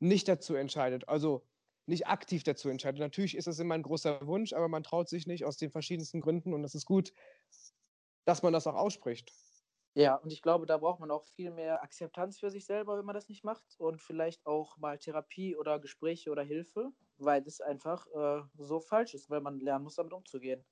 nicht 0.00 0.28
dazu 0.28 0.54
entscheidet. 0.54 1.08
Also 1.08 1.44
nicht 1.88 2.06
aktiv 2.06 2.42
dazu 2.44 2.68
entscheidet. 2.68 3.00
Natürlich 3.00 3.36
ist 3.36 3.46
das 3.46 3.58
immer 3.58 3.74
ein 3.74 3.82
großer 3.82 4.26
Wunsch, 4.26 4.52
aber 4.52 4.68
man 4.68 4.82
traut 4.82 5.08
sich 5.08 5.26
nicht 5.26 5.44
aus 5.44 5.56
den 5.56 5.70
verschiedensten 5.70 6.20
Gründen 6.20 6.54
und 6.54 6.64
es 6.64 6.74
ist 6.74 6.86
gut, 6.86 7.12
dass 8.24 8.42
man 8.42 8.52
das 8.52 8.66
auch 8.66 8.74
ausspricht. 8.74 9.32
Ja, 9.94 10.14
und 10.16 10.32
ich 10.32 10.42
glaube, 10.42 10.66
da 10.66 10.76
braucht 10.76 11.00
man 11.00 11.10
auch 11.10 11.26
viel 11.26 11.50
mehr 11.50 11.82
Akzeptanz 11.82 12.38
für 12.38 12.50
sich 12.50 12.66
selber, 12.66 12.98
wenn 12.98 13.04
man 13.04 13.14
das 13.14 13.28
nicht 13.28 13.42
macht 13.42 13.64
und 13.78 14.00
vielleicht 14.00 14.46
auch 14.46 14.76
mal 14.76 14.98
Therapie 14.98 15.56
oder 15.56 15.80
Gespräche 15.80 16.30
oder 16.30 16.42
Hilfe, 16.42 16.92
weil 17.16 17.42
es 17.46 17.60
einfach 17.60 18.06
äh, 18.14 18.42
so 18.58 18.80
falsch 18.80 19.14
ist, 19.14 19.28
weil 19.28 19.40
man 19.40 19.58
lernen 19.58 19.84
muss, 19.84 19.96
damit 19.96 20.12
umzugehen. 20.12 20.64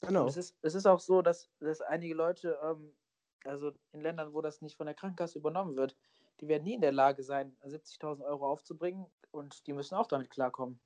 Genau. 0.00 0.26
es 0.26 0.36
ist, 0.36 0.56
es 0.62 0.74
ist 0.74 0.86
auch 0.86 1.00
so, 1.00 1.22
dass, 1.22 1.50
dass 1.60 1.80
einige 1.80 2.14
Leute, 2.14 2.58
ähm, 2.62 2.96
also 3.44 3.72
in 3.92 4.00
Ländern, 4.00 4.32
wo 4.32 4.40
das 4.40 4.62
nicht 4.62 4.76
von 4.76 4.86
der 4.86 4.94
Krankenkasse 4.94 5.38
übernommen 5.38 5.76
wird, 5.76 5.96
die 6.42 6.48
werden 6.48 6.64
nie 6.64 6.74
in 6.74 6.82
der 6.82 6.92
Lage 6.92 7.22
sein, 7.22 7.56
70.000 7.62 8.26
Euro 8.26 8.46
aufzubringen 8.50 9.06
und 9.30 9.66
die 9.68 9.72
müssen 9.74 9.94
auch 9.96 10.08
damit 10.08 10.30
klarkommen. 10.30 10.82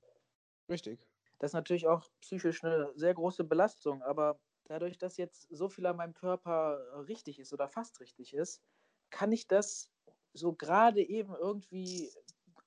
Richtig. 0.71 1.09
Das 1.39 1.51
ist 1.51 1.55
natürlich 1.55 1.87
auch 1.87 2.05
psychisch 2.21 2.65
eine 2.65 2.93
sehr 2.97 3.15
große 3.15 3.45
Belastung, 3.45 4.03
aber 4.03 4.41
dadurch, 4.65 4.99
dass 4.99 5.17
jetzt 5.17 5.49
so 5.51 5.69
viel 5.69 5.87
an 5.87 5.97
meinem 5.97 6.15
Körper 6.15 7.07
richtig 7.09 7.39
ist 7.39 7.53
oder 7.53 7.69
fast 7.69 8.01
richtig 8.01 8.35
ist, 8.35 8.63
kann 9.11 9.33
ich 9.33 9.47
das 9.49 9.93
so 10.33 10.55
gerade 10.55 11.03
eben 11.03 11.35
irgendwie 11.35 12.13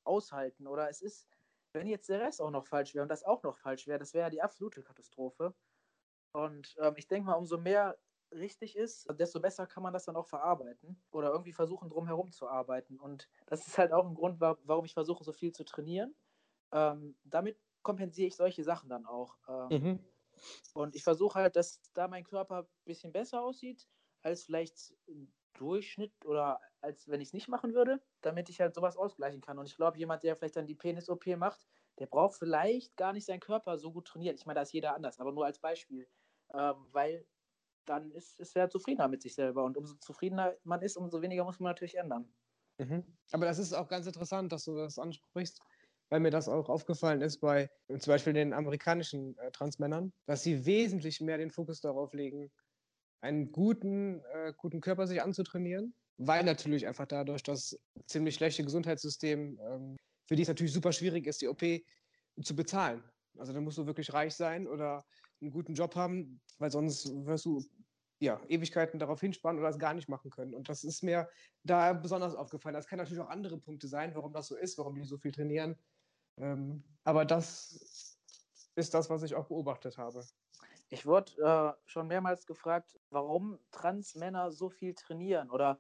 aushalten. 0.04 0.68
Oder 0.68 0.90
es 0.90 1.02
ist, 1.02 1.28
wenn 1.74 1.88
jetzt 1.88 2.10
der 2.10 2.22
Rest 2.22 2.42
auch 2.42 2.52
noch 2.52 2.68
falsch 2.68 2.94
wäre 2.96 3.04
und 3.04 3.10
das 3.10 3.24
auch 3.24 3.44
noch 3.44 3.58
falsch 3.58 3.88
wäre, 3.88 4.00
das 4.00 4.14
wäre 4.14 4.26
ja 4.26 4.30
die 4.30 4.42
absolute 4.42 4.84
Katastrophe. 4.84 5.56
Und 6.34 6.76
ähm, 6.80 6.96
ich 6.98 7.08
denke 7.08 7.28
mal, 7.28 7.36
umso 7.36 7.58
mehr 7.58 7.98
richtig 8.32 8.76
ist, 8.76 9.08
desto 9.18 9.40
besser 9.40 9.68
kann 9.68 9.84
man 9.84 9.94
das 9.94 10.06
dann 10.06 10.16
auch 10.16 10.28
verarbeiten 10.28 11.02
oder 11.12 11.32
irgendwie 11.32 11.54
versuchen, 11.54 11.90
drumherum 11.90 12.32
zu 12.32 12.48
arbeiten. 12.48 13.00
Und 13.00 13.30
das 13.48 13.68
ist 13.68 13.78
halt 13.78 13.92
auch 13.92 14.08
ein 14.08 14.16
Grund, 14.16 14.40
warum 14.40 14.86
ich 14.86 14.94
versuche, 14.94 15.24
so 15.24 15.34
viel 15.34 15.52
zu 15.52 15.64
trainieren. 15.64 16.16
Ähm, 16.72 17.18
damit 17.24 17.58
kompensiere 17.82 18.28
ich 18.28 18.36
solche 18.36 18.64
Sachen 18.64 18.90
dann 18.90 19.06
auch. 19.06 19.38
Ähm, 19.48 19.84
mhm. 19.84 20.00
Und 20.74 20.96
ich 20.96 21.04
versuche 21.04 21.40
halt, 21.40 21.56
dass 21.56 21.82
da 21.94 22.08
mein 22.08 22.24
Körper 22.24 22.60
ein 22.64 22.86
bisschen 22.86 23.12
besser 23.12 23.42
aussieht, 23.42 23.88
als 24.22 24.44
vielleicht 24.44 24.94
Durchschnitt 25.54 26.14
oder 26.26 26.60
als 26.82 27.08
wenn 27.10 27.22
ich 27.22 27.30
es 27.30 27.34
nicht 27.34 27.48
machen 27.48 27.74
würde, 27.74 28.02
damit 28.22 28.50
ich 28.50 28.62
halt 28.62 28.74
sowas 28.74 28.96
ausgleichen 28.96 29.42
kann. 29.42 29.60
Und 29.60 29.68
ich 29.68 29.76
glaube, 29.76 29.98
jemand, 29.98 30.24
der 30.24 30.36
vielleicht 30.36 30.56
dann 30.56 30.68
die 30.68 30.76
Penis-OP 30.76 31.26
macht, 31.38 31.68
der 32.00 32.06
braucht 32.06 32.36
vielleicht 32.36 32.96
gar 32.96 33.12
nicht 33.12 33.26
seinen 33.26 33.42
Körper 33.42 33.78
so 33.78 33.92
gut 33.92 34.08
trainieren. 34.08 34.36
Ich 34.36 34.46
meine, 34.46 34.56
da 34.56 34.62
ist 34.62 34.72
jeder 34.72 34.96
anders, 34.96 35.20
aber 35.20 35.34
nur 35.34 35.46
als 35.46 35.60
Beispiel. 35.60 36.08
Ähm, 36.54 36.76
weil 36.92 37.26
dann 37.90 38.12
ist, 38.12 38.40
ist 38.40 38.56
er 38.56 38.70
zufriedener 38.70 39.08
mit 39.08 39.22
sich 39.22 39.36
selber. 39.36 39.64
Und 39.64 39.76
umso 39.76 39.96
zufriedener 39.96 40.56
man 40.64 40.82
ist, 40.82 40.96
umso 40.96 41.22
weniger 41.22 41.44
muss 41.44 41.60
man 41.60 41.72
natürlich 41.72 41.98
ändern. 41.98 42.32
Mhm. 42.78 43.04
Aber 43.32 43.46
das 43.46 43.60
ist 43.60 43.74
auch 43.74 43.88
ganz 43.88 44.06
interessant, 44.06 44.52
dass 44.52 44.64
du 44.66 44.76
das 44.76 45.00
ansprichst, 45.00 45.60
weil 46.10 46.20
mir 46.20 46.32
das 46.32 46.48
auch 46.48 46.70
aufgefallen 46.70 47.22
ist 47.22 47.40
bei 47.40 47.70
zum 47.88 48.12
Beispiel 48.12 48.34
den 48.34 48.54
amerikanischen 48.54 49.38
äh, 49.40 49.52
Transmännern, 49.52 50.14
dass 50.26 50.44
sie 50.44 50.66
wesentlich 50.66 51.20
mehr 51.20 51.38
den 51.38 51.52
Fokus 51.52 51.82
darauf 51.82 52.14
legen, 52.14 52.52
einen 53.22 53.52
guten, 53.52 54.24
äh, 54.34 54.54
guten 54.56 54.82
Körper 54.82 55.08
sich 55.08 55.22
anzutrainieren, 55.22 55.94
weil 56.18 56.44
natürlich 56.44 56.88
einfach 56.88 57.06
dadurch 57.06 57.44
das 57.44 57.78
ziemlich 58.06 58.36
schlechte 58.36 58.64
Gesundheitssystem, 58.64 59.60
ähm, 59.60 59.98
für 60.28 60.36
die 60.36 60.44
es 60.44 60.48
natürlich 60.48 60.74
super 60.74 60.94
schwierig 60.94 61.28
ist, 61.28 61.42
die 61.42 61.48
OP 61.48 61.64
zu 62.42 62.56
bezahlen. 62.56 63.04
Also 63.38 63.52
da 63.52 63.60
musst 63.62 63.78
du 63.78 63.86
wirklich 63.86 64.14
reich 64.14 64.36
sein 64.36 64.68
oder 64.68 65.04
einen 65.42 65.52
guten 65.52 65.74
Job 65.74 65.96
haben, 65.96 66.42
weil 66.58 66.72
sonst 66.72 67.10
wirst 67.26 67.46
du 67.46 67.64
ja, 68.20 68.42
Ewigkeiten 68.48 69.00
darauf 69.00 69.22
hinspannen 69.22 69.60
oder 69.60 69.70
es 69.70 69.80
gar 69.80 69.94
nicht 69.94 70.10
machen 70.10 70.30
können. 70.30 70.54
Und 70.54 70.70
das 70.70 70.84
ist 70.84 71.04
mir 71.04 71.30
da 71.64 71.94
besonders 71.94 72.36
aufgefallen. 72.36 72.76
Das 72.76 72.88
kann 72.88 72.98
natürlich 73.00 73.22
auch 73.22 73.30
andere 73.30 73.58
Punkte 73.58 73.88
sein, 73.88 74.14
warum 74.14 74.34
das 74.34 74.48
so 74.48 74.56
ist, 74.58 74.78
warum 74.78 74.96
die 74.96 75.04
so 75.04 75.18
viel 75.18 75.32
trainieren. 75.32 75.78
Ähm, 76.38 76.84
aber 77.04 77.26
das 77.26 78.18
ist 78.76 78.94
das, 78.94 79.10
was 79.10 79.24
ich 79.24 79.36
auch 79.36 79.48
beobachtet 79.48 79.98
habe. 79.98 80.24
Ich 80.90 81.06
wurde 81.06 81.32
äh, 81.42 81.90
schon 81.90 82.08
mehrmals 82.08 82.46
gefragt, 82.46 83.00
warum 83.10 83.60
Transmänner 83.72 84.52
so 84.52 84.70
viel 84.70 84.96
trainieren 84.96 85.50
oder 85.50 85.80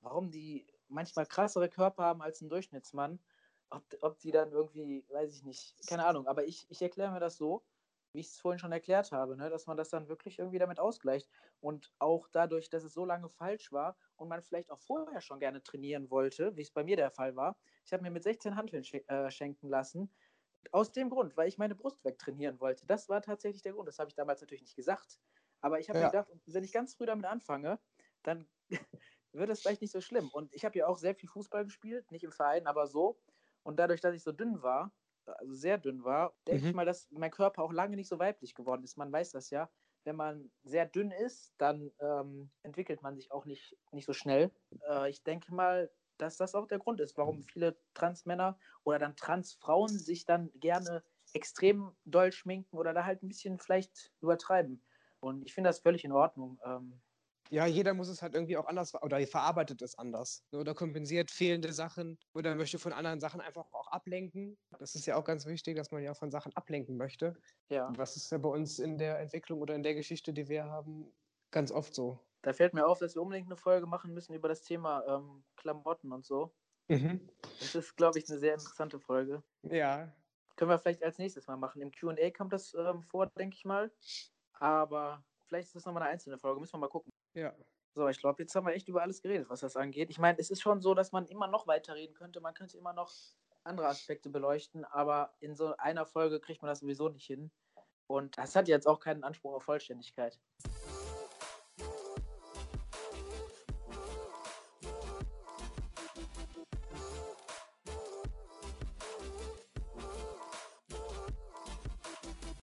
warum 0.00 0.30
die 0.30 0.66
manchmal 0.88 1.26
krassere 1.26 1.68
Körper 1.68 2.04
haben 2.04 2.22
als 2.22 2.40
ein 2.42 2.48
Durchschnittsmann. 2.48 3.18
Ob, 3.70 3.82
ob 4.02 4.18
die 4.18 4.30
dann 4.30 4.52
irgendwie, 4.52 5.06
weiß 5.08 5.34
ich 5.34 5.44
nicht, 5.44 5.74
keine 5.86 6.04
Ahnung. 6.04 6.26
Aber 6.26 6.44
ich, 6.44 6.66
ich 6.68 6.82
erkläre 6.82 7.10
mir 7.10 7.20
das 7.20 7.36
so, 7.36 7.64
wie 8.12 8.20
ich 8.20 8.28
es 8.28 8.40
vorhin 8.40 8.58
schon 8.58 8.72
erklärt 8.72 9.12
habe, 9.12 9.36
ne, 9.36 9.50
dass 9.50 9.66
man 9.66 9.76
das 9.76 9.90
dann 9.90 10.08
wirklich 10.08 10.38
irgendwie 10.38 10.58
damit 10.58 10.78
ausgleicht. 10.78 11.28
Und 11.60 11.92
auch 11.98 12.28
dadurch, 12.28 12.68
dass 12.70 12.84
es 12.84 12.92
so 12.92 13.04
lange 13.04 13.28
falsch 13.28 13.72
war 13.72 13.96
und 14.16 14.28
man 14.28 14.42
vielleicht 14.42 14.70
auch 14.70 14.80
vorher 14.80 15.20
schon 15.20 15.40
gerne 15.40 15.62
trainieren 15.62 16.10
wollte, 16.10 16.56
wie 16.56 16.62
es 16.62 16.70
bei 16.70 16.84
mir 16.84 16.96
der 16.96 17.10
Fall 17.10 17.36
war. 17.36 17.56
Ich 17.84 17.92
habe 17.92 18.02
mir 18.02 18.10
mit 18.10 18.22
16 18.22 18.56
Hanteln 18.56 18.84
sch 18.84 18.94
äh, 19.06 19.30
schenken 19.30 19.68
lassen. 19.68 20.12
Aus 20.70 20.92
dem 20.92 21.10
Grund, 21.10 21.36
weil 21.36 21.48
ich 21.48 21.58
meine 21.58 21.74
Brust 21.74 22.04
wegtrainieren 22.04 22.60
wollte. 22.60 22.86
Das 22.86 23.08
war 23.08 23.20
tatsächlich 23.20 23.62
der 23.62 23.72
Grund. 23.72 23.88
Das 23.88 23.98
habe 23.98 24.08
ich 24.08 24.14
damals 24.14 24.40
natürlich 24.40 24.62
nicht 24.62 24.76
gesagt. 24.76 25.18
Aber 25.60 25.80
ich 25.80 25.88
habe 25.88 25.98
ja. 25.98 26.06
mir 26.06 26.10
gedacht, 26.10 26.28
wenn 26.46 26.64
ich 26.64 26.72
ganz 26.72 26.94
früh 26.94 27.06
damit 27.06 27.26
anfange, 27.26 27.80
dann 28.22 28.48
wird 29.32 29.50
es 29.50 29.62
vielleicht 29.62 29.80
nicht 29.80 29.92
so 29.92 30.00
schlimm. 30.00 30.28
Und 30.32 30.52
ich 30.52 30.64
habe 30.64 30.78
ja 30.78 30.86
auch 30.86 30.98
sehr 30.98 31.14
viel 31.14 31.28
Fußball 31.28 31.64
gespielt, 31.64 32.10
nicht 32.12 32.24
im 32.24 32.32
Verein, 32.32 32.66
aber 32.66 32.86
so. 32.86 33.20
Und 33.62 33.78
dadurch, 33.78 34.00
dass 34.00 34.14
ich 34.14 34.22
so 34.22 34.32
dünn 34.32 34.62
war, 34.62 34.92
also 35.26 35.54
sehr 35.54 35.78
dünn 35.78 36.04
war, 36.04 36.34
denke 36.46 36.62
mhm. 36.62 36.68
ich 36.68 36.74
mal, 36.74 36.86
dass 36.86 37.10
mein 37.10 37.30
Körper 37.30 37.62
auch 37.62 37.72
lange 37.72 37.96
nicht 37.96 38.08
so 38.08 38.18
weiblich 38.18 38.54
geworden 38.54 38.84
ist. 38.84 38.96
Man 38.96 39.12
weiß 39.12 39.32
das 39.32 39.50
ja. 39.50 39.70
Wenn 40.04 40.16
man 40.16 40.50
sehr 40.64 40.86
dünn 40.86 41.12
ist, 41.12 41.54
dann 41.58 41.92
ähm, 42.00 42.50
entwickelt 42.62 43.02
man 43.02 43.14
sich 43.14 43.30
auch 43.30 43.44
nicht, 43.44 43.76
nicht 43.92 44.06
so 44.06 44.12
schnell. 44.12 44.50
Äh, 44.88 45.10
ich 45.10 45.22
denke 45.22 45.54
mal, 45.54 45.90
dass 46.18 46.36
das 46.36 46.54
auch 46.54 46.66
der 46.66 46.78
Grund 46.78 47.00
ist, 47.00 47.16
warum 47.16 47.42
viele 47.42 47.76
Transmänner 47.94 48.58
oder 48.84 48.98
dann 48.98 49.16
Transfrauen 49.16 49.88
sich 49.88 50.24
dann 50.24 50.50
gerne 50.54 51.04
extrem 51.34 51.94
doll 52.04 52.32
schminken 52.32 52.76
oder 52.76 52.92
da 52.92 53.04
halt 53.04 53.22
ein 53.22 53.28
bisschen 53.28 53.58
vielleicht 53.58 54.12
übertreiben. 54.20 54.82
Und 55.20 55.44
ich 55.46 55.54
finde 55.54 55.68
das 55.68 55.78
völlig 55.78 56.04
in 56.04 56.12
Ordnung. 56.12 56.60
Ähm, 56.64 57.00
ja, 57.52 57.66
jeder 57.66 57.92
muss 57.92 58.08
es 58.08 58.22
halt 58.22 58.34
irgendwie 58.34 58.56
auch 58.56 58.64
anders 58.66 58.94
oder 58.94 59.24
verarbeitet 59.26 59.82
es 59.82 59.98
anders 59.98 60.42
ne, 60.52 60.58
oder 60.58 60.74
kompensiert 60.74 61.30
fehlende 61.30 61.70
Sachen 61.74 62.18
oder 62.32 62.54
möchte 62.54 62.78
von 62.78 62.94
anderen 62.94 63.20
Sachen 63.20 63.42
einfach 63.42 63.70
auch 63.72 63.88
ablenken. 63.88 64.56
Das 64.78 64.94
ist 64.94 65.04
ja 65.04 65.16
auch 65.16 65.24
ganz 65.24 65.44
wichtig, 65.44 65.76
dass 65.76 65.90
man 65.90 66.02
ja 66.02 66.14
von 66.14 66.30
Sachen 66.30 66.56
ablenken 66.56 66.96
möchte. 66.96 67.36
Ja. 67.68 67.92
Was 67.94 68.16
ist 68.16 68.32
ja 68.32 68.38
bei 68.38 68.48
uns 68.48 68.78
in 68.78 68.96
der 68.96 69.18
Entwicklung 69.18 69.60
oder 69.60 69.74
in 69.74 69.82
der 69.82 69.94
Geschichte, 69.94 70.32
die 70.32 70.48
wir 70.48 70.64
haben, 70.64 71.12
ganz 71.50 71.70
oft 71.70 71.94
so. 71.94 72.18
Da 72.40 72.54
fällt 72.54 72.72
mir 72.72 72.86
auf, 72.86 72.98
dass 72.98 73.14
wir 73.14 73.22
unbedingt 73.22 73.48
eine 73.48 73.58
Folge 73.58 73.86
machen 73.86 74.14
müssen 74.14 74.32
über 74.32 74.48
das 74.48 74.62
Thema 74.62 75.04
ähm, 75.06 75.44
Klamotten 75.56 76.10
und 76.10 76.24
so. 76.24 76.54
Mhm. 76.88 77.28
Das 77.60 77.74
ist, 77.74 77.96
glaube 77.96 78.18
ich, 78.18 78.28
eine 78.30 78.38
sehr 78.38 78.54
interessante 78.54 78.98
Folge. 78.98 79.42
Ja. 79.62 80.10
Können 80.56 80.70
wir 80.70 80.78
vielleicht 80.78 81.02
als 81.02 81.18
nächstes 81.18 81.46
mal 81.46 81.58
machen. 81.58 81.82
Im 81.82 81.92
QA 81.92 82.30
kommt 82.30 82.54
das 82.54 82.72
ähm, 82.72 83.02
vor, 83.02 83.26
denke 83.38 83.56
ich 83.56 83.66
mal. 83.66 83.92
Aber 84.54 85.22
vielleicht 85.46 85.66
ist 85.66 85.76
das 85.76 85.84
nochmal 85.84 86.04
eine 86.04 86.12
einzelne 86.12 86.38
Folge. 86.38 86.58
Müssen 86.60 86.72
wir 86.72 86.78
mal 86.78 86.88
gucken. 86.88 87.11
Ja. 87.34 87.54
So, 87.94 88.08
ich 88.08 88.18
glaube, 88.18 88.42
jetzt 88.42 88.54
haben 88.54 88.66
wir 88.66 88.72
echt 88.72 88.88
über 88.88 89.02
alles 89.02 89.20
geredet, 89.20 89.50
was 89.50 89.60
das 89.60 89.76
angeht. 89.76 90.08
Ich 90.10 90.18
meine, 90.18 90.38
es 90.38 90.50
ist 90.50 90.62
schon 90.62 90.80
so, 90.80 90.94
dass 90.94 91.12
man 91.12 91.26
immer 91.26 91.46
noch 91.46 91.66
weiterreden 91.66 92.14
könnte. 92.14 92.40
Man 92.40 92.54
könnte 92.54 92.78
immer 92.78 92.94
noch 92.94 93.12
andere 93.64 93.86
Aspekte 93.88 94.30
beleuchten, 94.30 94.84
aber 94.86 95.34
in 95.40 95.54
so 95.54 95.76
einer 95.76 96.06
Folge 96.06 96.40
kriegt 96.40 96.62
man 96.62 96.70
das 96.70 96.80
sowieso 96.80 97.10
nicht 97.10 97.26
hin. 97.26 97.50
Und 98.06 98.38
das 98.38 98.56
hat 98.56 98.68
jetzt 98.68 98.86
auch 98.86 98.98
keinen 98.98 99.24
Anspruch 99.24 99.54
auf 99.54 99.64
Vollständigkeit. 99.64 100.38